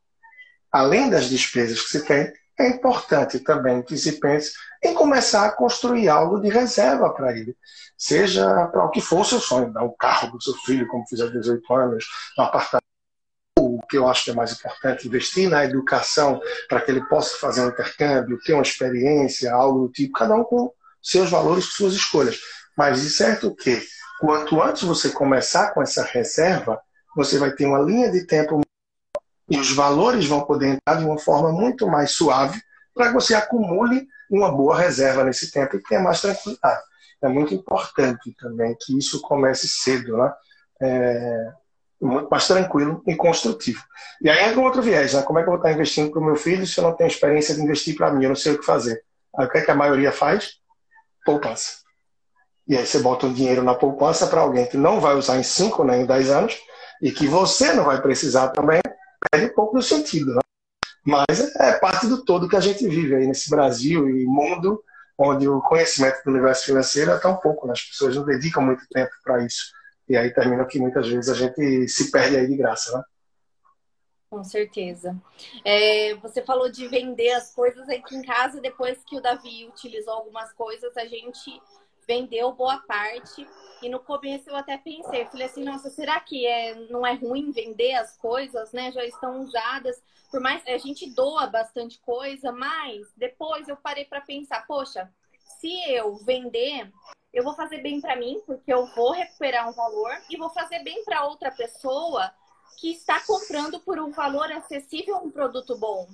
além 0.73 1.11
das 1.11 1.27
despesas 1.27 1.83
que 1.83 1.91
se 1.91 2.05
tem, 2.07 2.33
é 2.59 2.69
importante 2.69 3.39
também 3.41 3.83
que 3.83 3.97
se 3.97 4.19
pense 4.19 4.53
em 4.83 4.95
começar 4.95 5.47
a 5.47 5.53
construir 5.53 6.09
algo 6.09 6.41
de 6.41 6.49
reserva 6.49 7.13
para 7.13 7.37
ele. 7.37 7.57
Seja 7.97 8.67
para 8.69 8.85
o 8.85 8.91
que 8.91 9.01
for 9.01 9.21
o 9.21 9.25
seu 9.25 9.41
sonho, 9.41 9.73
dar 9.73 9.85
um 9.85 9.95
carro 9.97 10.33
do 10.33 10.43
seu 10.43 10.55
filho, 10.65 10.89
como 10.89 11.07
fizer 11.07 11.31
18 11.31 11.75
anos, 11.75 12.05
um 12.39 12.43
apartamento, 12.43 12.83
o 13.59 13.81
que 13.89 13.97
eu 13.97 14.09
acho 14.09 14.25
que 14.25 14.31
é 14.31 14.35
mais 14.35 14.53
importante, 14.53 15.07
investir 15.07 15.49
na 15.49 15.65
educação 15.65 16.41
para 16.69 16.81
que 16.81 16.91
ele 16.91 17.05
possa 17.07 17.37
fazer 17.37 17.63
um 17.63 17.69
intercâmbio, 17.69 18.41
ter 18.45 18.55
uma 18.55 18.63
experiência, 18.63 19.53
algo 19.53 19.87
do 19.87 19.93
tipo, 19.93 20.19
cada 20.19 20.35
um 20.35 20.45
com 20.45 20.73
seus 21.03 21.31
valores, 21.31 21.67
suas 21.67 21.95
escolhas. 21.95 22.41
Mas 22.77 23.03
de 23.03 23.11
certo 23.11 23.55
que, 23.55 23.83
quanto 24.21 24.63
antes 24.63 24.83
você 24.83 25.11
começar 25.11 25.73
com 25.73 25.83
essa 25.83 26.03
reserva, 26.03 26.81
você 27.15 27.39
vai 27.39 27.53
ter 27.53 27.67
uma 27.67 27.81
linha 27.81 28.11
de 28.11 28.27
tempo 28.27 28.61
e 29.53 29.59
os 29.59 29.71
valores 29.71 30.27
vão 30.27 30.41
poder 30.41 30.69
entrar 30.69 30.95
de 30.97 31.05
uma 31.05 31.19
forma 31.19 31.53
muito 31.53 31.87
mais 31.87 32.13
suave 32.13 32.59
para 32.95 33.09
que 33.09 33.13
você 33.13 33.35
acumule 33.35 34.09
uma 34.31 34.51
boa 34.51 34.79
reserva 34.79 35.23
nesse 35.25 35.53
tempo 35.53 35.77
e 35.77 35.83
tenha 35.83 36.01
mais 36.01 36.23
tranquilidade. 36.23 36.81
É 37.23 37.29
muito 37.29 37.53
importante 37.53 38.35
também 38.41 38.75
que 38.81 38.97
isso 38.97 39.21
comece 39.21 39.69
cedo, 39.69 40.17
né? 40.17 40.33
É, 40.81 41.53
muito 42.01 42.31
mais 42.31 42.49
tranquilo 42.49 43.03
e 43.07 43.15
construtivo. 43.15 43.85
E 44.23 44.31
aí 44.31 44.43
entra 44.49 44.59
um 44.59 44.65
outro 44.65 44.81
viés, 44.81 45.13
né? 45.13 45.21
Como 45.21 45.39
é 45.39 45.43
que 45.43 45.49
eu 45.49 45.53
vou 45.53 45.59
estar 45.59 45.71
investindo 45.71 46.11
para 46.11 46.21
o 46.21 46.25
meu 46.25 46.35
filho 46.35 46.67
se 46.67 46.79
eu 46.79 46.85
não 46.85 46.97
tenho 46.97 47.09
experiência 47.09 47.55
de 47.55 47.61
investir 47.61 47.95
para 47.95 48.11
mim? 48.11 48.25
Eu 48.25 48.31
não 48.31 48.37
sei 48.37 48.53
o 48.53 48.59
que 48.59 48.65
fazer. 48.65 49.05
Aí 49.37 49.47
o 49.47 49.51
que, 49.51 49.59
é 49.59 49.61
que 49.61 49.71
a 49.71 49.75
maioria 49.75 50.13
faz? 50.13 50.55
Poupança. 51.27 51.83
E 52.67 52.75
aí 52.75 52.87
você 52.87 53.01
bota 53.01 53.27
um 53.27 53.33
dinheiro 53.35 53.63
na 53.63 53.75
poupança 53.75 54.27
para 54.27 54.41
alguém 54.41 54.65
que 54.65 54.79
não 54.79 54.99
vai 54.99 55.15
usar 55.15 55.37
em 55.37 55.43
5 55.43 55.85
nem 55.85 56.03
em 56.03 56.07
10 56.07 56.31
anos 56.31 56.59
e 57.03 57.13
que 57.13 57.27
você 57.27 57.75
não 57.75 57.85
vai 57.85 58.01
precisar 58.01 58.49
também 58.49 58.81
perde 59.31 59.47
um 59.47 59.55
pouco 59.55 59.77
do 59.77 59.83
sentido, 59.83 60.35
né? 60.35 60.41
Mas 61.05 61.55
é 61.57 61.79
parte 61.79 62.07
do 62.07 62.25
todo 62.25 62.49
que 62.49 62.57
a 62.57 62.61
gente 62.61 62.87
vive 62.87 63.15
aí 63.15 63.27
nesse 63.27 63.51
Brasil 63.51 64.09
e 64.09 64.25
mundo 64.25 64.83
onde 65.19 65.49
o 65.49 65.61
conhecimento 65.61 66.23
do 66.25 66.31
universo 66.31 66.67
financeiro 66.67 67.11
é 67.11 67.19
tão 67.19 67.37
pouco, 67.37 67.67
né? 67.67 67.73
as 67.73 67.83
pessoas 67.83 68.17
não 68.17 68.25
dedicam 68.25 68.63
muito 68.63 68.87
tempo 68.91 69.11
para 69.23 69.45
isso. 69.45 69.73
E 70.09 70.17
aí 70.17 70.33
termina 70.33 70.65
que 70.65 70.79
muitas 70.79 71.09
vezes 71.09 71.29
a 71.29 71.35
gente 71.35 71.89
se 71.89 72.11
perde 72.11 72.37
aí 72.37 72.47
de 72.47 72.57
graça, 72.57 72.97
né? 72.97 73.05
Com 74.31 74.43
certeza. 74.43 75.15
É, 75.65 76.15
você 76.17 76.43
falou 76.43 76.71
de 76.71 76.89
vender 76.89 77.33
as 77.33 77.55
coisas 77.55 77.87
aqui 77.89 78.17
em 78.17 78.23
casa, 78.23 78.61
depois 78.61 78.99
que 79.05 79.17
o 79.17 79.21
Davi 79.21 79.69
utilizou 79.69 80.15
algumas 80.15 80.53
coisas, 80.55 80.97
a 80.97 81.05
gente 81.05 81.61
vendeu 82.07 82.53
boa 82.53 82.79
parte. 82.79 83.47
E 83.83 83.89
no 83.89 83.99
começo 83.99 84.49
eu 84.49 84.57
até 84.57 84.79
pensei, 84.79 85.25
falei 85.27 85.47
assim, 85.47 85.65
nossa, 85.65 85.91
será 85.91 86.21
que 86.21 86.47
é, 86.47 86.75
não 86.89 87.05
é 87.05 87.15
ruim 87.15 87.51
vender 87.51 87.95
as 87.95 88.17
coisas, 88.17 88.73
né? 88.73 88.93
Já 88.93 89.05
estão 89.05 89.41
usadas. 89.41 90.01
Por 90.31 90.41
mais 90.41 90.65
a 90.67 90.79
gente 90.79 91.11
doa 91.11 91.47
bastante 91.47 91.99
coisa, 92.01 92.53
mas 92.53 93.07
depois 93.17 93.69
eu 93.69 93.77
parei 93.77 94.05
para 94.05 94.21
pensar, 94.21 94.67
poxa, 94.67 95.13
se 95.61 95.73
eu 95.91 96.17
vender, 96.17 96.93
eu 97.33 97.43
vou 97.43 97.55
fazer 97.55 97.79
bem 97.83 98.01
para 98.01 98.17
mim, 98.17 98.41
porque 98.47 98.73
eu 98.73 98.87
vou 98.95 99.13
recuperar 99.13 99.69
um 99.69 99.73
valor 99.73 100.13
e 100.31 100.37
vou 100.37 100.51
fazer 100.51 100.81
bem 100.81 101.05
para 101.05 101.25
outra 101.25 101.51
pessoa 101.51 102.33
que 102.79 102.93
está 102.93 103.21
comprando 103.21 103.81
por 103.81 103.99
um 103.99 104.11
valor 104.11 104.51
acessível 104.53 105.17
um 105.17 105.31
produto 105.31 105.77
bom. 105.77 106.07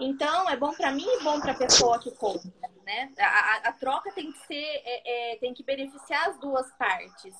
Então, 0.00 0.48
é 0.48 0.56
bom 0.56 0.72
para 0.72 0.92
mim 0.92 1.06
e 1.06 1.22
bom 1.24 1.40
para 1.40 1.52
a 1.52 1.58
pessoa 1.58 1.98
que 1.98 2.10
compra, 2.12 2.50
né? 2.84 3.12
A, 3.18 3.68
a, 3.68 3.72
troca 3.72 4.12
tem 4.12 4.30
que 4.30 4.38
ser, 4.46 4.54
é, 4.84 5.32
é, 5.32 5.36
tem 5.38 5.52
que 5.52 5.64
beneficiar 5.64 6.28
as 6.28 6.38
duas 6.38 6.70
partes. 6.76 7.34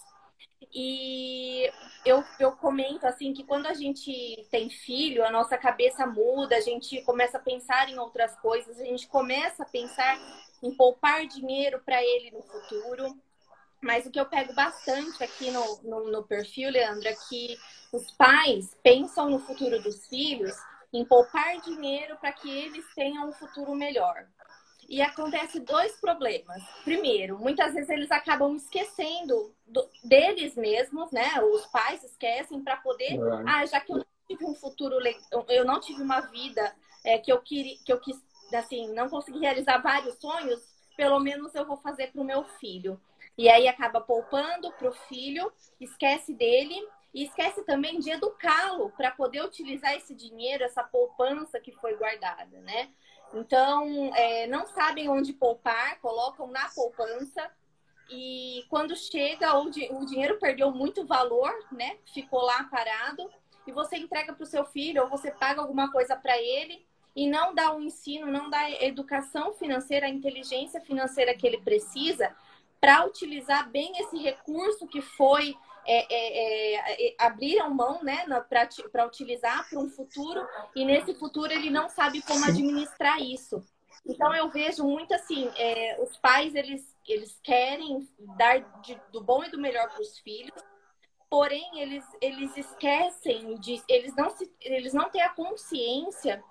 E 0.74 1.70
eu, 2.04 2.24
eu 2.40 2.52
comento 2.52 3.06
assim 3.06 3.32
que 3.32 3.44
quando 3.44 3.66
a 3.66 3.74
gente 3.74 4.46
tem 4.50 4.68
filho, 4.68 5.24
a 5.24 5.30
nossa 5.30 5.56
cabeça 5.56 6.04
muda, 6.04 6.56
a 6.56 6.60
gente 6.60 7.00
começa 7.02 7.38
a 7.38 7.40
pensar 7.40 7.88
em 7.88 7.98
outras 7.98 8.34
coisas, 8.40 8.78
a 8.80 8.84
gente 8.84 9.06
começa 9.06 9.62
a 9.62 9.66
pensar 9.66 10.18
em 10.60 10.74
poupar 10.74 11.26
dinheiro 11.26 11.80
para 11.84 12.02
ele 12.02 12.32
no 12.32 12.42
futuro. 12.42 13.16
Mas 13.80 14.04
o 14.04 14.10
que 14.10 14.18
eu 14.18 14.26
pego 14.26 14.52
bastante 14.54 15.22
aqui 15.22 15.52
no, 15.52 15.80
no, 15.84 16.10
no 16.10 16.24
perfil, 16.24 16.70
Leandro, 16.70 17.06
é 17.06 17.14
que 17.28 17.56
os 17.92 18.10
pais 18.10 18.76
pensam 18.82 19.30
no 19.30 19.38
futuro 19.38 19.80
dos 19.80 20.08
filhos 20.08 20.56
em 20.92 21.04
poupar 21.04 21.60
dinheiro 21.60 22.16
para 22.16 22.32
que 22.32 22.50
eles 22.50 22.84
tenham 22.94 23.28
um 23.28 23.32
futuro 23.32 23.74
melhor. 23.74 24.26
E 24.88 25.02
acontece 25.02 25.60
dois 25.60 26.00
problemas. 26.00 26.62
Primeiro, 26.82 27.38
muitas 27.38 27.74
vezes 27.74 27.90
eles 27.90 28.10
acabam 28.10 28.56
esquecendo 28.56 29.54
do, 29.66 29.86
deles 30.02 30.56
mesmos, 30.56 31.10
né? 31.10 31.40
Os 31.42 31.66
pais 31.66 32.02
esquecem 32.02 32.62
para 32.62 32.76
poder, 32.78 33.18
é. 33.18 33.42
ah, 33.46 33.66
já 33.66 33.80
que 33.80 33.92
eu 33.92 33.98
não 33.98 34.06
tive 34.26 34.44
um 34.46 34.54
futuro, 34.54 34.96
eu 35.48 35.64
não 35.64 35.78
tive 35.78 36.00
uma 36.00 36.20
vida 36.20 36.74
é, 37.04 37.18
que 37.18 37.30
eu 37.30 37.38
queria, 37.42 37.76
que 37.84 37.92
eu 37.92 38.00
quis, 38.00 38.16
assim, 38.54 38.90
não 38.94 39.10
consegui 39.10 39.40
realizar 39.40 39.76
vários 39.78 40.14
sonhos, 40.18 40.58
pelo 40.96 41.20
menos 41.20 41.54
eu 41.54 41.66
vou 41.66 41.76
fazer 41.76 42.10
para 42.10 42.22
o 42.22 42.24
meu 42.24 42.44
filho. 42.58 42.98
E 43.36 43.48
aí 43.48 43.68
acaba 43.68 44.00
poupando 44.00 44.72
para 44.72 44.88
o 44.88 44.92
filho, 44.92 45.52
esquece 45.78 46.32
dele 46.32 46.74
e 47.12 47.24
esquece 47.24 47.62
também 47.64 47.98
de 47.98 48.10
educá-lo 48.10 48.90
para 48.90 49.10
poder 49.10 49.42
utilizar 49.44 49.94
esse 49.94 50.14
dinheiro, 50.14 50.64
essa 50.64 50.82
poupança 50.82 51.58
que 51.58 51.72
foi 51.72 51.96
guardada, 51.96 52.58
né? 52.60 52.90
Então, 53.34 54.10
é, 54.14 54.46
não 54.46 54.66
sabem 54.66 55.08
onde 55.08 55.32
poupar, 55.32 55.98
colocam 56.00 56.46
na 56.48 56.68
poupança 56.70 57.50
e 58.10 58.64
quando 58.70 58.96
chega, 58.96 59.58
o, 59.58 59.66
o 59.66 60.06
dinheiro 60.06 60.38
perdeu 60.38 60.70
muito 60.70 61.06
valor, 61.06 61.52
né? 61.70 61.98
Ficou 62.12 62.40
lá 62.40 62.64
parado 62.64 63.30
e 63.66 63.72
você 63.72 63.96
entrega 63.96 64.32
para 64.32 64.42
o 64.42 64.46
seu 64.46 64.64
filho 64.64 65.02
ou 65.02 65.08
você 65.08 65.30
paga 65.30 65.60
alguma 65.60 65.90
coisa 65.92 66.16
para 66.16 66.38
ele 66.38 66.86
e 67.14 67.28
não 67.28 67.54
dá 67.54 67.74
o 67.74 67.80
ensino, 67.80 68.26
não 68.26 68.48
dá 68.48 68.60
a 68.60 68.84
educação 68.84 69.52
financeira, 69.52 70.06
a 70.06 70.10
inteligência 70.10 70.80
financeira 70.80 71.34
que 71.34 71.46
ele 71.46 71.58
precisa 71.58 72.34
para 72.80 73.04
utilizar 73.04 73.68
bem 73.68 73.92
esse 73.98 74.16
recurso 74.18 74.86
que 74.86 75.02
foi 75.02 75.54
é, 75.90 76.06
é, 76.10 76.76
é, 76.76 77.08
é, 77.08 77.14
abriram 77.18 77.72
mão 77.72 78.04
né, 78.04 78.26
para 78.90 79.06
utilizar 79.06 79.66
para 79.70 79.78
um 79.78 79.88
futuro 79.88 80.46
e 80.76 80.84
nesse 80.84 81.14
futuro 81.14 81.50
ele 81.50 81.70
não 81.70 81.88
sabe 81.88 82.20
como 82.20 82.44
administrar 82.44 83.18
isso. 83.22 83.64
Então 84.06 84.34
eu 84.34 84.50
vejo 84.50 84.84
muito 84.84 85.14
assim, 85.14 85.50
é, 85.56 85.98
os 86.02 86.14
pais 86.18 86.54
eles, 86.54 86.94
eles 87.06 87.40
querem 87.42 88.06
dar 88.36 88.58
de, 88.82 89.00
do 89.10 89.22
bom 89.22 89.42
e 89.42 89.50
do 89.50 89.58
melhor 89.58 89.88
para 89.88 90.02
os 90.02 90.18
filhos, 90.18 90.62
porém 91.30 91.80
eles, 91.80 92.04
eles 92.20 92.54
esquecem 92.54 93.58
de 93.58 93.82
eles 93.88 94.14
não 94.14 94.28
se, 94.28 94.52
eles 94.60 94.92
não 94.92 95.08
têm 95.08 95.22
a 95.22 95.30
consciência 95.30 96.44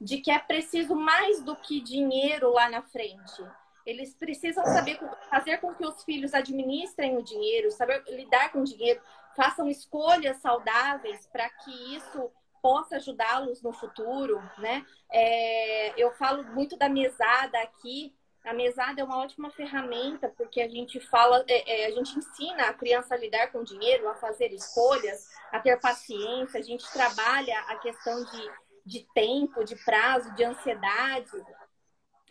de 0.00 0.18
que 0.18 0.30
é 0.30 0.38
preciso 0.38 0.94
mais 0.94 1.42
do 1.42 1.56
que 1.56 1.80
dinheiro 1.80 2.52
lá 2.52 2.70
na 2.70 2.82
frente. 2.82 3.42
Eles 3.84 4.14
precisam 4.14 4.64
saber 4.64 4.98
fazer 5.28 5.58
com 5.58 5.74
que 5.74 5.86
os 5.86 6.02
filhos 6.04 6.32
administrem 6.32 7.16
o 7.16 7.22
dinheiro, 7.22 7.70
saber 7.70 8.02
lidar 8.08 8.50
com 8.50 8.60
o 8.60 8.64
dinheiro, 8.64 9.00
façam 9.36 9.68
escolhas 9.68 10.38
saudáveis 10.38 11.26
para 11.26 11.48
que 11.50 11.96
isso 11.96 12.30
possa 12.64 12.96
ajudá-los 12.96 13.60
no 13.60 13.74
futuro, 13.74 14.42
né? 14.56 14.86
É, 15.12 16.00
eu 16.00 16.10
falo 16.12 16.42
muito 16.44 16.78
da 16.78 16.88
mesada 16.88 17.58
aqui. 17.60 18.14
A 18.42 18.54
mesada 18.54 19.02
é 19.02 19.04
uma 19.04 19.18
ótima 19.18 19.50
ferramenta 19.50 20.32
porque 20.34 20.62
a 20.62 20.68
gente 20.68 20.98
fala, 20.98 21.44
é, 21.46 21.82
é, 21.82 21.86
a 21.86 21.90
gente 21.90 22.18
ensina 22.18 22.64
a 22.68 22.72
criança 22.72 23.14
a 23.14 23.18
lidar 23.18 23.52
com 23.52 23.58
o 23.58 23.64
dinheiro, 23.64 24.08
a 24.08 24.14
fazer 24.14 24.50
escolhas, 24.50 25.28
a 25.52 25.60
ter 25.60 25.78
paciência. 25.78 26.58
A 26.58 26.62
gente 26.62 26.90
trabalha 26.90 27.58
a 27.68 27.76
questão 27.76 28.24
de, 28.24 28.50
de 28.86 29.06
tempo, 29.14 29.62
de 29.62 29.76
prazo, 29.84 30.34
de 30.34 30.44
ansiedade. 30.44 31.30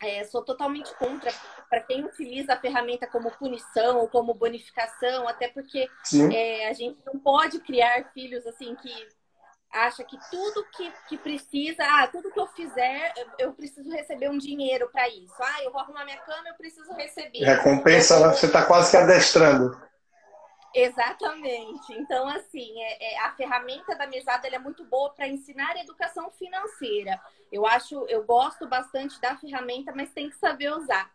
É, 0.02 0.24
sou 0.24 0.44
totalmente 0.44 0.92
contra 0.96 1.32
para 1.70 1.80
quem 1.80 2.04
utiliza 2.04 2.52
a 2.52 2.60
ferramenta 2.60 3.06
como 3.06 3.30
punição 3.30 3.98
ou 3.98 4.08
como 4.08 4.34
bonificação, 4.34 5.28
até 5.28 5.48
porque 5.48 5.88
é, 6.32 6.68
a 6.68 6.72
gente 6.72 6.98
não 7.06 7.18
pode 7.18 7.60
criar 7.60 8.12
filhos 8.12 8.46
assim 8.46 8.74
que 8.74 8.92
acha 9.74 10.04
que 10.04 10.16
tudo 10.30 10.64
que, 10.76 10.92
que 11.08 11.18
precisa, 11.18 11.82
ah, 11.82 12.06
tudo 12.06 12.30
que 12.30 12.38
eu 12.38 12.46
fizer, 12.48 13.12
eu 13.38 13.52
preciso 13.52 13.90
receber 13.90 14.30
um 14.30 14.38
dinheiro 14.38 14.88
para 14.90 15.08
isso. 15.08 15.34
Ah, 15.40 15.64
eu 15.64 15.72
vou 15.72 15.80
arrumar 15.80 16.04
minha 16.04 16.18
cama, 16.18 16.48
eu 16.48 16.54
preciso 16.54 16.92
receber. 16.94 17.44
Recompensa, 17.44 18.20
né? 18.20 18.32
você 18.32 18.46
está 18.46 18.64
quase 18.64 18.92
que 18.92 18.96
adestrando. 18.96 19.84
Exatamente. 20.74 21.92
Então, 21.92 22.28
assim, 22.28 22.82
é, 22.82 23.14
é, 23.14 23.20
a 23.20 23.32
ferramenta 23.32 23.94
da 23.96 24.06
mesada 24.06 24.48
é 24.48 24.58
muito 24.58 24.84
boa 24.84 25.12
para 25.14 25.28
ensinar 25.28 25.76
educação 25.76 26.30
financeira. 26.32 27.20
Eu 27.54 27.64
acho, 27.64 28.04
eu 28.08 28.24
gosto 28.24 28.66
bastante 28.66 29.20
da 29.20 29.36
ferramenta, 29.36 29.92
mas 29.94 30.12
tem 30.12 30.28
que 30.28 30.36
saber 30.36 30.72
usar. 30.72 31.08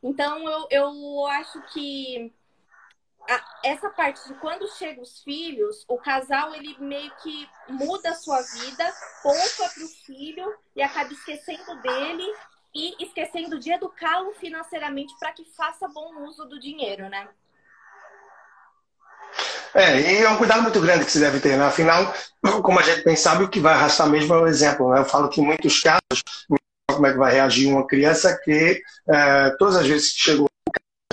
Então, 0.00 0.48
eu, 0.48 0.66
eu 0.70 1.26
acho 1.26 1.60
que 1.72 2.32
essa 3.64 3.90
parte 3.90 4.24
de 4.28 4.34
quando 4.34 4.68
chegam 4.76 5.02
os 5.02 5.20
filhos, 5.20 5.84
o 5.88 5.98
casal 5.98 6.54
ele 6.54 6.76
meio 6.78 7.10
que 7.16 7.48
muda 7.68 8.10
a 8.10 8.14
sua 8.14 8.40
vida, 8.40 8.94
poupa 9.20 9.68
para 9.74 9.84
o 9.84 9.88
filho 10.06 10.56
e 10.76 10.80
acaba 10.80 11.12
esquecendo 11.12 11.82
dele 11.82 12.24
e 12.72 13.04
esquecendo 13.04 13.58
de 13.58 13.72
educá-lo 13.72 14.32
financeiramente 14.34 15.12
para 15.18 15.32
que 15.32 15.44
faça 15.56 15.88
bom 15.88 16.22
uso 16.24 16.44
do 16.44 16.60
dinheiro, 16.60 17.08
né? 17.08 17.28
É, 19.74 20.00
e 20.00 20.22
é 20.22 20.28
um 20.28 20.36
cuidado 20.36 20.62
muito 20.62 20.80
grande 20.80 21.04
que 21.04 21.12
se 21.12 21.20
deve 21.20 21.38
ter, 21.38 21.56
né? 21.56 21.64
Afinal, 21.64 22.12
como 22.62 22.78
a 22.78 22.82
gente 22.82 23.04
bem 23.04 23.16
sabe, 23.16 23.44
o 23.44 23.48
que 23.48 23.60
vai 23.60 23.74
arrastar 23.74 24.08
mesmo 24.08 24.34
é 24.34 24.38
o 24.38 24.46
exemplo. 24.46 24.90
Né? 24.90 25.00
Eu 25.00 25.04
falo 25.04 25.28
que 25.28 25.40
em 25.40 25.44
muitos 25.44 25.80
casos, 25.80 26.22
como 26.90 27.06
é 27.06 27.12
que 27.12 27.18
vai 27.18 27.32
reagir 27.32 27.68
uma 27.68 27.86
criança 27.86 28.36
que 28.42 28.82
é, 29.08 29.50
todas 29.58 29.76
as 29.76 29.86
vezes 29.86 30.12
que 30.12 30.20
chegou 30.20 30.48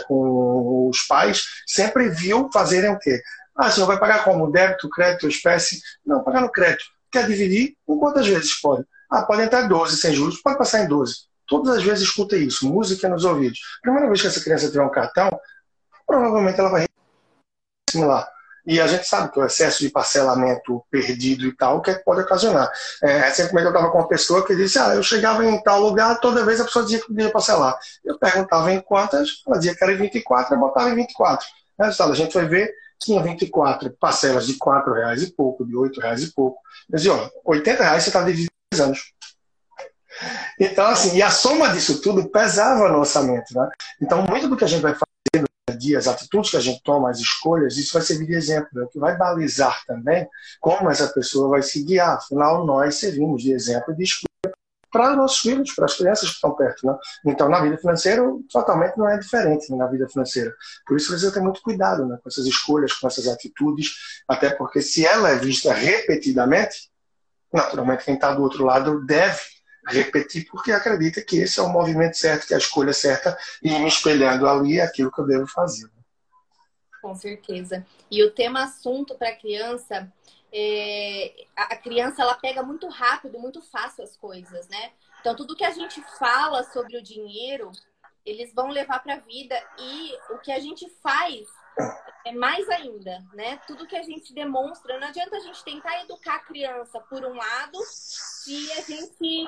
com 0.08 0.90
os 0.90 1.02
pais, 1.04 1.46
sempre 1.66 2.10
viu 2.10 2.50
fazerem 2.52 2.92
o 2.92 3.00
quê? 3.00 3.22
Ah, 3.56 3.72
senhor 3.72 3.88
vai 3.88 4.00
pagar 4.00 4.24
como? 4.24 4.52
Débito, 4.52 4.90
crédito, 4.90 5.28
espécie? 5.28 5.82
Não, 6.06 6.24
pagar 6.24 6.42
no 6.42 6.52
crédito. 6.52 6.86
Quer 7.12 7.28
dividir? 7.28 7.76
Em 7.88 7.98
quantas 7.98 8.28
vezes 8.28 8.54
pode? 8.62 8.86
Ah, 9.10 9.24
pode 9.24 9.42
entrar 9.42 9.68
12 9.68 9.98
sem 9.98 10.14
juros, 10.14 10.42
pode 10.42 10.58
passar 10.58 10.84
em 10.84 10.88
12. 10.88 11.28
Todas 11.48 11.78
as 11.78 11.84
vezes 11.84 12.04
escuta 12.04 12.36
isso, 12.36 12.68
música 12.68 13.08
nos 13.08 13.24
ouvidos. 13.24 13.60
Primeira 13.82 14.08
vez 14.08 14.22
que 14.22 14.28
essa 14.28 14.42
criança 14.42 14.70
tiver 14.70 14.84
um 14.84 14.92
cartão, 14.92 15.30
provavelmente 16.06 16.60
ela 16.60 16.70
vai 16.70 16.86
similar. 17.90 18.28
E 18.68 18.82
a 18.82 18.86
gente 18.86 19.08
sabe 19.08 19.32
que 19.32 19.40
o 19.40 19.46
excesso 19.46 19.80
de 19.80 19.90
parcelamento 19.90 20.84
perdido 20.92 21.46
e 21.46 21.56
tal, 21.56 21.78
o 21.78 21.82
que, 21.82 21.90
é 21.90 21.94
pode 21.96 22.20
ocasionar. 22.20 22.70
É, 23.02 23.20
recentemente 23.20 23.66
eu 23.66 23.72
estava 23.72 23.90
com 23.90 23.98
uma 23.98 24.10
pessoa 24.10 24.46
que 24.46 24.54
disse, 24.58 24.78
ah, 24.78 24.94
eu 24.94 25.02
chegava 25.02 25.46
em 25.46 25.64
tal 25.64 25.80
lugar, 25.80 26.20
toda 26.20 26.44
vez 26.44 26.60
a 26.60 26.66
pessoa 26.66 26.84
dizia 26.84 27.00
que 27.00 27.08
podia 27.08 27.32
parcelar. 27.32 27.80
Eu 28.04 28.20
perguntava 28.20 28.70
em 28.74 28.82
quantas, 28.82 29.42
ela 29.48 29.58
dizia 29.58 29.74
que 29.74 29.82
era 29.82 29.94
em 29.94 29.96
24, 29.98 30.54
eu 30.54 30.60
botava 30.60 30.90
em 30.90 30.96
24. 30.96 31.48
Resultado, 31.80 32.12
a 32.12 32.16
gente 32.16 32.34
foi 32.34 32.46
ver, 32.46 32.74
tinha 33.00 33.24
24 33.24 33.90
parcelas 33.98 34.46
de 34.46 34.56
4 34.56 34.94
reais 34.94 35.24
e 35.24 35.32
pouco, 35.32 35.66
de 35.66 35.74
8 35.74 36.02
reais 36.02 36.24
e 36.24 36.34
pouco. 36.34 36.60
Eu 36.92 36.98
dizia, 36.98 37.14
ó, 37.14 37.30
80 37.46 37.84
reais 37.84 38.04
você 38.04 38.10
está 38.10 38.22
dividindo 38.22 38.52
em 38.74 38.76
10 38.76 38.86
anos. 38.86 39.14
Então, 40.60 40.88
assim, 40.88 41.16
e 41.16 41.22
a 41.22 41.30
soma 41.30 41.70
disso 41.70 42.02
tudo 42.02 42.30
pesava 42.30 42.90
no 42.90 43.00
orçamento. 43.00 43.54
Né? 43.54 43.70
Então, 44.02 44.24
muito 44.24 44.50
do 44.50 44.58
que 44.58 44.66
a 44.66 44.68
gente 44.68 44.82
vai 44.82 44.94
fazer 44.94 45.06
dia, 45.76 45.98
as 45.98 46.08
atitudes 46.08 46.52
que 46.52 46.58
a 46.58 46.62
gente 46.62 46.82
toma, 46.82 47.10
as 47.10 47.20
escolhas, 47.20 47.78
isso 47.78 47.94
vai 47.94 48.02
servir 48.02 48.28
de 48.28 48.36
exemplo, 48.36 48.80
é 48.80 48.84
o 48.84 48.88
que 48.88 49.00
vai 49.00 49.18
balizar 49.18 49.84
também 49.86 50.28
como 50.62 50.90
essa 50.90 51.08
pessoa 51.10 51.50
vai 51.50 51.62
se 51.62 51.84
guiar. 51.84 52.18
Afinal, 52.18 52.66
nós 52.66 52.96
servimos 52.96 53.42
de 53.42 53.52
exemplo 53.52 53.96
de 53.96 54.04
escolha 54.04 54.28
para 54.92 55.12
os 55.12 55.18
nossos 55.18 55.40
filhos, 55.40 55.74
para 55.74 55.86
as 55.86 55.96
crianças 55.96 56.30
que 56.30 56.36
estão 56.36 56.56
perto. 56.56 56.88
Né? 56.88 56.98
Então, 57.26 57.50
na 57.50 57.60
vida 57.60 57.78
financeira, 57.78 58.24
totalmente 58.50 58.98
não 58.98 59.10
é 59.10 59.18
diferente 59.18 59.70
né, 59.70 59.78
na 59.78 59.88
vida 59.88 60.08
financeira. 60.08 60.54
Por 60.86 60.96
isso, 60.96 61.10
precisa 61.10 61.32
ter 61.32 61.42
muito 61.42 61.62
cuidado 61.62 62.06
né, 62.06 62.18
com 62.22 62.30
essas 62.30 62.46
escolhas, 62.46 62.94
com 62.94 63.08
essas 63.08 63.28
atitudes, 63.28 63.94
até 64.28 64.50
porque 64.50 64.82
se 64.82 65.06
ela 65.06 65.30
é 65.30 65.36
vista 65.36 65.74
repetidamente, 65.74 66.90
naturalmente 67.52 68.06
quem 68.06 68.16
está 68.16 68.34
do 68.34 68.42
outro 68.42 68.64
lado 68.64 69.06
deve 69.06 69.57
repetir 69.88 70.48
porque 70.50 70.72
acredita 70.72 71.22
que 71.22 71.38
esse 71.38 71.60
é 71.60 71.64
o 71.64 71.70
movimento 71.70 72.18
certo, 72.18 72.48
que 72.48 72.54
é 72.54 72.58
a 72.58 72.60
escolha 72.60 72.94
certa, 72.94 73.38
e 73.62 73.70
me 73.80 73.88
espelhando 73.88 74.48
ali 74.48 74.80
é 74.80 74.84
aquilo 74.84 75.12
que 75.12 75.20
eu 75.20 75.26
devo 75.26 75.48
fazer. 75.48 75.90
Com 77.02 77.16
certeza. 77.16 77.86
E 78.10 78.24
o 78.24 78.32
tema 78.32 78.64
assunto 78.64 79.16
para 79.16 79.30
a 79.30 79.36
criança, 79.36 80.12
é... 80.52 81.46
a 81.56 81.76
criança 81.76 82.22
ela 82.22 82.36
pega 82.36 82.64
muito 82.64 82.88
rápido, 82.88 83.40
muito 83.40 83.62
fácil 83.62 84.04
as 84.04 84.18
coisas, 84.18 84.68
né? 84.68 84.92
Então 85.22 85.36
tudo 85.36 85.56
que 85.56 85.64
a 85.64 85.72
gente 85.72 86.02
fala 86.18 86.64
sobre 86.64 86.98
o 86.98 87.04
dinheiro, 87.04 87.72
eles 88.26 88.54
vão 88.54 88.70
levar 88.70 89.00
para 89.00 89.16
a 89.16 89.20
vida 89.20 89.56
e 89.80 90.12
o 90.32 90.38
que 90.40 90.52
a 90.52 90.60
gente 90.60 90.90
faz 91.02 91.48
é 92.28 92.32
mais 92.34 92.68
ainda, 92.70 93.24
né? 93.34 93.60
Tudo 93.68 93.88
que 93.88 93.96
a 93.96 94.04
gente 94.04 94.34
demonstra, 94.34 95.00
não 95.00 95.08
adianta 95.08 95.38
a 95.38 95.40
gente 95.40 95.64
tentar 95.64 96.02
educar 96.02 96.36
a 96.36 96.44
criança 96.44 97.00
por 97.00 97.24
um 97.24 97.34
lado 97.34 97.80
se 97.86 98.72
a 98.74 98.82
gente 98.82 99.48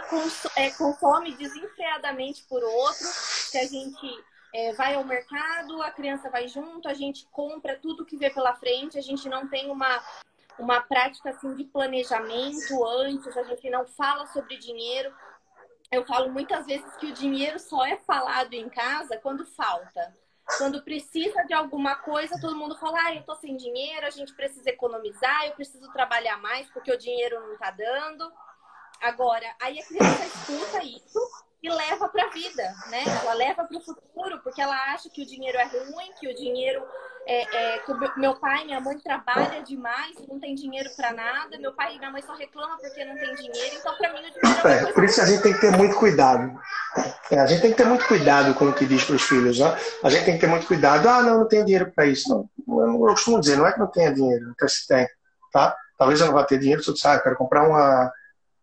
é, 0.56 0.72
consome 0.72 1.36
desenfreadamente 1.36 2.44
por 2.50 2.64
outro, 2.64 3.06
se 3.06 3.58
a 3.58 3.66
gente 3.66 4.24
é, 4.54 4.74
vai 4.74 4.96
ao 4.96 5.04
mercado, 5.04 5.82
a 5.82 5.92
criança 5.92 6.30
vai 6.30 6.48
junto, 6.48 6.88
a 6.88 6.94
gente 6.94 7.26
compra 7.32 7.78
tudo 7.78 8.06
que 8.06 8.18
vê 8.18 8.30
pela 8.30 8.56
frente, 8.56 8.98
a 8.98 9.02
gente 9.02 9.28
não 9.28 9.48
tem 9.48 9.70
uma, 9.70 10.02
uma 10.58 10.82
prática 10.82 11.32
assim 11.32 11.54
de 11.56 11.66
planejamento 11.66 12.86
antes, 12.86 13.38
a 13.38 13.44
gente 13.44 13.70
não 13.70 13.86
fala 13.86 14.26
sobre 14.28 14.58
dinheiro. 14.58 15.14
Eu 15.92 16.06
falo 16.06 16.30
muitas 16.30 16.66
vezes 16.66 16.96
que 16.98 17.08
o 17.08 17.14
dinheiro 17.14 17.60
só 17.60 17.86
é 17.86 17.98
falado 17.98 18.54
em 18.54 18.70
casa 18.70 19.18
quando 19.18 19.46
falta. 19.46 20.16
Quando 20.58 20.82
precisa 20.84 21.44
de 21.44 21.54
alguma 21.54 21.96
coisa, 21.96 22.40
todo 22.40 22.56
mundo 22.56 22.78
fala: 22.78 23.00
ah, 23.06 23.16
eu 23.16 23.24
tô 23.24 23.36
sem 23.36 23.56
dinheiro, 23.56 24.06
a 24.06 24.10
gente 24.10 24.34
precisa 24.34 24.70
economizar, 24.70 25.46
eu 25.46 25.54
preciso 25.54 25.92
trabalhar 25.92 26.38
mais 26.38 26.70
porque 26.70 26.92
o 26.92 26.98
dinheiro 26.98 27.40
não 27.48 27.58
tá 27.58 27.72
dando. 27.72 28.32
Agora, 29.02 29.46
aí 29.62 29.80
a 29.80 29.86
criança 29.86 30.26
escuta 30.26 30.84
isso 30.84 31.49
e 31.62 31.70
leva 31.70 32.08
para 32.08 32.26
a 32.26 32.30
vida, 32.30 32.64
né? 32.90 33.04
Ela 33.22 33.34
leva 33.34 33.66
para 33.66 33.78
o 33.78 33.82
futuro, 33.82 34.40
porque 34.44 34.62
ela 34.62 34.76
acha 34.94 35.10
que 35.10 35.22
o 35.22 35.26
dinheiro 35.26 35.58
é 35.58 35.66
ruim, 35.66 36.12
que 36.18 36.28
o 36.28 36.36
dinheiro 36.36 36.82
é, 37.28 37.76
é, 37.76 37.80
que 37.80 37.94
meu 38.18 38.36
pai 38.36 38.64
e 38.64 38.66
minha 38.66 38.80
mãe 38.80 38.98
trabalham 38.98 39.62
demais, 39.64 40.16
não 40.28 40.40
tem 40.40 40.56
dinheiro 40.56 40.90
para 40.96 41.12
nada, 41.12 41.58
meu 41.60 41.74
pai 41.74 41.96
e 41.96 42.00
minha 42.00 42.12
mãe 42.12 42.22
só 42.22 42.34
reclamam 42.34 42.78
porque 42.78 43.04
não 43.04 43.16
tem 43.16 43.36
dinheiro, 43.36 43.76
então 43.78 43.96
para 43.98 44.14
mim 44.14 44.20
o 44.20 44.32
dinheiro 44.32 44.68
é, 44.68 44.90
é 44.90 44.94
Por 44.94 45.04
isso 45.04 45.22
a 45.22 45.26
gente 45.26 45.44
tem 45.44 45.54
que 45.54 45.62
ter 45.62 45.76
muito 45.76 45.96
cuidado. 45.98 46.60
É, 47.30 47.40
a 47.40 47.46
gente 47.46 47.62
tem 47.62 47.72
que 47.72 47.78
ter 47.78 47.86
muito 47.86 48.08
cuidado 48.08 48.54
com 48.56 48.70
o 48.70 48.74
que 48.74 48.86
diz 48.86 49.04
para 49.04 49.16
os 49.16 49.22
filhos, 49.24 49.60
né? 49.60 49.78
A 50.04 50.10
gente 50.10 50.26
tem 50.26 50.36
que 50.36 50.42
ter 50.42 50.48
muito 50.48 50.66
cuidado. 50.66 51.08
Ah, 51.08 51.22
não, 51.22 51.40
não 51.40 51.48
tenho 51.48 51.66
dinheiro 51.66 51.92
para 51.94 52.06
isso. 52.06 52.30
Não, 52.68 52.84
eu 52.84 53.00
costumo 53.00 53.40
dizer, 53.40 53.58
não 53.58 53.68
é 53.68 53.74
que 53.74 53.80
não 53.80 53.88
tenha 53.88 54.14
dinheiro, 54.14 54.52
até 54.52 54.68
se 54.68 54.88
tem, 54.88 55.08
tá? 55.52 55.76
Talvez 55.98 56.22
eu 56.22 56.28
não 56.28 56.34
vá 56.34 56.44
ter 56.46 56.58
dinheiro 56.58 56.82
se 56.82 56.90
eu 56.90 56.94
disser, 56.94 57.12
ah, 57.12 57.16
eu 57.16 57.22
quero 57.22 57.36
comprar 57.36 57.68
uma 57.68 58.12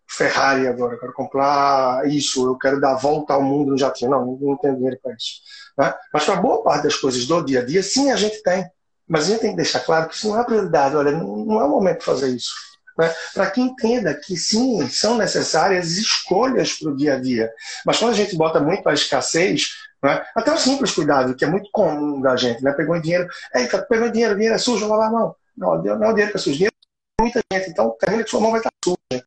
Ferrari 0.09 0.69
agora, 0.69 0.95
eu 0.95 1.01
quero 1.01 1.13
comprar 1.13 2.07
isso, 2.07 2.47
eu 2.47 2.57
quero 2.57 2.81
dar 2.81 2.93
a 2.93 2.97
volta 2.97 3.35
ao 3.35 3.43
mundo 3.43 3.73
no 3.73 3.79
jatinho. 3.79 4.11
Não, 4.11 4.39
não 4.41 4.57
tenho 4.57 4.77
dinheiro 4.77 4.99
para 5.03 5.13
isso. 5.15 5.41
Né? 5.77 5.93
Mas 6.13 6.25
para 6.25 6.37
boa 6.37 6.63
parte 6.63 6.85
das 6.85 6.97
coisas 6.97 7.27
do 7.27 7.45
dia 7.45 7.61
a 7.61 7.65
dia, 7.65 7.83
sim, 7.83 8.11
a 8.11 8.17
gente 8.17 8.43
tem. 8.43 8.65
Mas 9.09 9.25
a 9.25 9.27
gente 9.29 9.41
tem 9.41 9.51
que 9.51 9.57
deixar 9.57 9.81
claro 9.81 10.09
que 10.09 10.15
isso 10.15 10.29
não 10.29 10.41
é 10.41 10.45
prioridade. 10.45 10.97
Olha, 10.97 11.13
não 11.13 11.61
é 11.61 11.65
o 11.65 11.71
momento 11.71 11.99
de 12.01 12.05
fazer 12.05 12.29
isso. 12.29 12.53
Né? 12.99 13.13
Para 13.35 13.51
que 13.51 13.61
entenda 13.61 14.15
que 14.15 14.37
sim, 14.37 14.89
são 14.89 15.19
necessárias 15.19 15.93
escolhas 15.93 16.73
para 16.73 16.91
o 16.91 16.97
dia 16.97 17.15
a 17.15 17.21
dia. 17.21 17.53
Mas 17.85 17.99
quando 17.99 18.13
a 18.13 18.17
gente 18.17 18.37
bota 18.37 18.61
muito 18.61 18.89
a 18.89 18.95
escassez, 18.95 19.71
né? 20.03 20.25
até 20.35 20.53
o 20.53 20.57
simples 20.57 20.93
cuidado, 20.93 21.35
que 21.35 21.45
é 21.45 21.49
muito 21.49 21.69
comum 21.71 22.21
da 22.21 22.37
gente, 22.37 22.63
né? 22.63 22.73
pegou 22.73 22.99
dinheiro, 23.01 23.29
eita, 23.55 23.83
pegou 23.83 24.09
dinheiro, 24.09 24.35
dinheiro 24.35 24.55
é 24.55 24.59
sujo, 24.59 24.89
lavar 24.89 25.09
a 25.09 25.13
mão. 25.13 25.37
Não, 25.57 25.83
não 25.83 26.05
é 26.05 26.09
o 26.09 26.13
dinheiro 26.13 26.31
que 26.31 26.39
é 26.39 26.41
sujo, 26.41 26.57
dinheiro 26.57 26.75
é 27.21 27.23
muita 27.23 27.41
gente, 27.53 27.71
então 27.71 27.95
termina 27.99 28.25
que 28.25 28.31
sua 28.31 28.41
mão 28.41 28.51
vai 28.51 28.61
estar 28.61 28.71
suja 28.83 29.25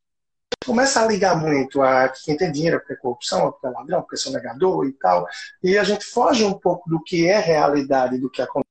começa 0.65 1.01
a 1.01 1.07
ligar 1.07 1.37
muito 1.37 1.81
a 1.81 2.09
quem 2.09 2.35
tem 2.35 2.51
dinheiro 2.51 2.79
porque 2.79 2.93
é 2.93 2.97
corrupção, 2.97 3.51
porque 3.51 3.67
é 3.67 3.69
ladrão, 3.69 4.01
porque 4.01 4.15
é 4.15 4.19
sonegador 4.19 4.85
e 4.85 4.93
tal, 4.93 5.25
e 5.63 5.77
a 5.77 5.83
gente 5.83 6.05
foge 6.05 6.43
um 6.43 6.53
pouco 6.53 6.89
do 6.89 7.01
que 7.01 7.27
é 7.27 7.39
realidade, 7.39 8.19
do 8.19 8.29
que 8.29 8.41
acontece. 8.41 8.69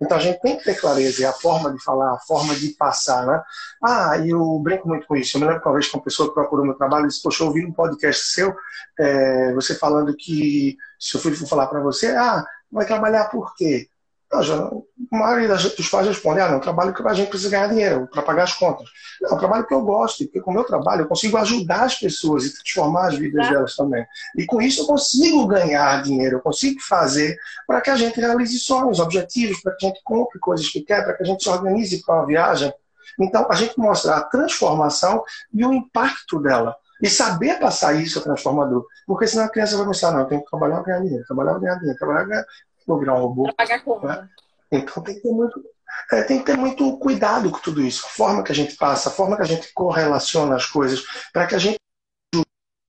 Então 0.00 0.18
a 0.18 0.20
gente 0.20 0.40
tem 0.40 0.58
que 0.58 0.64
ter 0.64 0.78
clareza, 0.78 1.22
e 1.22 1.24
a 1.24 1.32
forma 1.32 1.72
de 1.72 1.82
falar, 1.82 2.12
a 2.12 2.18
forma 2.18 2.54
de 2.54 2.68
passar, 2.70 3.26
né? 3.26 3.42
Ah, 3.82 4.18
eu 4.18 4.58
brinco 4.58 4.86
muito 4.86 5.06
com 5.06 5.16
isso. 5.16 5.36
Eu 5.36 5.40
me 5.40 5.46
lembro 5.46 5.62
que 5.62 5.68
uma 5.68 5.74
vez 5.74 5.88
que 5.88 5.96
uma 5.96 6.04
pessoa 6.04 6.34
procurou 6.34 6.66
meu 6.66 6.74
trabalho 6.74 7.06
e 7.06 7.08
disse, 7.08 7.22
poxa, 7.22 7.42
eu 7.42 7.48
ouvi 7.48 7.64
um 7.64 7.72
podcast 7.72 8.26
seu, 8.26 8.54
é, 8.98 9.54
você 9.54 9.74
falando 9.74 10.14
que 10.14 10.76
se 11.00 11.18
filho 11.18 11.36
for 11.36 11.48
falar 11.48 11.66
para 11.68 11.80
você, 11.80 12.08
ah, 12.08 12.44
vai 12.70 12.84
trabalhar 12.84 13.30
por 13.30 13.54
quê? 13.54 13.88
A 14.32 15.16
maioria 15.16 15.48
dos 15.48 15.88
pais 15.88 16.06
responde: 16.06 16.40
ah, 16.40 16.50
não, 16.50 16.60
trabalho 16.60 16.92
que 16.92 17.06
a 17.06 17.14
gente 17.14 17.28
precisa 17.28 17.50
ganhar 17.50 17.68
dinheiro 17.68 18.08
para 18.08 18.22
pagar 18.22 18.42
as 18.44 18.54
contas. 18.54 18.88
Não, 19.22 19.38
trabalho 19.38 19.66
que 19.66 19.72
eu 19.72 19.82
gosto, 19.82 20.24
porque 20.24 20.40
com 20.40 20.50
o 20.50 20.54
meu 20.54 20.64
trabalho 20.64 21.02
eu 21.02 21.08
consigo 21.08 21.36
ajudar 21.36 21.84
as 21.84 21.94
pessoas 21.94 22.44
e 22.44 22.52
transformar 22.52 23.08
as 23.08 23.16
vidas 23.16 23.48
delas 23.48 23.76
também. 23.76 24.04
E 24.36 24.44
com 24.44 24.60
isso 24.60 24.82
eu 24.82 24.86
consigo 24.86 25.46
ganhar 25.46 26.02
dinheiro, 26.02 26.36
eu 26.36 26.40
consigo 26.40 26.80
fazer 26.80 27.38
para 27.66 27.80
que 27.80 27.90
a 27.90 27.96
gente 27.96 28.20
realize 28.20 28.58
sonhos, 28.58 28.98
objetivos, 28.98 29.60
para 29.60 29.76
que 29.76 29.86
a 29.86 29.88
gente 29.88 30.00
compre 30.02 30.38
coisas 30.40 30.68
que 30.68 30.80
quer, 30.80 31.04
para 31.04 31.14
que 31.14 31.22
a 31.22 31.26
gente 31.26 31.42
se 31.42 31.48
organize 31.48 32.02
para 32.04 32.16
uma 32.16 32.26
viagem. 32.26 32.72
Então, 33.18 33.46
a 33.48 33.54
gente 33.54 33.78
mostra 33.78 34.16
a 34.16 34.22
transformação 34.22 35.22
e 35.54 35.64
o 35.64 35.72
impacto 35.72 36.40
dela. 36.40 36.76
E 37.00 37.08
saber 37.08 37.58
passar 37.60 37.94
isso 37.94 38.18
é 38.18 38.22
transformador. 38.22 38.84
Porque 39.06 39.26
senão 39.26 39.44
a 39.44 39.48
criança 39.48 39.76
vai 39.76 39.86
pensar, 39.86 40.12
não, 40.12 40.20
eu 40.20 40.26
tenho 40.26 40.42
que 40.42 40.50
trabalhar 40.50 40.76
para 40.76 40.92
ganhar 40.92 41.00
dinheiro, 41.00 41.26
trabalhar 41.26 41.50
para 41.52 41.60
ganhar 41.60 41.74
dinheiro, 41.76 41.98
trabalhar 41.98 42.18
para 42.20 42.28
ganhar 42.28 42.46
vou 42.86 42.98
virar 42.98 43.14
um 43.14 43.22
robô. 43.22 43.52
Pagar. 43.54 43.82
Né? 44.02 44.28
Então 44.70 45.02
tem 45.02 45.14
que 45.14 45.22
ter 45.22 45.32
muito. 45.32 45.64
é, 46.12 46.22
tem 46.22 46.38
que 46.38 46.44
ter 46.44 46.56
muito 46.56 46.96
cuidado 46.98 47.50
com 47.50 47.58
tudo 47.58 47.82
isso. 47.82 48.06
A 48.06 48.10
forma 48.10 48.42
que 48.42 48.52
a 48.52 48.54
gente 48.54 48.76
passa, 48.76 49.08
a 49.08 49.12
forma 49.12 49.36
que 49.36 49.42
a 49.42 49.46
gente 49.46 49.72
correlaciona 49.72 50.56
as 50.56 50.66
coisas, 50.66 51.04
para 51.32 51.46
que 51.46 51.54
a 51.54 51.58
gente 51.58 51.76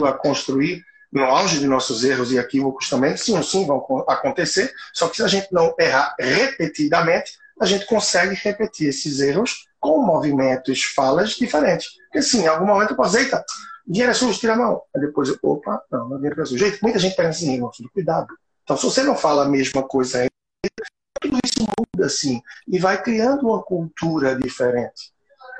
a 0.03 0.13
construir 0.13 0.83
no 1.11 1.23
auge 1.23 1.59
de 1.59 1.67
nossos 1.67 2.03
erros 2.03 2.31
e 2.31 2.37
equívocos 2.37 2.89
também, 2.89 3.17
sim 3.17 3.41
sim 3.41 3.65
vão 3.65 3.83
acontecer, 4.07 4.71
só 4.93 5.07
que 5.07 5.17
se 5.17 5.23
a 5.23 5.27
gente 5.27 5.47
não 5.51 5.73
errar 5.79 6.15
repetidamente, 6.19 7.31
a 7.59 7.65
gente 7.65 7.85
consegue 7.87 8.35
repetir 8.35 8.89
esses 8.89 9.19
erros 9.19 9.67
com 9.79 10.01
movimentos, 10.05 10.83
falas 10.83 11.31
diferentes. 11.31 11.87
Porque 12.05 12.21
sim, 12.21 12.43
em 12.43 12.47
algum 12.47 12.65
momento 12.65 12.91
eu 12.91 12.95
posso, 12.95 13.17
eita, 13.17 13.43
dinheiro 13.87 14.11
é 14.11 14.13
sujo, 14.13 14.39
tira 14.39 14.53
a 14.53 14.57
mão. 14.57 14.81
Aí 14.95 15.01
depois 15.01 15.29
opa, 15.41 15.81
não, 15.91 16.09
não 16.09 16.15
é 16.17 16.19
dinheiro 16.19 16.41
é 16.41 16.45
sujo. 16.45 16.65
Gente, 16.65 16.83
muita 16.83 16.99
gente 16.99 17.15
pensa 17.15 17.29
assim, 17.29 17.59
tudo 17.75 17.89
cuidado. 17.91 18.27
Então, 18.67 18.75
se 18.75 18.83
você 18.83 19.01
não 19.01 19.15
fala 19.15 19.45
a 19.45 19.47
mesma 19.47 19.81
coisa 19.81 20.27
tudo 21.21 21.39
isso 21.41 21.61
muda 21.61 22.05
assim 22.05 22.41
e 22.67 22.77
vai 22.77 23.01
criando 23.01 23.47
uma 23.47 23.63
cultura 23.63 24.35
diferente. 24.35 25.13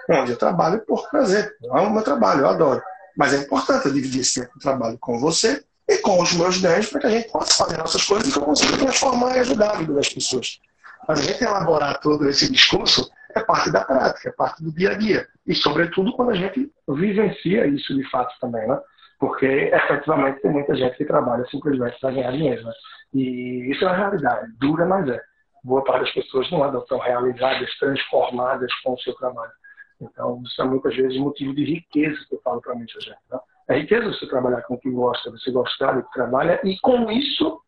Onde 0.10 0.34
eu 0.34 0.38
trabalho 0.38 0.86
por 0.86 1.10
prazer, 1.10 1.56
é 1.64 1.80
o 1.80 1.90
meu 1.90 2.04
trabalho, 2.04 2.42
eu 2.42 2.50
adoro. 2.50 2.82
Mas 3.16 3.34
é 3.34 3.38
importante 3.38 3.86
eu 3.86 3.94
dividir 3.94 4.20
esse 4.20 4.42
tempo 4.42 4.54
de 4.56 4.60
trabalho 4.60 4.98
com 5.00 5.18
você 5.20 5.64
e 5.88 5.98
com 6.00 6.22
os 6.22 6.34
meus 6.34 6.58
ganhos 6.58 6.88
para 6.88 7.00
que 7.00 7.08
a 7.08 7.10
gente 7.10 7.32
possa 7.32 7.54
fazer 7.54 7.78
nossas 7.78 8.04
coisas 8.04 8.28
e 8.28 8.32
que 8.34 8.38
eu 8.38 8.44
consiga 8.44 8.78
transformar 8.78 9.38
e 9.38 9.40
ajudar 9.40 9.72
a 9.72 9.78
vida 9.78 9.94
das 9.94 10.10
pessoas. 10.10 10.60
Mas 11.08 11.20
a 11.20 11.24
gente 11.24 11.42
elaborar 11.42 12.02
todo 12.02 12.28
esse 12.28 12.52
discurso 12.52 13.10
é 13.34 13.40
parte 13.40 13.72
da 13.72 13.86
prática, 13.86 14.28
é 14.28 14.34
parte 14.34 14.62
do 14.62 14.70
dia 14.70 14.92
a 14.92 14.94
dia. 14.96 15.26
E, 15.46 15.56
sobretudo, 15.56 16.12
quando 16.12 16.32
a 16.32 16.36
gente 16.36 16.70
vivencia 16.90 17.66
isso 17.68 17.96
de 17.96 18.04
fato 18.10 18.34
também, 18.42 18.68
né? 18.68 18.78
Porque, 19.20 19.46
efetivamente, 19.46 20.42
tem 20.42 20.52
muita 20.52 20.76
gente 20.76 20.96
que 20.96 21.06
trabalha 21.06 21.46
simplesmente 21.46 22.00
para 22.00 22.12
ganhar 22.12 22.32
dinheiro. 22.32 22.64
Né? 22.64 22.72
E 23.14 23.72
isso 23.72 23.84
é 23.84 23.88
uma 23.88 23.98
realidade, 23.98 24.52
dura, 24.60 24.86
mas 24.86 25.10
é. 25.10 25.20
Boa 25.64 25.84
parte 25.84 26.06
das 26.06 26.14
pessoas 26.14 26.50
não 26.52 26.64
andam 26.64 26.86
tão 26.86 27.00
realizadas, 27.00 27.78
transformadas 27.78 28.72
com 28.84 28.94
o 28.94 29.00
seu 29.00 29.14
trabalho. 29.16 29.52
Então, 30.00 30.42
isso 30.46 30.62
é 30.62 30.66
muitas 30.66 30.96
vezes 30.96 31.20
motivo 31.20 31.54
de 31.54 31.66
riqueza 31.66 32.18
que 32.30 32.36
eu 32.36 32.42
falo 32.42 32.62
para 32.62 32.76
muita 32.76 33.00
gente. 33.02 33.18
Né? 33.32 33.40
É 33.70 33.80
riqueza 33.80 34.08
você 34.08 34.28
trabalhar 34.28 34.62
com 34.62 34.76
o 34.76 34.80
que 34.80 34.90
gosta, 34.90 35.32
você 35.32 35.52
gostar 35.52 35.94
do 35.94 36.04
que 36.04 36.12
trabalha 36.14 36.62
e, 36.64 36.78
com 36.80 37.12
isso, 37.12 37.60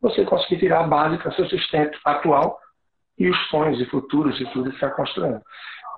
você 0.00 0.24
conseguir 0.24 0.58
tirar 0.58 0.80
a 0.80 0.88
base 0.88 1.16
para 1.18 1.32
seu 1.32 1.46
sustento 1.46 1.98
atual 2.04 2.58
e 3.18 3.30
os 3.30 3.48
sonhos 3.48 3.80
e 3.80 3.86
futuros 3.86 4.38
e 4.40 4.52
tudo 4.52 4.70
que 4.70 4.76
está 4.76 4.90
construindo. 4.90 5.40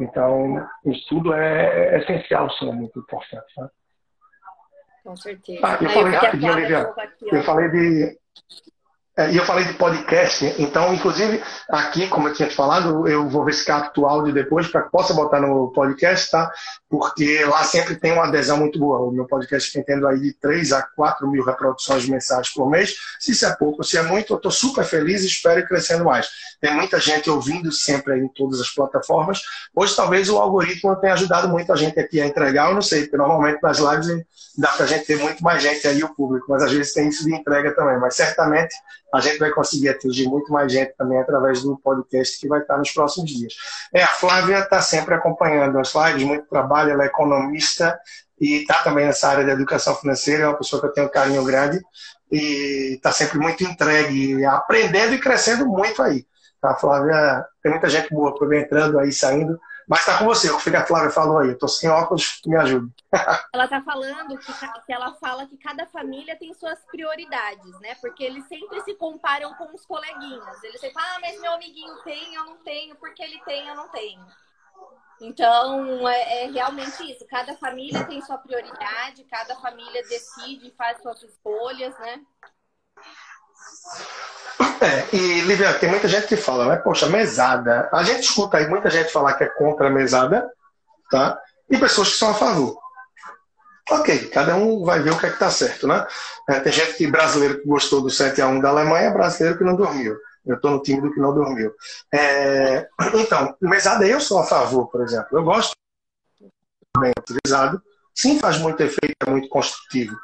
Então, 0.00 0.66
isso 0.86 1.04
tudo 1.08 1.34
é, 1.34 1.94
é 1.94 1.98
essencial, 1.98 2.50
sim, 2.52 2.68
é 2.68 2.72
muito 2.72 2.98
importante. 2.98 3.52
Né? 3.58 3.68
Com 5.02 5.16
certeza. 5.16 5.60
Ah, 5.62 5.78
eu 5.80 5.90
falei 5.90 6.14
rapidinho, 6.14 6.54
Lívia. 6.54 6.94
Eu 7.32 7.42
falei 7.42 7.68
de 7.70 8.18
é, 9.16 9.32
e 9.32 9.36
eu 9.36 9.44
falei 9.44 9.64
de 9.64 9.74
podcast, 9.74 10.54
então, 10.56 10.94
inclusive, 10.94 11.42
aqui, 11.68 12.06
como 12.06 12.28
eu 12.28 12.32
tinha 12.32 12.48
te 12.48 12.54
falado, 12.54 13.08
eu 13.08 13.28
vou 13.28 13.44
ver 13.44 13.52
se 13.54 13.64
capto 13.64 14.02
o 14.02 14.06
áudio 14.06 14.32
depois 14.32 14.68
para 14.68 14.82
que 14.82 14.90
possa 14.90 15.12
botar 15.12 15.40
no 15.40 15.72
podcast, 15.72 16.30
tá? 16.30 16.50
Porque 16.88 17.44
lá 17.44 17.64
sempre 17.64 17.96
tem 17.96 18.12
uma 18.12 18.28
adesão 18.28 18.56
muito 18.56 18.78
boa. 18.78 19.00
O 19.00 19.10
meu 19.10 19.26
podcast 19.26 19.72
tem 19.72 19.82
tendo 19.82 20.06
aí 20.06 20.20
de 20.20 20.32
3 20.34 20.72
a 20.72 20.82
4 20.82 21.28
mil 21.28 21.44
reproduções 21.44 22.08
mensais 22.08 22.48
por 22.50 22.70
mês. 22.70 22.94
Se 23.18 23.32
isso 23.32 23.44
é 23.44 23.54
pouco, 23.56 23.82
se 23.82 23.98
é 23.98 24.02
muito, 24.02 24.32
eu 24.32 24.36
estou 24.36 24.50
super 24.50 24.84
feliz 24.84 25.22
e 25.22 25.26
espero 25.26 25.58
ir 25.58 25.66
crescendo 25.66 26.04
mais. 26.04 26.28
Tem 26.60 26.72
muita 26.72 27.00
gente 27.00 27.28
ouvindo 27.28 27.72
sempre 27.72 28.12
aí 28.12 28.20
em 28.20 28.28
todas 28.28 28.60
as 28.60 28.70
plataformas. 28.70 29.42
Hoje, 29.74 29.96
talvez 29.96 30.30
o 30.30 30.38
algoritmo 30.38 30.94
tenha 30.96 31.14
ajudado 31.14 31.48
muito 31.48 31.72
a 31.72 31.76
gente 31.76 31.98
aqui 31.98 32.20
a 32.20 32.26
entregar, 32.26 32.68
eu 32.68 32.74
não 32.74 32.82
sei, 32.82 33.02
porque 33.02 33.16
normalmente 33.16 33.60
nas 33.62 33.78
lives 33.78 34.06
dá 34.56 34.68
para 34.68 34.84
a 34.84 34.88
gente 34.88 35.06
ter 35.06 35.18
muito 35.18 35.42
mais 35.42 35.62
gente 35.62 35.86
aí, 35.88 36.02
o 36.04 36.14
público, 36.14 36.46
mas 36.48 36.62
às 36.62 36.72
vezes 36.72 36.92
tem 36.92 37.08
isso 37.08 37.24
de 37.24 37.34
entrega 37.34 37.74
também. 37.74 37.98
Mas 37.98 38.14
certamente 38.14 38.74
a 39.12 39.20
gente 39.20 39.38
vai 39.38 39.50
conseguir 39.50 39.88
atingir 39.88 40.28
muito 40.28 40.52
mais 40.52 40.72
gente 40.72 40.94
também 40.96 41.18
através 41.18 41.62
do 41.62 41.76
podcast 41.78 42.38
que 42.38 42.48
vai 42.48 42.60
estar 42.60 42.78
nos 42.78 42.90
próximos 42.92 43.30
dias. 43.30 43.54
É, 43.92 44.02
a 44.02 44.08
Flávia 44.08 44.60
está 44.60 44.80
sempre 44.80 45.14
acompanhando 45.14 45.78
as 45.78 45.92
lives, 45.94 46.22
muito 46.22 46.48
trabalho, 46.48 46.92
ela 46.92 47.04
é 47.04 47.06
economista 47.06 47.98
e 48.40 48.62
está 48.62 48.82
também 48.82 49.06
nessa 49.06 49.28
área 49.28 49.44
da 49.44 49.52
educação 49.52 49.94
financeira, 49.94 50.44
é 50.44 50.46
uma 50.46 50.56
pessoa 50.56 50.80
que 50.80 50.88
eu 50.88 50.92
tenho 50.92 51.06
um 51.08 51.10
carinho 51.10 51.44
grande 51.44 51.80
e 52.30 52.94
está 52.94 53.12
sempre 53.12 53.38
muito 53.38 53.64
entregue, 53.64 54.44
aprendendo 54.44 55.14
e 55.14 55.20
crescendo 55.20 55.66
muito 55.66 56.02
aí. 56.02 56.24
A 56.62 56.74
Flávia, 56.74 57.44
tem 57.62 57.72
muita 57.72 57.88
gente 57.88 58.10
boa 58.10 58.34
por 58.34 58.52
entrando 58.52 58.98
aí, 58.98 59.10
saindo, 59.10 59.58
mas 59.90 60.00
está 60.02 60.18
com 60.18 60.24
você, 60.24 60.48
o 60.48 60.56
que 60.56 60.70
a 60.70 60.86
Flávia 60.86 61.10
falou 61.10 61.38
aí. 61.38 61.48
Eu 61.48 61.54
estou 61.54 61.68
sem 61.68 61.90
óculos, 61.90 62.40
me 62.46 62.56
ajude. 62.56 62.94
ela 63.52 63.64
está 63.64 63.82
falando 63.82 64.38
que, 64.38 64.52
que 64.86 64.92
ela 64.92 65.14
fala 65.14 65.48
que 65.48 65.56
cada 65.56 65.84
família 65.88 66.38
tem 66.38 66.54
suas 66.54 66.78
prioridades, 66.84 67.80
né? 67.80 67.96
Porque 67.96 68.22
eles 68.22 68.46
sempre 68.46 68.80
se 68.82 68.94
comparam 68.94 69.52
com 69.54 69.74
os 69.74 69.84
coleguinhas. 69.84 70.62
Eles 70.62 70.80
sempre 70.80 70.94
falam, 70.94 71.16
ah, 71.16 71.20
mas 71.20 71.40
meu 71.40 71.52
amiguinho 71.54 71.92
tem, 72.04 72.36
eu 72.36 72.44
não 72.44 72.58
tenho, 72.58 72.94
porque 72.94 73.20
ele 73.20 73.42
tem, 73.44 73.66
eu 73.66 73.74
não 73.74 73.88
tenho. 73.88 74.24
Então, 75.20 76.08
é, 76.08 76.44
é, 76.44 76.46
realmente 76.52 77.10
isso. 77.10 77.26
Cada 77.26 77.56
família 77.56 78.04
tem 78.04 78.22
sua 78.22 78.38
prioridade, 78.38 79.24
cada 79.24 79.56
família 79.56 80.04
decide, 80.04 80.72
faz 80.78 81.02
suas 81.02 81.20
escolhas, 81.20 81.98
né? 81.98 82.24
É, 84.80 85.14
e 85.14 85.40
Lívia, 85.42 85.74
tem 85.74 85.90
muita 85.90 86.08
gente 86.08 86.26
que 86.26 86.36
fala, 86.36 86.66
né? 86.66 86.76
Poxa, 86.76 87.06
mesada. 87.06 87.88
A 87.92 88.02
gente 88.02 88.22
escuta 88.22 88.56
aí 88.56 88.66
muita 88.66 88.88
gente 88.88 89.12
falar 89.12 89.34
que 89.34 89.44
é 89.44 89.46
contra 89.46 89.88
a 89.88 89.90
mesada, 89.90 90.50
tá? 91.10 91.38
E 91.68 91.76
pessoas 91.78 92.12
que 92.12 92.18
são 92.18 92.30
a 92.30 92.34
favor. 92.34 92.78
Ok, 93.90 94.28
cada 94.28 94.54
um 94.56 94.84
vai 94.84 95.00
ver 95.00 95.10
o 95.10 95.18
que 95.18 95.26
é 95.26 95.30
que 95.30 95.38
tá 95.38 95.50
certo, 95.50 95.86
né? 95.86 96.06
É, 96.48 96.60
tem 96.60 96.72
gente 96.72 96.94
que 96.94 97.06
brasileiro 97.06 97.60
que 97.60 97.66
gostou 97.66 98.00
do 98.00 98.08
7x1 98.08 98.60
da 98.60 98.70
Alemanha, 98.70 99.10
brasileiro 99.10 99.58
que 99.58 99.64
não 99.64 99.76
dormiu. 99.76 100.16
Eu 100.46 100.56
estou 100.56 100.70
no 100.70 100.82
time 100.82 101.00
do 101.00 101.12
que 101.12 101.20
não 101.20 101.34
dormiu. 101.34 101.74
É, 102.12 102.88
então, 103.14 103.54
mesada 103.60 104.06
eu 104.06 104.20
sou 104.20 104.38
a 104.38 104.44
favor, 104.44 104.88
por 104.90 105.02
exemplo. 105.02 105.28
Eu 105.32 105.44
gosto 105.44 105.74
bem 106.98 107.12
utilizado. 107.18 107.82
Sim, 108.14 108.38
faz 108.38 108.58
muito 108.58 108.80
efeito, 108.82 109.16
é 109.26 109.30
muito 109.30 109.48
construtivo. 109.48 110.16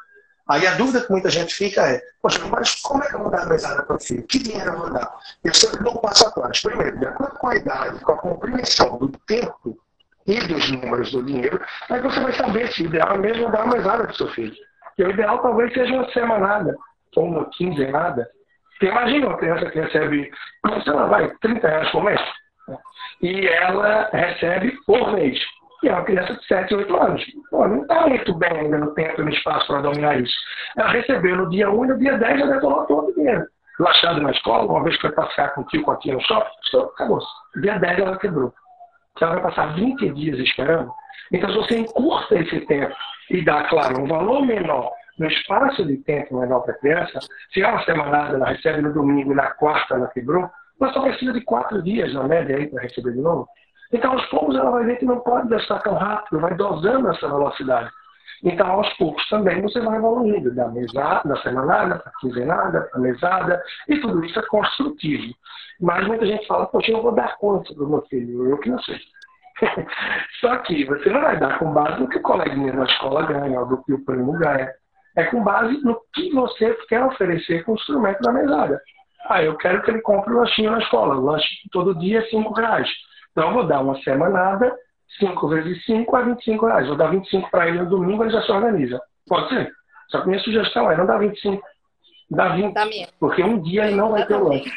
Aí 0.49 0.65
a 0.65 0.75
dúvida 0.75 1.01
que 1.01 1.11
muita 1.11 1.29
gente 1.29 1.53
fica 1.53 1.81
é, 1.81 2.01
poxa, 2.21 2.39
mas 2.47 2.75
como 2.81 3.03
é 3.03 3.07
que 3.07 3.15
eu 3.15 3.19
vou 3.19 3.29
dar 3.29 3.45
mesada 3.47 3.83
para 3.83 3.97
o 3.97 3.99
filho? 3.99 4.23
Que 4.23 4.39
dinheiro 4.39 4.71
eu 4.71 4.77
vou 4.77 4.93
dar? 4.93 5.13
Eu 5.43 5.53
sempre 5.53 5.83
dou 5.83 5.93
um 5.93 5.97
passo 5.97 6.27
atrás. 6.27 6.61
Primeiro, 6.61 6.97
de 6.97 7.05
acordo 7.05 7.37
com 7.37 7.47
a 7.47 7.55
idade, 7.55 7.99
com 7.99 8.11
a 8.13 8.17
compreensão 8.17 8.97
do 8.97 9.09
tempo 9.27 9.77
e 10.25 10.39
dos 10.47 10.71
números 10.71 11.11
do 11.11 11.23
dinheiro, 11.23 11.61
aí 11.89 12.01
você 12.01 12.19
vai 12.19 12.33
saber 12.33 12.71
se 12.71 12.83
o 12.83 12.85
ideal 12.85 13.15
é 13.15 13.17
mesmo 13.17 13.51
dar 13.51 13.67
mesada 13.67 14.03
para 14.03 14.11
o 14.11 14.15
seu 14.15 14.27
filho. 14.29 14.55
E 14.97 15.03
o 15.03 15.09
ideal 15.09 15.39
talvez 15.39 15.73
seja 15.73 15.93
uma 15.93 16.09
semanada, 16.11 16.75
ou 17.15 17.25
uma 17.25 17.49
quinzenada. 17.51 18.29
Você 18.79 18.85
imagina 18.87 19.27
uma 19.27 19.37
criança 19.37 19.69
que 19.69 19.79
recebe, 19.79 20.31
sei 20.83 20.93
lá, 20.93 21.05
vai, 21.07 21.29
30 21.41 21.67
reais 21.67 21.91
por 21.91 22.03
mês. 22.03 22.21
E 23.21 23.47
ela 23.47 24.09
recebe 24.13 24.71
por 24.85 25.13
mês 25.13 25.39
que 25.79 25.89
é 25.89 25.93
uma 25.93 26.03
criança 26.03 26.33
de 26.33 26.45
7, 26.45 26.75
8 26.75 26.95
anos. 26.95 27.25
Pô, 27.49 27.67
não 27.67 27.81
está 27.81 28.07
muito 28.07 28.33
bem 28.35 28.51
ainda 28.51 28.77
no 28.77 28.93
tempo 28.93 29.21
e 29.21 29.25
no 29.25 29.29
espaço 29.29 29.67
para 29.67 29.81
dominar 29.81 30.19
isso. 30.19 30.35
Ela 30.77 30.89
recebeu 30.89 31.35
no 31.35 31.49
dia 31.49 31.69
1 31.69 31.85
e 31.85 31.87
no 31.87 31.99
dia 31.99 32.17
10 32.17 32.39
já 32.39 32.45
detonou 32.47 32.85
todo 32.85 33.09
o 33.09 33.13
dinheiro. 33.13 33.45
Laxado 33.79 34.21
na 34.21 34.31
escola, 34.31 34.71
uma 34.71 34.83
vez 34.83 34.95
que 34.95 35.01
foi 35.01 35.11
passear 35.11 35.53
com 35.53 35.61
o 35.61 35.65
tio, 35.65 35.83
com 35.83 35.91
a 35.91 35.97
tia 35.97 36.13
no 36.13 36.21
shopping, 36.21 36.49
acabou. 36.93 37.19
Dia 37.61 37.77
10 37.77 37.99
ela 37.99 38.17
quebrou. 38.17 38.53
Ela 39.21 39.33
vai 39.33 39.43
passar 39.43 39.75
20 39.75 40.09
dias 40.13 40.39
esperando, 40.39 40.91
então 41.31 41.49
se 41.49 41.55
você 41.55 41.77
encurta 41.79 42.35
esse 42.35 42.61
tempo 42.61 42.95
e 43.31 43.43
dá, 43.43 43.63
claro, 43.63 44.01
um 44.01 44.07
valor 44.07 44.45
menor 44.45 44.91
no 45.17 45.27
espaço 45.27 45.85
de 45.85 45.97
tempo 45.97 46.39
menor 46.39 46.61
para 46.61 46.73
a 46.73 46.77
criança, 46.77 47.19
se 47.51 47.61
ela 47.61 47.83
semanada, 47.83 48.35
ela 48.35 48.49
recebe 48.49 48.81
no 48.81 48.93
domingo 48.93 49.31
e 49.31 49.35
na 49.35 49.51
quarta 49.51 49.95
ela 49.95 50.07
quebrou, 50.09 50.49
ela 50.79 50.93
só 50.93 51.01
precisa 51.01 51.33
de 51.33 51.41
quatro 51.41 51.81
dias, 51.81 52.13
na 52.13 52.23
média, 52.23 52.55
aí, 52.55 52.67
para 52.67 52.83
receber 52.83 53.13
de 53.13 53.21
novo. 53.21 53.47
Então, 53.91 54.11
aos 54.11 54.25
poucos, 54.27 54.55
ela 54.55 54.71
vai 54.71 54.85
ver 54.85 54.97
que 54.97 55.05
não 55.05 55.19
pode 55.19 55.47
gastar 55.47 55.79
tão 55.79 55.93
rápido, 55.95 56.39
vai 56.39 56.55
dosando 56.55 57.09
essa 57.09 57.27
velocidade. 57.27 57.89
Então, 58.43 58.67
aos 58.67 58.91
poucos 58.97 59.27
também 59.29 59.61
você 59.61 59.79
vai 59.79 59.97
evoluindo, 59.97 60.53
da 60.53 60.67
mesada, 60.67 61.27
da 61.27 61.41
semanada, 61.41 61.99
para 61.99 62.11
quinzenada, 62.19 62.81
para 62.91 63.01
mesada, 63.01 63.63
e 63.87 63.99
tudo 63.99 64.23
isso 64.23 64.39
é 64.39 64.45
construtivo. 64.47 65.33
Mas 65.79 66.05
muita 66.07 66.25
gente 66.25 66.45
fala, 66.47 66.67
poxa, 66.67 66.91
eu 66.91 67.01
vou 67.01 67.11
dar 67.13 67.37
conta 67.37 67.73
do 67.73 67.87
meu 67.87 68.01
filho, 68.03 68.49
eu 68.49 68.57
que 68.59 68.69
não 68.69 68.79
sei. 68.81 68.99
Só 70.39 70.57
que 70.57 70.85
você 70.85 71.09
não 71.09 71.21
vai 71.21 71.39
dar 71.39 71.57
com 71.57 71.71
base 71.73 71.99
no 71.99 72.09
que 72.09 72.17
o 72.17 72.21
coleguinha 72.21 72.73
na 72.73 72.85
escola 72.85 73.25
ganha, 73.25 73.59
ou 73.59 73.65
do 73.65 73.83
que 73.83 73.93
o 73.93 74.05
primo 74.05 74.33
ganha. 74.33 74.71
É 75.15 75.23
com 75.25 75.43
base 75.43 75.81
no 75.83 75.99
que 76.13 76.31
você 76.31 76.73
quer 76.87 77.03
oferecer 77.03 77.63
com 77.63 77.71
o 77.71 77.75
instrumento 77.75 78.21
da 78.21 78.31
mesada. 78.31 78.79
Ah, 79.29 79.43
eu 79.43 79.57
quero 79.57 79.81
que 79.81 79.91
ele 79.91 80.01
compre 80.01 80.31
o 80.31 80.37
lanchinho 80.37 80.71
na 80.71 80.79
escola. 80.79 81.15
O 81.15 81.25
lanche 81.25 81.47
todo 81.71 81.97
dia 81.97 82.19
é 82.19 82.25
5 82.25 82.53
reais. 82.53 82.87
Então, 83.37 83.49
eu 83.49 83.53
vou 83.53 83.67
dar 83.67 83.81
uma 83.81 83.95
semanada, 84.01 84.75
5 85.19 85.47
vezes 85.47 85.85
5 85.85 86.17
é 86.17 86.23
25 86.23 86.65
reais. 86.65 86.87
Vou 86.87 86.97
dar 86.97 87.11
25 87.11 87.51
para 87.51 87.67
ele 87.67 87.77
no 87.77 87.87
domingo, 87.87 88.23
ele 88.23 88.31
já 88.31 88.41
se 88.41 88.51
organiza. 88.51 88.99
Pode 89.27 89.49
ser. 89.49 89.71
Só 90.09 90.21
que 90.21 90.27
minha 90.27 90.39
sugestão 90.39 90.89
é 90.89 90.97
não 90.97 91.05
dar 91.05 91.19
25, 91.19 91.61
dá 92.31 92.49
20. 92.55 92.73
Dá 92.73 92.87
porque 93.19 93.43
um 93.43 93.61
dia 93.61 93.85
ele 93.85 93.95
não 93.95 94.09
vai 94.09 94.25
ter 94.25 94.33
o 94.33 94.47
lanche. 94.49 94.71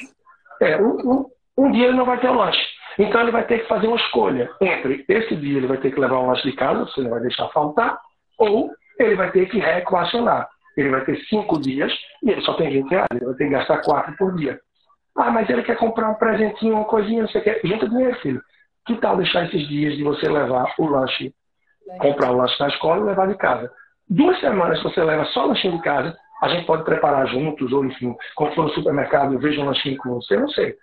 É, 0.60 0.76
um, 0.76 0.90
um, 0.90 1.26
um 1.56 1.72
dia 1.72 1.86
ele 1.86 1.96
não 1.96 2.04
vai 2.04 2.20
ter 2.20 2.28
o 2.28 2.34
lanche. 2.34 2.60
Então 2.98 3.22
ele 3.22 3.30
vai 3.30 3.46
ter 3.46 3.60
que 3.60 3.68
fazer 3.68 3.86
uma 3.86 3.96
escolha 3.96 4.50
entre 4.60 5.06
esse 5.08 5.34
dia 5.36 5.56
ele 5.56 5.66
vai 5.66 5.78
ter 5.78 5.90
que 5.90 6.00
levar 6.00 6.18
um 6.18 6.26
lanche 6.26 6.50
de 6.50 6.54
casa, 6.54 6.84
você 6.84 7.00
não 7.00 7.10
vai 7.10 7.20
deixar 7.20 7.48
faltar, 7.48 7.98
ou 8.36 8.70
ele 8.98 9.14
vai 9.14 9.30
ter 9.30 9.48
que 9.48 9.58
reequacionar. 9.58 10.50
Ele 10.76 10.90
vai 10.90 11.02
ter 11.06 11.18
cinco 11.30 11.58
dias 11.58 11.90
e 12.22 12.30
ele 12.30 12.42
só 12.42 12.52
tem 12.54 12.68
20 12.68 12.90
reais, 12.90 13.08
ele 13.12 13.24
vai 13.24 13.34
ter 13.36 13.44
que 13.44 13.50
gastar 13.50 13.80
quatro 13.80 14.14
por 14.18 14.36
dia. 14.36 14.60
Ah, 15.16 15.30
mas 15.30 15.48
ele 15.50 15.62
quer 15.62 15.76
comprar 15.76 16.10
um 16.10 16.14
presentinho, 16.14 16.74
uma 16.74 16.84
coisinha, 16.84 17.22
não 17.22 17.28
sei 17.28 17.40
o 17.40 17.44
que. 17.44 17.66
Junta 17.66 17.88
dinheiro, 17.88 18.16
filho. 18.20 18.42
Que 18.86 18.96
tal 18.96 19.16
deixar 19.16 19.44
esses 19.44 19.68
dias 19.68 19.96
de 19.96 20.02
você 20.02 20.28
levar 20.28 20.74
o 20.78 20.86
lanche, 20.86 21.34
comprar 21.98 22.30
o 22.30 22.36
lanche 22.36 22.56
na 22.58 22.68
escola 22.68 23.00
e 23.00 23.04
levar 23.04 23.28
de 23.28 23.36
casa? 23.36 23.70
Duas 24.08 24.40
semanas 24.40 24.82
você 24.82 25.02
leva 25.02 25.24
só 25.26 25.44
o 25.44 25.48
lanchinho 25.48 25.76
de 25.76 25.82
casa, 25.82 26.16
a 26.40 26.48
gente 26.48 26.66
pode 26.66 26.84
preparar 26.84 27.26
juntos, 27.28 27.72
ou 27.72 27.84
enfim, 27.84 28.16
quando 28.34 28.54
for 28.54 28.64
no 28.64 28.70
supermercado, 28.70 29.34
eu 29.34 29.38
vejo 29.38 29.60
um 29.60 29.66
lanchinho 29.66 29.96
com 29.98 30.14
você, 30.14 30.36
não 30.36 30.48
sei, 30.48 30.74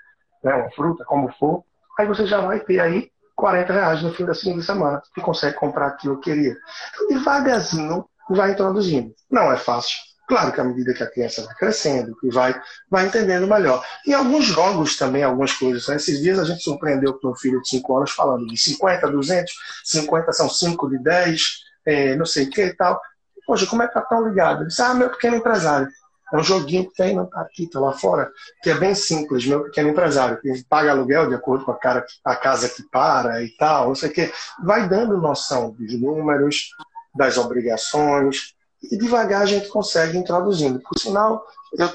né, 0.43 0.53
uma 0.53 0.69
fruta, 0.71 1.03
como 1.05 1.29
for. 1.33 1.63
Aí 1.99 2.05
você 2.05 2.27
já 2.27 2.39
vai 2.39 2.59
ter 2.59 2.79
aí 2.79 3.09
40 3.35 3.73
reais 3.73 4.03
no 4.03 4.13
fim 4.13 4.25
da 4.25 4.33
segunda 4.33 4.61
semana 4.61 5.01
e 5.17 5.21
consegue 5.21 5.55
comprar 5.57 5.87
aquilo 5.87 6.19
que 6.19 6.29
eu 6.29 6.35
queria. 6.35 6.55
Então, 6.93 7.07
devagarzinho, 7.07 8.05
vai 8.29 8.51
introduzindo. 8.51 9.13
Não 9.29 9.51
é 9.51 9.57
fácil. 9.57 9.97
Claro 10.27 10.51
que 10.51 10.59
à 10.59 10.63
medida 10.63 10.93
que 10.93 11.01
a 11.01 11.09
criança 11.09 11.41
vai 11.45 11.55
crescendo, 11.55 12.13
que 12.17 12.29
vai, 12.29 12.59
vai 12.89 13.07
entendendo 13.07 13.47
melhor. 13.47 13.81
E 14.05 14.13
alguns 14.13 14.43
jogos 14.43 14.97
também, 14.97 15.23
algumas 15.23 15.53
coisas. 15.53 15.87
Né? 15.87 15.95
Esses 15.95 16.19
dias 16.19 16.37
a 16.37 16.43
gente 16.43 16.61
surpreendeu 16.61 17.13
com 17.13 17.29
um 17.29 17.35
filho 17.35 17.61
de 17.61 17.69
5 17.69 17.97
anos 17.97 18.11
falando 18.11 18.45
de 18.45 18.57
50, 18.57 19.09
200, 19.09 19.53
50 19.85 20.33
são 20.33 20.49
5 20.49 20.89
de 20.89 20.99
10, 20.99 21.41
é, 21.85 22.15
não 22.17 22.25
sei 22.25 22.45
o 22.45 22.49
que 22.49 22.61
e 22.61 22.73
tal. 22.73 22.99
Poxa, 23.45 23.65
como 23.65 23.81
é 23.83 23.87
que 23.87 23.93
tá 23.93 24.01
tão 24.01 24.27
ligado? 24.27 24.59
Ele 24.59 24.67
disse, 24.67 24.81
ah, 24.81 24.93
meu 24.93 25.09
pequeno 25.09 25.37
empresário. 25.37 25.87
É 26.33 26.35
um 26.35 26.43
joguinho 26.43 26.89
que 26.89 26.95
tem, 26.97 27.15
não 27.15 27.25
tá 27.25 27.39
aqui, 27.39 27.69
tá 27.69 27.79
lá 27.79 27.93
fora, 27.93 28.29
que 28.61 28.69
é 28.69 28.73
bem 28.73 28.93
simples, 28.93 29.45
meu 29.45 29.63
pequeno 29.63 29.87
empresário, 29.87 30.41
que 30.41 30.61
paga 30.65 30.91
aluguel 30.91 31.29
de 31.29 31.35
acordo 31.35 31.63
com 31.63 31.71
a, 31.71 31.79
cara, 31.79 32.05
a 32.25 32.35
casa 32.35 32.67
que 32.67 32.83
para 32.91 33.41
e 33.41 33.49
tal, 33.55 33.87
não 33.87 33.95
sei 33.95 34.09
o 34.09 34.13
quê. 34.13 34.33
Vai 34.61 34.89
dando 34.89 35.21
noção 35.21 35.71
dos 35.71 35.97
números, 35.97 36.71
das 37.15 37.37
obrigações, 37.37 38.56
e 38.83 38.97
devagar 38.97 39.41
a 39.41 39.45
gente 39.45 39.67
consegue 39.69 40.17
introduzindo. 40.17 40.79
Por 40.79 40.99
sinal, 40.99 41.45
eu 41.73 41.89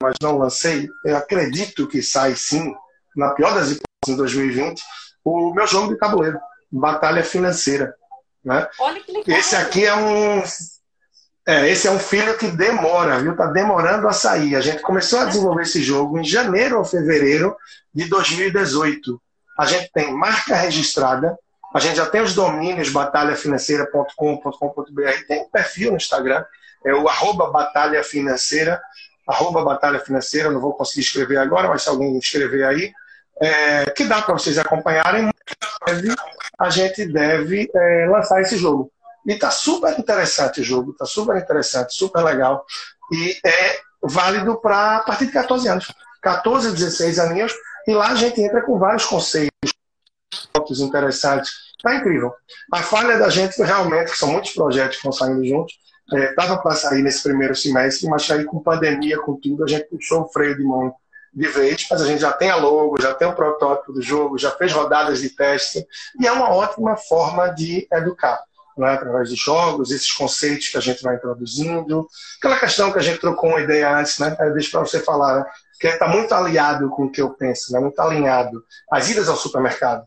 mas 0.00 0.16
não 0.22 0.38
lancei, 0.38 0.88
eu 1.04 1.16
acredito 1.16 1.86
que 1.86 2.02
sai 2.02 2.34
sim, 2.34 2.74
na 3.14 3.30
pior 3.30 3.54
das 3.54 3.70
hipóteses, 3.70 4.08
em 4.08 4.16
2020, 4.16 4.82
o 5.24 5.52
meu 5.52 5.66
jogo 5.66 5.92
de 5.92 5.98
tabuleiro, 5.98 6.38
Batalha 6.70 7.22
Financeira. 7.22 7.94
Né? 8.44 8.66
Olha 8.78 9.00
que 9.00 9.12
legal. 9.12 9.38
Esse 9.38 9.56
aqui 9.56 9.84
é 9.84 9.94
um. 9.94 10.42
É, 11.48 11.68
esse 11.70 11.86
é 11.86 11.90
um 11.90 11.98
filho 11.98 12.36
que 12.38 12.48
demora, 12.48 13.20
viu? 13.20 13.36
Tá 13.36 13.46
demorando 13.46 14.08
a 14.08 14.12
sair. 14.12 14.56
A 14.56 14.60
gente 14.60 14.82
começou 14.82 15.20
a 15.20 15.24
desenvolver 15.26 15.62
esse 15.62 15.82
jogo 15.82 16.18
em 16.18 16.24
janeiro 16.24 16.78
ou 16.78 16.84
fevereiro 16.84 17.56
de 17.94 18.08
2018. 18.08 19.20
A 19.58 19.66
gente 19.66 19.90
tem 19.92 20.12
marca 20.12 20.56
registrada, 20.56 21.38
a 21.76 21.80
gente 21.80 21.96
já 21.96 22.06
tem 22.06 22.20
os 22.20 22.34
domínios 22.34 22.90
batalhafinanceira.com.br, 22.90 25.26
tem 25.26 25.42
um 25.42 25.50
perfil 25.50 25.90
no 25.90 25.96
Instagram, 25.96 26.44
é 26.84 26.94
o 26.94 27.08
arroba 27.08 27.50
batalha 27.50 28.02
financeira, 28.02 28.80
arroba 29.26 29.64
batalha 29.64 29.98
financeira, 29.98 30.50
não 30.50 30.60
vou 30.60 30.74
conseguir 30.74 31.00
escrever 31.00 31.38
agora, 31.38 31.68
mas 31.68 31.82
se 31.82 31.88
alguém 31.88 32.16
escrever 32.18 32.64
aí, 32.64 32.92
é, 33.40 33.90
que 33.90 34.04
dá 34.04 34.22
para 34.22 34.34
vocês 34.34 34.58
acompanharem. 34.58 35.30
A 36.58 36.70
gente 36.70 37.06
deve 37.06 37.70
é, 37.74 38.08
lançar 38.10 38.40
esse 38.40 38.56
jogo. 38.56 38.90
E 39.26 39.32
está 39.32 39.50
super 39.50 39.98
interessante 39.98 40.60
o 40.60 40.64
jogo, 40.64 40.92
está 40.92 41.04
super 41.04 41.36
interessante, 41.36 41.94
super 41.94 42.22
legal. 42.22 42.64
E 43.12 43.36
é 43.44 43.78
válido 44.02 44.56
para 44.60 44.96
a 44.96 45.00
partir 45.00 45.26
de 45.26 45.32
14 45.32 45.68
anos. 45.68 45.92
14, 46.22 46.72
16 46.72 47.18
aninhos. 47.18 47.52
E 47.86 47.92
lá 47.92 48.08
a 48.08 48.14
gente 48.14 48.40
entra 48.40 48.62
com 48.62 48.78
vários 48.78 49.04
conceitos, 49.04 49.72
pontos 50.66 50.80
interessantes. 50.80 51.50
Está 51.76 51.94
incrível. 51.94 52.32
A 52.72 52.82
falha 52.82 53.18
da 53.18 53.28
gente 53.28 53.62
realmente, 53.62 54.10
que 54.10 54.18
são 54.18 54.32
muitos 54.32 54.50
projetos 54.50 54.96
que 54.96 55.08
estão 55.08 55.12
saindo 55.12 55.44
juntos, 55.46 55.74
estava 56.12 56.54
é, 56.54 56.56
para 56.58 56.74
sair 56.74 57.02
nesse 57.02 57.22
primeiro 57.22 57.54
semestre, 57.54 58.08
mas 58.08 58.28
aí 58.30 58.44
com 58.44 58.60
pandemia, 58.60 59.18
com 59.18 59.36
tudo, 59.36 59.64
a 59.64 59.68
gente 59.68 59.84
puxou 59.84 60.22
o 60.22 60.28
freio 60.28 60.56
de 60.56 60.64
mão 60.64 60.94
de 61.32 61.48
vez, 61.48 61.86
mas 61.90 62.00
a 62.00 62.06
gente 62.06 62.20
já 62.20 62.32
tem 62.32 62.50
a 62.50 62.56
logo, 62.56 63.00
já 63.00 63.12
tem 63.12 63.28
o 63.28 63.34
protótipo 63.34 63.92
do 63.92 64.00
jogo, 64.00 64.38
já 64.38 64.50
fez 64.52 64.72
rodadas 64.72 65.20
de 65.20 65.28
teste, 65.30 65.86
e 66.18 66.26
é 66.26 66.32
uma 66.32 66.50
ótima 66.50 66.96
forma 66.96 67.48
de 67.48 67.86
educar. 67.92 68.42
Né, 68.78 68.92
através 68.92 69.30
de 69.30 69.36
jogos, 69.36 69.90
esses 69.90 70.12
conceitos 70.12 70.68
que 70.68 70.76
a 70.76 70.82
gente 70.82 71.02
vai 71.02 71.16
introduzindo. 71.16 72.06
Aquela 72.38 72.58
questão 72.58 72.92
que 72.92 72.98
a 72.98 73.02
gente 73.02 73.18
trocou 73.18 73.48
uma 73.48 73.62
ideia 73.62 73.96
antes, 73.96 74.18
né? 74.18 74.36
Deixa 74.52 74.70
para 74.70 74.80
você 74.80 75.00
falar, 75.00 75.36
né? 75.36 75.46
que 75.80 75.86
está 75.86 76.06
muito 76.06 76.34
aliado 76.34 76.90
com 76.90 77.04
o 77.04 77.10
que 77.10 77.22
eu 77.22 77.30
penso, 77.30 77.72
né? 77.72 77.80
muito 77.80 77.98
alinhado. 77.98 78.62
As 78.90 79.08
idas 79.08 79.30
ao 79.30 79.36
supermercado. 79.36 80.06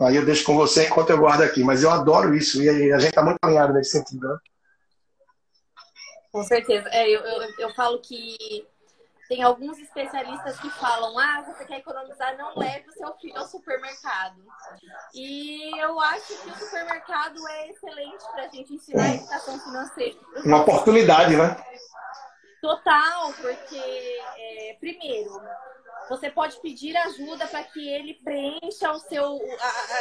Aí 0.00 0.16
eu 0.16 0.24
deixo 0.24 0.44
com 0.44 0.56
você 0.56 0.86
enquanto 0.86 1.10
eu 1.10 1.18
guardo 1.18 1.42
aqui, 1.42 1.62
mas 1.62 1.82
eu 1.82 1.90
adoro 1.90 2.34
isso 2.34 2.62
e 2.62 2.92
a 2.92 2.98
gente 2.98 3.10
está 3.10 3.22
muito 3.22 3.38
alinhado 3.42 3.72
nesse 3.74 3.90
sentido. 3.90 4.28
Né? 4.28 4.38
Com 6.32 6.42
certeza. 6.42 6.88
É, 6.90 7.08
eu, 7.08 7.20
eu, 7.20 7.42
eu 7.58 7.74
falo 7.74 8.00
que 8.00 8.66
tem 9.28 9.42
alguns 9.42 9.78
especialistas 9.78 10.58
que 10.58 10.70
falam: 10.70 11.18
ah, 11.18 11.44
você 11.46 11.64
quer 11.64 11.78
economizar, 11.78 12.36
não 12.36 12.56
leve 12.56 12.88
o 12.88 12.92
seu 12.92 13.14
filho 13.18 13.38
ao 13.38 13.46
supermercado. 13.46 14.42
E 15.14 15.78
eu 15.78 16.00
acho 16.00 16.36
que 16.42 16.48
o 16.48 16.54
supermercado 16.54 17.48
é 17.48 17.70
excelente 17.70 18.24
para 18.32 18.44
a 18.44 18.48
gente 18.48 18.74
ensinar 18.74 19.04
a 19.04 19.14
educação 19.14 19.60
financeira. 19.60 20.18
Uma 20.44 20.62
oportunidade, 20.62 21.36
né? 21.36 21.56
Total, 22.62 23.32
porque, 23.34 24.20
é, 24.36 24.76
primeiro, 24.80 25.40
você 26.10 26.28
pode 26.28 26.60
pedir 26.60 26.96
ajuda 26.96 27.46
para 27.46 27.62
que 27.62 27.88
ele 27.88 28.14
preencha 28.14 28.90
o 28.90 28.98
seu. 28.98 29.38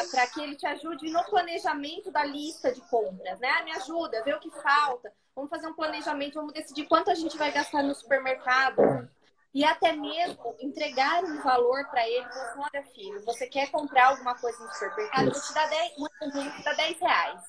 para 0.09 0.25
que 0.25 0.41
ele 0.41 0.55
te 0.55 0.65
ajude 0.65 1.07
no 1.11 1.23
planejamento 1.25 2.11
da 2.11 2.25
lista 2.25 2.71
de 2.71 2.81
compras, 2.81 3.39
né? 3.39 3.47
Ah, 3.47 3.63
me 3.63 3.71
ajuda, 3.73 4.23
vê 4.23 4.33
o 4.33 4.39
que 4.39 4.49
falta. 4.49 5.13
Vamos 5.35 5.51
fazer 5.51 5.67
um 5.67 5.75
planejamento, 5.75 6.33
vamos 6.33 6.51
decidir 6.51 6.87
quanto 6.87 7.11
a 7.11 7.15
gente 7.15 7.37
vai 7.37 7.51
gastar 7.51 7.83
no 7.83 7.93
supermercado 7.93 9.07
e 9.53 9.63
até 9.63 9.93
mesmo 9.93 10.55
entregar 10.59 11.23
um 11.23 11.41
valor 11.43 11.85
para 11.89 12.07
ele, 12.09 12.27
olha 12.57 12.83
filho, 12.87 13.23
você 13.23 13.45
quer 13.47 13.69
comprar 13.69 14.07
alguma 14.07 14.35
coisa 14.35 14.63
no 14.63 14.73
supermercado, 14.73 15.27
eu 15.27 15.31
vou 15.31 15.41
te 15.41 15.53
dar 15.53 15.69
10, 15.69 15.95
vou 15.95 16.09
te 16.09 16.63
dar 16.63 16.73
10 16.75 16.99
reais. 16.99 17.41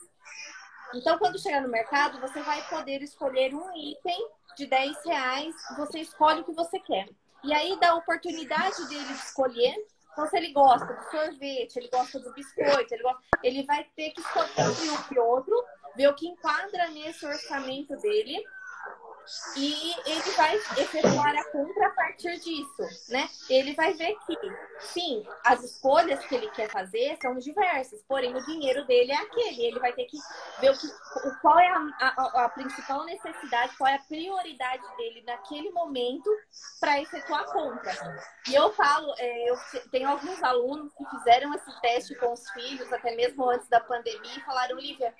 Então, 0.94 1.18
quando 1.18 1.40
chegar 1.40 1.62
no 1.62 1.68
mercado, 1.68 2.20
você 2.20 2.42
vai 2.42 2.62
poder 2.68 3.02
escolher 3.02 3.54
um 3.54 3.74
item 3.74 4.28
de 4.56 4.66
10 4.66 5.04
reais, 5.04 5.54
você 5.76 6.00
escolhe 6.00 6.42
o 6.42 6.44
que 6.44 6.52
você 6.52 6.78
quer. 6.78 7.08
E 7.42 7.52
aí 7.52 7.78
dá 7.80 7.90
a 7.90 7.96
oportunidade 7.96 8.86
dele 8.88 9.04
de 9.04 9.12
escolher. 9.14 9.74
Então, 10.12 10.26
se 10.26 10.36
ele 10.36 10.52
gosta 10.52 10.92
do 10.92 11.10
sorvete, 11.10 11.76
ele 11.76 11.88
gosta 11.88 12.18
do 12.18 12.32
biscoito, 12.32 12.92
ele, 12.92 13.02
gosta, 13.02 13.20
ele 13.42 13.62
vai 13.64 13.84
ter 13.96 14.10
que 14.10 14.20
escolher 14.20 14.50
um 14.58 15.14
e 15.14 15.18
outro, 15.18 15.54
ver 15.96 16.08
o 16.08 16.14
que 16.14 16.26
enquadra 16.26 16.88
nesse 16.90 17.24
orçamento 17.24 17.96
dele 17.96 18.44
e 19.56 19.94
ele 20.06 20.30
vai 20.36 20.56
efetuar 20.78 21.36
a 21.36 21.44
compra 21.50 21.86
a 21.86 21.90
partir 21.90 22.38
disso, 22.38 22.82
né? 23.08 23.28
Ele 23.48 23.74
vai 23.74 23.92
ver 23.94 24.16
que, 24.26 24.36
sim, 24.80 25.26
as 25.44 25.62
escolhas 25.62 26.24
que 26.26 26.34
ele 26.34 26.50
quer 26.50 26.70
fazer 26.70 27.16
são 27.20 27.36
diversas, 27.36 28.02
porém 28.08 28.34
o 28.34 28.44
dinheiro 28.44 28.84
dele 28.86 29.12
é 29.12 29.16
aquele. 29.16 29.66
Ele 29.66 29.78
vai 29.78 29.92
ter 29.92 30.04
que 30.06 30.18
ver 30.60 30.70
o 30.70 30.78
que, 30.78 30.88
qual 31.40 31.58
é 31.58 31.68
a, 31.68 31.88
a, 32.00 32.44
a 32.44 32.48
principal 32.48 33.04
necessidade, 33.04 33.76
qual 33.76 33.90
é 33.90 33.96
a 33.96 34.02
prioridade 34.02 34.96
dele 34.96 35.22
naquele 35.26 35.70
momento 35.70 36.30
para 36.78 37.00
efetuar 37.00 37.42
a 37.42 37.52
compra. 37.52 37.92
E 38.48 38.54
eu 38.54 38.72
falo, 38.72 39.14
é, 39.18 39.50
eu 39.50 39.56
tenho 39.90 40.08
alguns 40.08 40.42
alunos 40.42 40.92
que 40.94 41.04
fizeram 41.10 41.54
esse 41.54 41.80
teste 41.80 42.14
com 42.16 42.32
os 42.32 42.48
filhos, 42.50 42.92
até 42.92 43.14
mesmo 43.14 43.48
antes 43.48 43.68
da 43.68 43.80
pandemia, 43.80 44.36
e 44.36 44.44
falaram, 44.44 44.78
Lívia, 44.78 45.14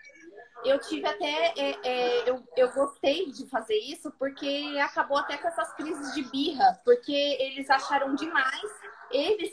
eu 0.65 0.79
tive 0.81 1.07
até. 1.07 1.53
É, 1.57 1.79
é, 1.83 2.31
eu, 2.31 2.43
eu 2.57 2.73
gostei 2.73 3.31
de 3.31 3.47
fazer 3.49 3.79
isso 3.79 4.11
porque 4.19 4.79
acabou 4.83 5.19
até 5.19 5.37
com 5.37 5.49
essas 5.49 5.73
crises 5.75 6.15
de 6.15 6.23
birra, 6.25 6.81
porque 6.85 7.13
eles 7.13 7.69
acharam 7.71 8.15
demais 8.15 8.71
eles 9.11 9.53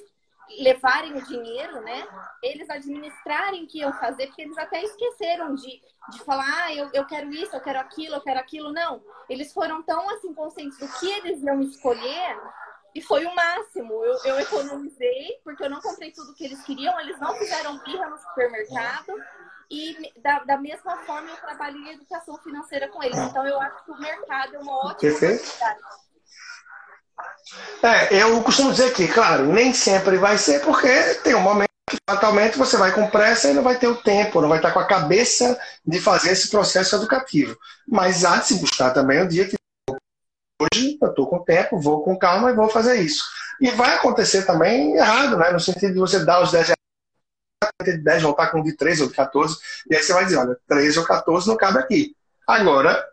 levarem 0.60 1.14
o 1.18 1.26
dinheiro, 1.26 1.82
né? 1.82 2.08
Eles 2.42 2.70
administrarem 2.70 3.66
o 3.66 3.68
que 3.68 3.80
iam 3.80 3.92
fazer, 3.94 4.28
porque 4.28 4.44
eles 4.44 4.58
até 4.58 4.82
esqueceram 4.82 5.54
de, 5.56 5.82
de 6.10 6.20
falar, 6.24 6.64
ah, 6.64 6.74
eu, 6.74 6.90
eu 6.94 7.06
quero 7.06 7.30
isso, 7.34 7.54
eu 7.54 7.60
quero 7.60 7.80
aquilo, 7.80 8.16
eu 8.16 8.22
quero 8.22 8.40
aquilo. 8.40 8.72
Não. 8.72 9.04
Eles 9.30 9.52
foram 9.52 9.84
tão 9.84 10.10
assim 10.12 10.34
conscientes 10.34 10.78
do 10.80 10.88
que 11.00 11.12
eles 11.12 11.42
iam 11.44 11.62
escolher 11.62 12.40
e 12.96 13.02
foi 13.02 13.26
o 13.26 13.36
máximo. 13.36 13.94
Eu, 14.06 14.18
eu 14.24 14.40
economizei, 14.40 15.40
porque 15.44 15.64
eu 15.64 15.70
não 15.70 15.82
comprei 15.82 16.12
tudo 16.12 16.34
que 16.34 16.46
eles 16.46 16.64
queriam, 16.64 16.98
eles 17.02 17.20
não 17.20 17.36
fizeram 17.36 17.78
birra 17.80 18.10
no 18.10 18.18
supermercado. 18.18 19.14
E 19.70 19.96
da, 20.22 20.40
da 20.46 20.58
mesma 20.58 20.98
forma 21.06 21.30
eu 21.30 21.38
trabalho 21.38 21.78
em 21.78 21.94
educação 21.94 22.38
financeira 22.38 22.88
com 22.88 23.04
eles. 23.04 23.18
Então 23.18 23.46
eu 23.46 23.60
acho 23.60 23.84
que 23.84 23.92
o 23.92 24.00
mercado 24.00 24.56
é 24.56 24.60
uma 24.60 24.78
ótima 24.78 24.96
Perfeito. 24.96 25.44
oportunidade. 25.44 25.80
É, 27.84 28.22
eu 28.22 28.42
costumo 28.44 28.72
dizer 28.72 28.94
que, 28.94 29.08
claro, 29.08 29.46
nem 29.46 29.74
sempre 29.74 30.18
vai 30.18 30.38
ser, 30.38 30.62
porque 30.62 31.16
tem 31.24 31.36
um 31.36 31.42
momento 31.42 31.68
que 31.90 31.98
fatalmente 32.10 32.58
você 32.58 32.76
vai 32.78 32.92
com 32.92 33.10
pressa 33.10 33.50
e 33.50 33.54
não 33.54 33.64
vai 33.64 33.78
ter 33.78 33.88
o 33.88 33.96
tempo, 33.96 34.42
não 34.42 34.50
vai 34.50 34.60
estar 34.60 34.72
com 34.72 34.80
a 34.80 34.88
cabeça 34.88 35.60
de 35.86 36.00
fazer 36.00 36.32
esse 36.32 36.50
processo 36.50 36.96
educativo. 36.96 37.58
Mas 37.88 38.26
há 38.26 38.38
de 38.38 38.48
se 38.48 38.56
buscar 38.60 38.92
também 38.92 39.22
o 39.22 39.28
dia 39.28 39.48
que 39.48 39.56
hoje 40.62 40.98
eu 41.02 41.10
estou 41.10 41.28
com 41.28 41.44
tempo, 41.44 41.80
vou 41.80 42.04
com 42.04 42.18
calma 42.18 42.52
e 42.52 42.56
vou 42.56 42.70
fazer 42.70 43.00
isso. 43.00 43.24
E 43.62 43.72
vai 43.72 43.96
acontecer 43.96 44.46
também 44.46 44.96
errado, 44.96 45.38
né? 45.38 45.52
No 45.52 45.60
sentido 45.60 45.94
de 45.94 46.00
você 46.00 46.24
dar 46.24 46.42
os 46.42 46.52
10 46.52 46.72
de 47.84 47.98
10 47.98 48.24
voltar 48.24 48.48
com 48.48 48.62
de 48.62 48.74
13 48.74 49.04
ou 49.04 49.10
de 49.10 49.16
14, 49.16 49.58
e 49.90 49.96
aí 49.96 50.04
você 50.04 50.14
vai 50.14 50.26
dizer, 50.26 50.38
olha, 50.38 50.58
13 50.68 51.00
ou 51.00 51.06
14 51.06 51.48
não 51.48 51.58
cabe 51.58 51.80
aqui. 51.80 52.16
Agora, 52.48 53.04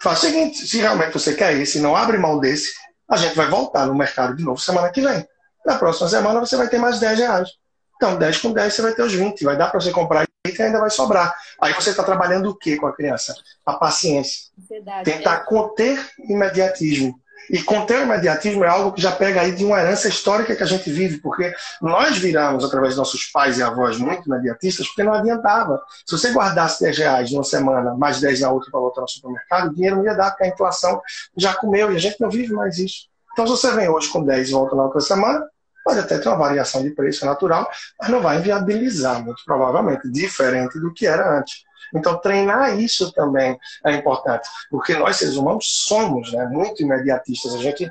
faz 0.00 0.18
o 0.18 0.20
seguinte, 0.22 0.66
se 0.66 0.78
realmente 0.78 1.12
você 1.12 1.34
quer 1.34 1.54
isso 1.56 1.78
e 1.78 1.80
não 1.80 1.96
abre 1.96 2.18
mão 2.18 2.38
desse, 2.38 2.72
A 3.08 3.16
gente 3.16 3.36
vai 3.36 3.46
voltar 3.46 3.86
no 3.86 3.94
mercado 3.94 4.34
de 4.34 4.42
novo 4.42 4.58
semana 4.58 4.90
que 4.90 5.02
vem. 5.02 5.26
Na 5.66 5.76
próxima 5.76 6.08
semana 6.08 6.40
você 6.40 6.56
vai 6.56 6.68
ter 6.68 6.78
mais 6.78 6.98
10 6.98 7.18
reais. 7.18 7.48
Então, 7.96 8.16
10 8.16 8.38
com 8.38 8.52
10 8.52 8.72
você 8.72 8.80
vai 8.80 8.94
ter 8.94 9.02
os 9.02 9.12
20. 9.12 9.44
Vai 9.44 9.56
dar 9.56 9.70
para 9.70 9.78
você 9.78 9.90
comprar 9.90 10.26
e 10.46 10.62
ainda 10.62 10.80
vai 10.80 10.88
sobrar. 10.88 11.34
Aí 11.60 11.74
você 11.74 11.90
está 11.90 12.02
trabalhando 12.02 12.48
o 12.48 12.56
que 12.56 12.76
com 12.76 12.86
a 12.86 12.94
criança? 12.94 13.34
A 13.66 13.74
paciência. 13.74 14.50
Verdade, 14.68 15.04
Tentar 15.04 15.34
é. 15.34 15.44
conter 15.44 16.10
imediatismo. 16.18 17.20
E 17.52 17.62
conter 17.62 17.98
o 17.98 18.04
imediatismo 18.04 18.64
é 18.64 18.68
algo 18.68 18.92
que 18.92 19.02
já 19.02 19.12
pega 19.12 19.42
aí 19.42 19.54
de 19.54 19.62
uma 19.62 19.78
herança 19.78 20.08
histórica 20.08 20.56
que 20.56 20.62
a 20.62 20.66
gente 20.66 20.90
vive, 20.90 21.18
porque 21.18 21.52
nós 21.82 22.16
viramos, 22.16 22.64
através 22.64 22.94
de 22.94 22.98
nossos 22.98 23.26
pais 23.26 23.58
e 23.58 23.62
avós, 23.62 23.98
muito 23.98 24.26
imediatistas, 24.26 24.88
porque 24.88 25.02
não 25.02 25.12
adiantava. 25.12 25.78
Se 26.06 26.16
você 26.16 26.32
guardasse 26.32 26.82
10 26.82 26.98
reais 26.98 27.30
numa 27.30 27.44
semana, 27.44 27.94
mais 27.94 28.18
10 28.22 28.40
na 28.40 28.50
outra 28.50 28.70
para 28.70 28.80
voltar 28.80 29.02
no 29.02 29.08
supermercado, 29.08 29.68
o 29.68 29.74
dinheiro 29.74 29.96
não 29.96 30.04
ia 30.04 30.14
dar, 30.14 30.30
porque 30.30 30.44
a 30.44 30.48
inflação 30.48 31.02
já 31.36 31.52
comeu 31.52 31.92
e 31.92 31.96
a 31.96 31.98
gente 31.98 32.18
não 32.18 32.30
vive 32.30 32.54
mais 32.54 32.78
isso. 32.78 33.08
Então, 33.34 33.46
se 33.46 33.52
você 33.52 33.70
vem 33.72 33.86
hoje 33.86 34.08
com 34.08 34.24
10 34.24 34.48
e 34.48 34.52
volta 34.52 34.74
na 34.74 34.84
outra 34.84 35.00
semana, 35.02 35.46
pode 35.84 35.98
até 35.98 36.18
ter 36.18 36.28
uma 36.30 36.38
variação 36.38 36.82
de 36.82 36.90
preço 36.90 37.26
natural, 37.26 37.70
mas 38.00 38.08
não 38.08 38.22
vai 38.22 38.38
inviabilizar, 38.38 39.22
muito 39.22 39.42
provavelmente, 39.44 40.10
diferente 40.10 40.80
do 40.80 40.90
que 40.90 41.06
era 41.06 41.38
antes. 41.38 41.64
Então, 41.94 42.18
treinar 42.18 42.78
isso 42.78 43.12
também 43.12 43.58
é 43.84 43.92
importante, 43.92 44.48
porque 44.70 44.94
nós, 44.94 45.16
seres 45.16 45.36
humanos, 45.36 45.66
somos 45.86 46.32
né, 46.32 46.46
muito 46.46 46.82
imediatistas. 46.82 47.54
A 47.54 47.58
gente 47.58 47.90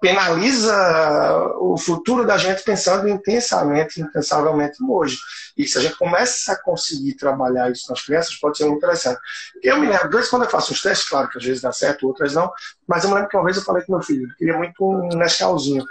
penaliza 0.00 1.54
o 1.58 1.76
futuro 1.78 2.26
da 2.26 2.36
gente 2.36 2.62
pensando 2.62 3.08
intensamente, 3.08 4.00
incansavelmente 4.00 4.80
no 4.80 4.94
hoje. 4.94 5.18
E 5.56 5.66
se 5.66 5.78
a 5.78 5.80
gente 5.80 5.96
começa 5.96 6.52
a 6.52 6.62
conseguir 6.62 7.14
trabalhar 7.14 7.70
isso 7.70 7.90
nas 7.90 8.04
crianças, 8.04 8.36
pode 8.36 8.58
ser 8.58 8.64
muito 8.64 8.78
interessante. 8.78 9.18
Eu 9.62 9.80
me 9.80 9.88
lembro, 9.88 10.10
quando 10.28 10.44
eu 10.44 10.50
faço 10.50 10.72
os 10.72 10.82
testes, 10.82 11.08
claro 11.08 11.28
que 11.28 11.38
às 11.38 11.44
vezes 11.44 11.62
dá 11.62 11.72
certo, 11.72 12.06
outras 12.06 12.34
não, 12.34 12.52
mas 12.86 13.04
eu 13.04 13.10
me 13.10 13.16
lembro 13.16 13.30
que 13.30 13.36
uma 13.36 13.44
vez 13.44 13.56
eu 13.56 13.62
falei 13.62 13.82
com 13.84 13.92
meu 13.92 14.02
filho, 14.02 14.28
eu 14.28 14.36
queria 14.36 14.56
muito 14.56 14.74
um 14.80 15.08
Nescauzinho. 15.16 15.84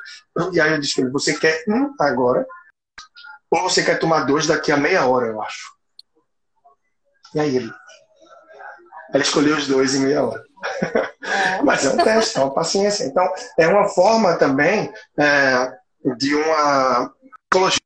E 0.54 0.62
aí 0.62 0.74
eu 0.74 0.80
disse 0.80 1.02
ele, 1.02 1.10
você 1.10 1.34
quer 1.34 1.64
um 1.68 1.94
agora, 2.00 2.46
ou 3.50 3.64
você 3.64 3.84
quer 3.84 3.98
tomar 3.98 4.22
dois 4.26 4.46
daqui 4.46 4.72
a 4.72 4.78
meia 4.78 5.06
hora, 5.06 5.28
eu 5.28 5.42
acho. 5.42 5.75
E 7.36 7.40
aí 7.40 7.58
ele? 7.58 7.72
Ela 9.14 9.24
escolheu 9.24 9.58
os 9.58 9.68
dois 9.68 9.94
em 9.94 10.00
meia 10.00 10.24
hora. 10.24 10.44
É. 11.22 11.62
Mas 11.62 11.86
é 11.86 11.90
um 11.90 11.98
teste, 11.98 12.38
é 12.38 12.42
uma 12.42 12.54
paciência. 12.54 13.04
Então, 13.04 13.28
é 13.58 13.68
uma 13.68 13.88
forma 13.90 14.36
também 14.38 14.92
é, 15.18 15.74
de 16.18 16.34
uma 16.34 17.14
psicologia 17.50 17.80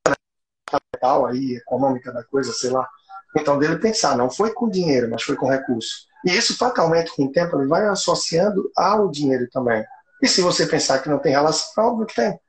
capital 0.65 1.25
aí, 1.25 1.55
econômica 1.55 2.11
da 2.11 2.23
coisa, 2.23 2.53
sei 2.53 2.69
lá. 2.69 2.87
Então, 3.35 3.57
dele 3.57 3.77
pensar, 3.77 4.15
não 4.15 4.29
foi 4.29 4.53
com 4.53 4.69
dinheiro, 4.69 5.09
mas 5.09 5.23
foi 5.23 5.35
com 5.35 5.49
recurso. 5.49 6.07
E 6.25 6.35
isso, 6.35 6.57
fatalmente, 6.57 7.15
com 7.15 7.25
o 7.25 7.31
tempo, 7.31 7.57
ele 7.57 7.67
vai 7.67 7.87
associando 7.87 8.71
ao 8.75 9.09
dinheiro 9.09 9.47
também. 9.51 9.83
E 10.21 10.27
se 10.27 10.41
você 10.41 10.65
pensar 10.65 10.99
que 10.99 11.09
não 11.09 11.19
tem 11.19 11.31
relação, 11.31 11.83
é 11.83 11.87
óbvio 11.87 12.05
que 12.05 12.15
tem. 12.15 12.39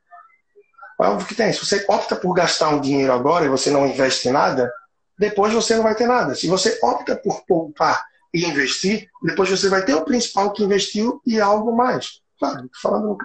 É 1.01 1.07
óbvio 1.07 1.27
que 1.27 1.35
tem. 1.35 1.53
Se 1.53 1.65
você 1.65 1.85
opta 1.89 2.17
por 2.17 2.35
gastar 2.35 2.69
um 2.69 2.81
dinheiro 2.81 3.13
agora 3.13 3.45
e 3.45 3.49
você 3.49 3.71
não 3.71 3.87
investe 3.87 4.29
em 4.29 4.33
nada, 4.33 4.71
depois 5.21 5.53
você 5.53 5.77
não 5.77 5.83
vai 5.83 5.95
ter 5.95 6.07
nada. 6.07 6.35
Se 6.35 6.49
você 6.49 6.79
opta 6.83 7.15
por 7.15 7.45
poupar 7.45 8.03
e 8.33 8.43
investir, 8.43 9.07
depois 9.23 9.51
você 9.51 9.69
vai 9.69 9.85
ter 9.85 9.95
o 9.95 10.03
principal 10.03 10.51
que 10.51 10.65
investiu 10.65 11.21
e 11.27 11.39
algo 11.39 11.77
mais. 11.77 12.23
Claro, 12.39 12.65
estou 12.65 12.81
falando 12.81 13.19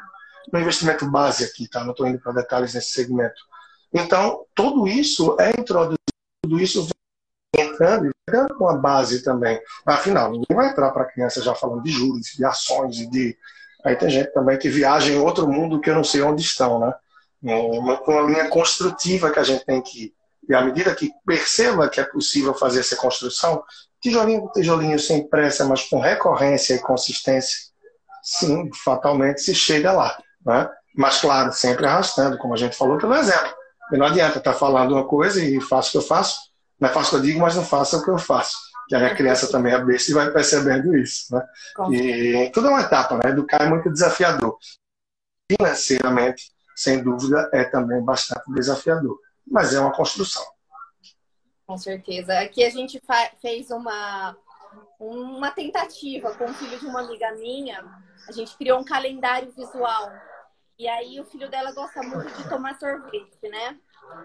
no 0.51 0.59
investimento 0.59 1.09
base 1.09 1.45
aqui, 1.45 1.69
tá? 1.69 1.85
Não 1.85 1.91
estou 1.91 2.05
indo 2.05 2.19
para 2.19 2.33
detalhes 2.33 2.73
nesse 2.73 2.89
segmento. 2.89 3.41
Então, 3.93 4.43
tudo 4.53 4.85
isso 4.89 5.37
é 5.39 5.51
introduzido, 5.57 5.95
tudo 6.43 6.59
isso 6.59 6.85
vem 7.55 7.65
entrando 7.65 8.07
e 8.07 8.11
dando 8.29 8.57
uma 8.59 8.77
base 8.77 9.23
também. 9.23 9.57
Afinal, 9.85 10.31
ninguém 10.31 10.53
vai 10.53 10.71
entrar 10.71 10.91
para 10.91 11.03
a 11.03 11.09
criança 11.09 11.41
já 11.41 11.55
falando 11.55 11.81
de 11.81 11.91
juros, 11.91 12.27
de 12.35 12.43
ações 12.43 12.97
e 12.97 13.09
de. 13.09 13.37
Aí 13.85 13.95
tem 13.95 14.09
gente 14.09 14.33
também 14.33 14.57
que 14.57 14.67
viaja 14.67 15.13
em 15.13 15.17
outro 15.17 15.47
mundo 15.47 15.79
que 15.79 15.89
eu 15.89 15.95
não 15.95 16.03
sei 16.03 16.21
onde 16.23 16.41
estão, 16.41 16.77
né? 16.77 16.93
Uma, 17.41 18.01
uma 18.01 18.21
linha 18.23 18.49
construtiva 18.49 19.31
que 19.31 19.39
a 19.39 19.43
gente 19.43 19.63
tem 19.63 19.81
que 19.81 20.05
ir. 20.07 20.14
E 20.47 20.53
à 20.53 20.61
medida 20.61 20.93
que 20.93 21.11
perceba 21.25 21.89
que 21.89 21.99
é 21.99 22.03
possível 22.03 22.53
fazer 22.53 22.81
essa 22.81 22.95
construção, 22.95 23.63
tijolinho 24.01 24.41
por 24.41 24.51
tijolinho, 24.51 24.99
sem 24.99 25.27
pressa, 25.27 25.65
mas 25.65 25.83
com 25.83 25.99
recorrência 25.99 26.75
e 26.75 26.79
consistência, 26.79 27.57
sim, 28.21 28.69
fatalmente 28.83 29.41
se 29.41 29.55
chega 29.55 29.91
lá. 29.91 30.17
Né? 30.45 30.69
Mas, 30.95 31.19
claro, 31.19 31.51
sempre 31.51 31.85
arrastando, 31.85 32.37
como 32.37 32.53
a 32.53 32.57
gente 32.57 32.75
falou 32.75 32.97
pelo 32.97 33.15
exemplo. 33.15 33.53
E 33.91 33.97
não 33.97 34.05
adianta 34.05 34.37
estar 34.37 34.53
falando 34.53 34.93
uma 34.93 35.07
coisa 35.07 35.43
e 35.43 35.59
faço 35.59 35.89
o 35.89 35.91
que 35.93 35.97
eu 35.97 36.01
faço, 36.01 36.39
não 36.79 36.89
é 36.89 36.91
faço 36.91 37.07
o 37.07 37.09
que 37.11 37.15
eu 37.15 37.21
digo, 37.21 37.39
mas 37.39 37.55
não 37.55 37.65
faço 37.65 37.97
o 37.97 38.03
que 38.03 38.09
eu 38.09 38.17
faço. 38.17 38.55
Que 38.87 38.95
a 38.95 39.15
criança 39.15 39.51
também 39.51 39.73
é 39.73 39.83
besta 39.83 40.11
e 40.11 40.13
vai 40.13 40.31
percebendo 40.31 40.95
isso. 40.95 41.33
Né? 41.33 41.43
E 41.91 42.51
tudo 42.53 42.67
é 42.67 42.69
uma 42.69 42.81
etapa, 42.81 43.17
né? 43.17 43.31
Educar 43.31 43.63
é 43.63 43.67
muito 43.67 43.91
desafiador. 43.91 44.57
Financeiramente, 45.51 46.51
sem 46.75 47.01
dúvida, 47.01 47.49
é 47.51 47.63
também 47.63 48.03
bastante 48.03 48.43
desafiador 48.53 49.17
mas 49.45 49.73
é 49.73 49.79
uma 49.79 49.93
construção. 49.93 50.43
Com 51.65 51.77
certeza. 51.77 52.39
Aqui 52.39 52.63
a 52.63 52.69
gente 52.69 53.01
fez 53.41 53.71
uma, 53.71 54.37
uma 54.99 55.51
tentativa 55.51 56.35
com 56.35 56.45
o 56.45 56.53
filho 56.53 56.79
de 56.79 56.85
uma 56.85 57.01
amiga 57.01 57.31
minha. 57.33 57.83
A 58.27 58.31
gente 58.31 58.55
criou 58.55 58.79
um 58.79 58.85
calendário 58.85 59.51
visual. 59.51 60.11
E 60.77 60.87
aí 60.87 61.19
o 61.19 61.25
filho 61.25 61.49
dela 61.49 61.71
gosta 61.73 62.01
muito 62.03 62.31
de 62.35 62.49
tomar 62.49 62.77
sorvete, 62.77 63.49
né? 63.49 63.79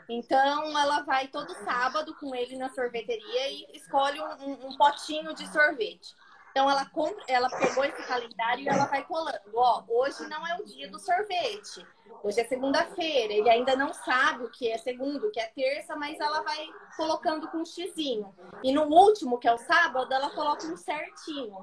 Então 0.08 0.78
ela 0.78 1.02
vai 1.02 1.28
todo 1.28 1.54
sábado 1.64 2.14
com 2.16 2.34
ele 2.34 2.56
na 2.56 2.68
sorveteria 2.70 3.50
e 3.50 3.66
escolhe 3.74 4.20
um, 4.20 4.66
um 4.66 4.76
potinho 4.76 5.32
de 5.34 5.46
sorvete. 5.48 6.14
Então 6.50 6.68
ela 6.68 6.84
compra, 6.86 7.22
ela 7.28 7.48
pegou 7.48 7.84
esse 7.84 8.02
calendário 8.02 8.64
e 8.64 8.68
ela 8.68 8.86
vai 8.86 9.04
colando. 9.04 9.38
Ó, 9.54 9.84
hoje 9.88 10.26
não 10.28 10.46
é 10.46 10.56
o 10.56 10.64
dia 10.64 10.90
do 10.90 10.98
sorvete. 10.98 11.86
Hoje 12.22 12.40
é 12.40 12.44
segunda-feira. 12.44 13.32
Ele 13.32 13.48
ainda 13.48 13.76
não 13.76 13.94
sabe 13.94 14.44
o 14.44 14.50
que 14.50 14.68
é 14.68 14.76
segundo, 14.78 15.28
o 15.28 15.30
que 15.30 15.40
é 15.40 15.46
terça, 15.46 15.94
mas 15.96 16.18
ela 16.18 16.42
vai 16.42 16.68
colocando 16.96 17.48
com 17.48 17.58
um 17.58 17.64
xizinho. 17.64 18.34
E 18.64 18.72
no 18.72 18.84
último, 18.84 19.38
que 19.38 19.48
é 19.48 19.54
o 19.54 19.58
sábado, 19.58 20.12
ela 20.12 20.30
coloca 20.30 20.66
um 20.66 20.76
certinho. 20.76 21.56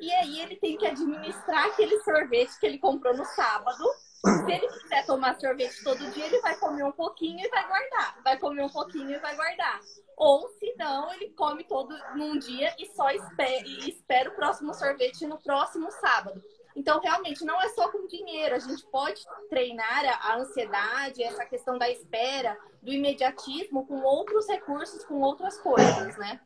E 0.00 0.12
aí 0.12 0.40
ele 0.40 0.56
tem 0.56 0.76
que 0.76 0.86
administrar 0.86 1.66
aquele 1.66 2.00
sorvete 2.02 2.58
que 2.58 2.66
ele 2.66 2.78
comprou 2.78 3.16
no 3.16 3.24
sábado. 3.24 3.84
Se 4.24 4.52
ele 4.52 4.68
quiser 4.68 5.04
tomar 5.04 5.38
sorvete 5.38 5.84
todo 5.84 6.10
dia, 6.10 6.26
ele 6.26 6.40
vai 6.40 6.56
comer 6.56 6.82
um 6.82 6.92
pouquinho 6.92 7.44
e 7.44 7.48
vai 7.48 7.66
guardar. 7.66 8.16
Vai 8.24 8.38
comer 8.38 8.62
um 8.62 8.70
pouquinho 8.70 9.10
e 9.10 9.18
vai 9.18 9.36
guardar. 9.36 9.80
Ou 10.16 10.48
se 10.58 10.74
não, 10.78 11.12
ele 11.12 11.30
come 11.30 11.64
todo 11.64 11.94
num 12.14 12.38
dia 12.38 12.74
e 12.78 12.86
só 12.86 13.10
espera, 13.10 13.66
e 13.66 13.90
espera 13.90 14.30
o 14.30 14.34
próximo 14.34 14.72
sorvete 14.72 15.26
no 15.26 15.42
próximo 15.42 15.90
sábado. 15.90 16.42
Então, 16.74 17.00
realmente, 17.00 17.44
não 17.44 17.60
é 17.60 17.68
só 17.68 17.88
com 17.90 18.06
dinheiro. 18.06 18.54
A 18.54 18.58
gente 18.58 18.84
pode 18.90 19.22
treinar 19.48 20.04
a 20.22 20.36
ansiedade, 20.36 21.22
essa 21.22 21.44
questão 21.44 21.78
da 21.78 21.88
espera, 21.90 22.56
do 22.82 22.90
imediatismo, 22.90 23.86
com 23.86 24.00
outros 24.02 24.48
recursos, 24.48 25.04
com 25.04 25.20
outras 25.20 25.58
coisas, 25.58 26.16
né? 26.16 26.40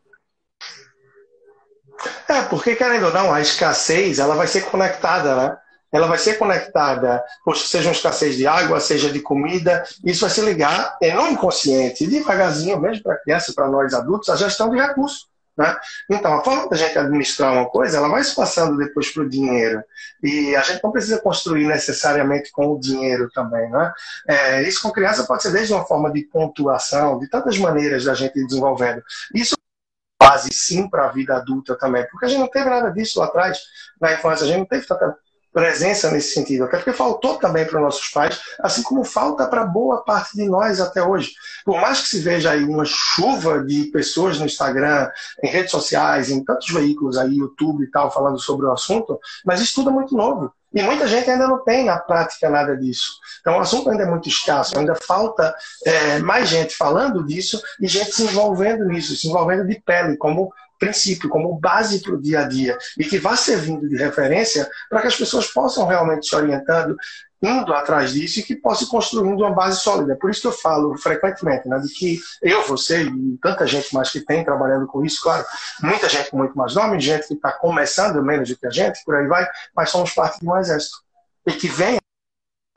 É, 2.28 2.42
porque, 2.48 2.76
querendo 2.76 3.06
ou 3.06 3.12
não, 3.12 3.32
a 3.32 3.40
escassez, 3.40 4.18
ela 4.18 4.34
vai 4.34 4.46
ser 4.46 4.70
conectada, 4.70 5.34
né? 5.34 5.60
Ela 5.92 6.06
vai 6.06 6.18
ser 6.18 6.38
conectada, 6.38 7.22
seja 7.54 7.88
uma 7.88 7.94
escassez 7.94 8.36
de 8.36 8.46
água, 8.46 8.80
seja 8.80 9.10
de 9.10 9.20
comida, 9.20 9.84
isso 10.04 10.20
vai 10.20 10.30
se 10.30 10.40
ligar 10.42 10.96
é, 11.00 11.14
no 11.14 11.28
inconsciente, 11.28 12.06
devagarzinho, 12.06 12.80
mesmo 12.80 13.02
para 13.02 13.14
a 13.14 13.20
criança, 13.20 13.52
para 13.54 13.68
nós 13.68 13.94
adultos, 13.94 14.28
a 14.28 14.36
gestão 14.36 14.70
de 14.70 14.76
recursos. 14.76 15.28
Né? 15.58 15.76
Então, 16.08 16.34
a 16.34 16.44
forma 16.44 16.68
da 16.68 16.76
gente 16.76 16.96
administrar 16.96 17.52
uma 17.52 17.68
coisa, 17.68 17.96
ela 17.96 18.08
vai 18.08 18.22
se 18.22 18.32
passando 18.32 18.76
depois 18.76 19.10
para 19.10 19.24
o 19.24 19.28
dinheiro. 19.28 19.82
E 20.22 20.54
a 20.54 20.62
gente 20.62 20.82
não 20.84 20.92
precisa 20.92 21.20
construir 21.20 21.66
necessariamente 21.66 22.52
com 22.52 22.68
o 22.68 22.78
dinheiro 22.78 23.28
também. 23.34 23.68
Né? 23.68 23.92
É, 24.28 24.62
isso 24.62 24.80
com 24.80 24.92
criança 24.92 25.24
pode 25.24 25.42
ser 25.42 25.50
desde 25.50 25.72
uma 25.72 25.84
forma 25.84 26.12
de 26.12 26.22
pontuação, 26.22 27.18
de 27.18 27.28
tantas 27.28 27.58
maneiras 27.58 28.04
da 28.04 28.14
gente 28.14 28.38
ir 28.38 28.46
desenvolvendo. 28.46 29.02
Isso 29.34 29.56
é 29.56 30.24
base 30.24 30.50
sim 30.52 30.88
para 30.88 31.06
a 31.06 31.12
vida 31.12 31.34
adulta 31.34 31.76
também, 31.76 32.06
porque 32.08 32.26
a 32.26 32.28
gente 32.28 32.40
não 32.40 32.48
teve 32.48 32.70
nada 32.70 32.90
disso 32.90 33.18
lá 33.18 33.26
atrás, 33.26 33.58
na 34.00 34.12
infância, 34.12 34.44
a 34.44 34.48
gente 34.48 34.58
não 34.58 34.66
teve 34.66 34.86
tanta 34.86 35.16
presença 35.58 36.08
nesse 36.08 36.34
sentido, 36.34 36.64
até 36.64 36.76
porque 36.76 36.92
faltou 36.92 37.34
também 37.34 37.66
para 37.66 37.80
nossos 37.80 38.06
pais, 38.10 38.40
assim 38.60 38.80
como 38.80 39.02
falta 39.02 39.44
para 39.44 39.66
boa 39.66 40.04
parte 40.04 40.36
de 40.36 40.48
nós 40.48 40.80
até 40.80 41.02
hoje. 41.02 41.32
Por 41.64 41.80
mais 41.80 42.00
que 42.00 42.06
se 42.06 42.20
veja 42.20 42.52
aí 42.52 42.62
uma 42.62 42.84
chuva 42.84 43.64
de 43.64 43.86
pessoas 43.86 44.38
no 44.38 44.46
Instagram, 44.46 45.10
em 45.42 45.48
redes 45.48 45.72
sociais, 45.72 46.30
em 46.30 46.44
tantos 46.44 46.72
veículos 46.72 47.18
aí, 47.18 47.38
YouTube 47.38 47.82
e 47.82 47.90
tal, 47.90 48.08
falando 48.08 48.38
sobre 48.38 48.66
o 48.66 48.72
assunto, 48.72 49.18
mas 49.44 49.60
isso 49.60 49.74
tudo 49.74 49.90
é 49.90 49.92
muito 49.92 50.14
novo. 50.14 50.52
E 50.72 50.80
muita 50.80 51.08
gente 51.08 51.28
ainda 51.28 51.48
não 51.48 51.64
tem 51.64 51.86
na 51.86 51.98
prática 51.98 52.48
nada 52.48 52.76
disso. 52.76 53.14
Então 53.40 53.56
o 53.56 53.60
assunto 53.60 53.90
ainda 53.90 54.04
é 54.04 54.06
muito 54.06 54.28
escasso, 54.28 54.78
ainda 54.78 54.94
falta 54.94 55.52
é, 55.84 56.20
mais 56.20 56.48
gente 56.48 56.76
falando 56.76 57.24
disso 57.26 57.60
e 57.80 57.88
gente 57.88 58.12
se 58.12 58.22
envolvendo 58.22 58.84
nisso, 58.84 59.16
se 59.16 59.26
envolvendo 59.26 59.66
de 59.66 59.80
pele, 59.80 60.16
como 60.16 60.52
princípio, 60.78 61.28
como 61.28 61.58
base 61.58 62.00
para 62.00 62.14
o 62.14 62.20
dia 62.20 62.40
a 62.40 62.48
dia 62.48 62.78
e 62.96 63.04
que 63.04 63.18
vá 63.18 63.36
servindo 63.36 63.88
de 63.88 63.96
referência 63.96 64.68
para 64.88 65.00
que 65.00 65.08
as 65.08 65.16
pessoas 65.16 65.46
possam 65.46 65.86
realmente 65.86 66.28
se 66.28 66.34
orientando, 66.34 66.96
indo 67.42 67.72
atrás 67.72 68.12
disso 68.12 68.40
e 68.40 68.42
que 68.42 68.56
possa 68.56 68.86
construindo 68.86 69.40
uma 69.40 69.54
base 69.54 69.80
sólida. 69.80 70.16
Por 70.16 70.30
isso 70.30 70.40
que 70.40 70.46
eu 70.48 70.52
falo 70.52 70.96
frequentemente, 70.98 71.68
né, 71.68 71.78
de 71.78 71.88
que 71.92 72.20
eu, 72.42 72.66
você 72.66 73.04
e 73.04 73.38
tanta 73.42 73.66
gente 73.66 73.94
mais 73.94 74.10
que 74.10 74.20
tem 74.20 74.44
trabalhando 74.44 74.86
com 74.86 75.04
isso, 75.04 75.22
claro, 75.22 75.44
muita 75.82 76.08
gente 76.08 76.34
muito 76.34 76.56
mais 76.56 76.74
nome, 76.74 77.00
gente 77.00 77.28
que 77.28 77.34
está 77.34 77.52
começando 77.52 78.22
menos 78.22 78.48
do 78.48 78.56
que 78.56 78.66
a 78.66 78.70
gente, 78.70 79.02
por 79.04 79.14
aí 79.14 79.26
vai, 79.26 79.46
mas 79.74 79.90
somos 79.90 80.12
parte 80.12 80.40
de 80.40 80.48
um 80.48 80.56
exército. 80.56 80.98
e 81.46 81.52
que 81.52 81.68
venha 81.68 81.98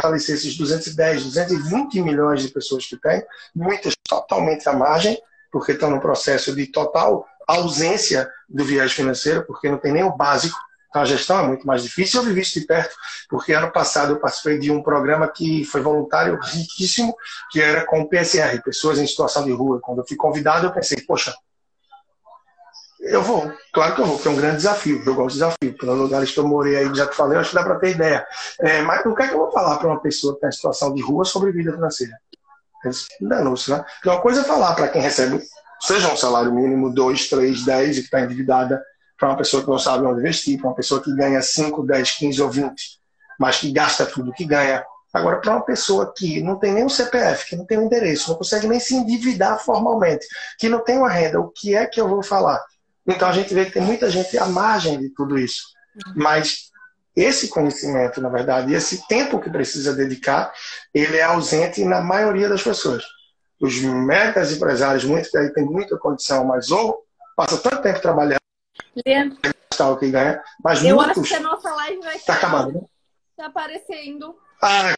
fortalecer 0.02 0.36
esses 0.36 0.58
210, 0.58 1.24
220 1.26 2.02
milhões 2.02 2.42
de 2.42 2.50
pessoas 2.50 2.86
que 2.86 2.98
tem, 2.98 3.24
muitas 3.54 3.94
totalmente 4.08 4.68
à 4.68 4.74
margem, 4.74 5.22
porque 5.52 5.74
estão 5.74 5.92
no 5.92 6.02
processo 6.02 6.56
de 6.56 6.66
total 6.68 7.28
ausência 7.48 8.30
do 8.48 8.64
viés 8.64 8.92
financeiro, 8.92 9.46
porque 9.46 9.70
não 9.70 9.78
tem 9.78 9.92
nem 9.92 10.04
o 10.04 10.16
básico, 10.16 10.58
então 10.92 11.02
a 11.02 11.06
gestão 11.06 11.40
é 11.40 11.48
muito 11.48 11.66
mais 11.66 11.82
difícil. 11.82 12.20
Eu 12.20 12.28
vivi 12.28 12.42
isso 12.42 12.60
de 12.60 12.66
perto, 12.66 12.94
porque 13.30 13.54
ano 13.54 13.72
passado 13.72 14.12
eu 14.12 14.20
participei 14.20 14.60
de 14.60 14.70
um 14.70 14.84
programa 14.84 15.28
que 15.28 15.64
foi 15.64 15.82
voluntário 15.82 16.38
riquíssimo, 16.42 17.16
que 17.50 17.62
era 17.62 17.86
com 17.86 18.02
o 18.02 18.10
PSR, 18.10 18.62
Pessoas 18.62 19.00
em 19.00 19.08
Situação 19.08 19.46
de 19.46 19.54
Rua. 19.54 19.80
Quando 19.82 20.00
eu 20.00 20.08
fui 20.08 20.18
convidado, 20.18 20.68
eu 20.68 20.72
pensei, 20.72 21.00
poxa, 21.02 21.34
eu 23.00 23.24
vou, 23.24 23.52
claro 23.74 23.96
que 23.96 24.02
eu 24.02 24.06
vou, 24.06 24.16
porque 24.16 24.28
é 24.28 24.32
um 24.32 24.36
grande 24.36 24.58
desafio. 24.58 25.02
Eu 25.06 25.16
gosto 25.16 25.30
de 25.30 25.34
desafio. 25.36 25.78
Pelos 25.78 25.98
lugares 25.98 26.30
que 26.30 26.40
eu 26.40 26.48
morei 26.48 26.76
aí, 26.76 26.94
já 26.94 27.08
te 27.08 27.16
falei, 27.16 27.38
acho 27.38 27.50
que 27.50 27.56
dá 27.56 27.64
para 27.64 27.80
ter 27.80 27.92
ideia. 27.92 28.28
É, 28.60 28.82
mas 28.82 29.04
o 29.06 29.16
que 29.16 29.24
é 29.24 29.28
que 29.30 29.34
eu 29.34 29.40
vou 29.40 29.52
falar 29.52 29.78
para 29.78 29.88
uma 29.88 30.02
pessoa 30.02 30.34
que 30.34 30.38
está 30.38 30.50
em 30.50 30.52
situação 30.52 30.94
de 30.94 31.02
rua 31.02 31.24
sobre 31.24 31.52
vida 31.52 31.72
financeira? 31.72 32.14
Danou-se, 33.22 33.72
né? 33.72 33.84
Porque 33.96 34.10
uma 34.10 34.22
coisa 34.22 34.42
é 34.42 34.44
falar 34.44 34.76
para 34.76 34.90
quem 34.90 35.02
recebe, 35.02 35.42
seja 35.82 36.12
um 36.12 36.18
salário 36.18 36.54
mínimo, 36.54 36.94
2, 36.94 37.30
3, 37.30 37.66
10 37.66 37.98
e 37.98 38.00
que 38.02 38.06
está 38.06 38.22
endividada, 38.22 38.82
para 39.18 39.30
uma 39.30 39.38
pessoa 39.38 39.64
que 39.64 39.70
não 39.70 39.78
sabe 39.78 40.06
onde 40.06 40.20
investir, 40.20 40.58
para 40.58 40.70
uma 40.70 40.76
pessoa 40.76 41.02
que 41.02 41.14
ganha 41.16 41.42
5, 41.42 41.86
10, 41.86 42.12
15 42.18 42.42
ou 42.42 42.50
20, 42.50 42.74
mas 43.40 43.58
que 43.58 43.72
gasta 43.72 44.06
tudo 44.06 44.34
que 44.34 44.46
ganha. 44.46 44.84
Agora, 45.14 45.40
para 45.40 45.52
uma 45.52 45.66
pessoa 45.66 46.12
que 46.16 46.42
não 46.42 46.58
tem 46.58 46.74
nem 46.74 46.86
um 46.86 46.90
CPF, 46.90 47.50
que 47.50 47.56
não 47.56 47.66
tem 47.66 47.78
um 47.78 47.84
endereço, 47.84 48.30
não 48.30 48.38
consegue 48.38 48.68
nem 48.68 48.80
se 48.80 48.96
endividar 48.96 49.60
formalmente, 49.60 50.26
que 50.58 50.70
não 50.70 50.84
tem 50.84 50.98
uma 50.98 51.10
renda, 51.10 51.40
o 51.40 51.50
que 51.50 51.76
é 51.76 51.86
que 51.86 52.00
eu 52.00 52.08
vou 52.08 52.24
falar? 52.24 52.60
Então 53.06 53.28
a 53.28 53.34
gente 53.34 53.54
vê 53.54 53.66
que 53.66 53.72
tem 53.72 53.82
muita 53.82 54.10
gente 54.10 54.38
à 54.38 54.46
margem 54.46 54.98
de 54.98 55.10
tudo 55.10 55.38
isso. 55.38 55.64
Mas 56.16 56.72
esse 57.16 57.50
conhecimento, 57.50 58.22
na 58.22 58.30
verdade, 58.30 58.74
esse 58.74 59.06
tempo 59.08 59.40
que 59.40 59.50
precisa 59.50 59.94
dedicar, 59.94 60.52
ele 60.94 61.18
é 61.18 61.24
ausente 61.24 61.84
na 61.84 62.02
maioria 62.02 62.48
das 62.48 62.64
pessoas. 62.64 63.04
Os 63.62 63.80
megas 63.82 64.52
empresários, 64.52 65.04
muitos 65.06 65.30
que 65.30 65.38
aí 65.38 65.54
têm 65.54 65.66
muita 65.66 65.98
condição, 65.98 66.46
mas 66.46 66.72
ou 66.72 67.06
passa 67.36 67.58
tanto 67.58 67.84
tempo 67.84 68.02
trabalhando, 68.02 68.42
Leandro, 69.06 69.38
o 69.80 69.98
que 69.98 70.12
ganha, 70.12 70.42
mas 70.64 70.84
eu 70.84 70.96
muitos... 70.96 71.18
acho 71.20 71.30
que 71.30 71.36
a 71.36 71.40
nossa 71.40 71.74
live 71.74 72.02
vai 72.02 72.20
tá 72.20 72.34
acabando, 72.34 72.74
né? 72.74 72.82
tá 73.38 73.46
aparecendo. 73.48 74.36
Ah, 74.62 74.84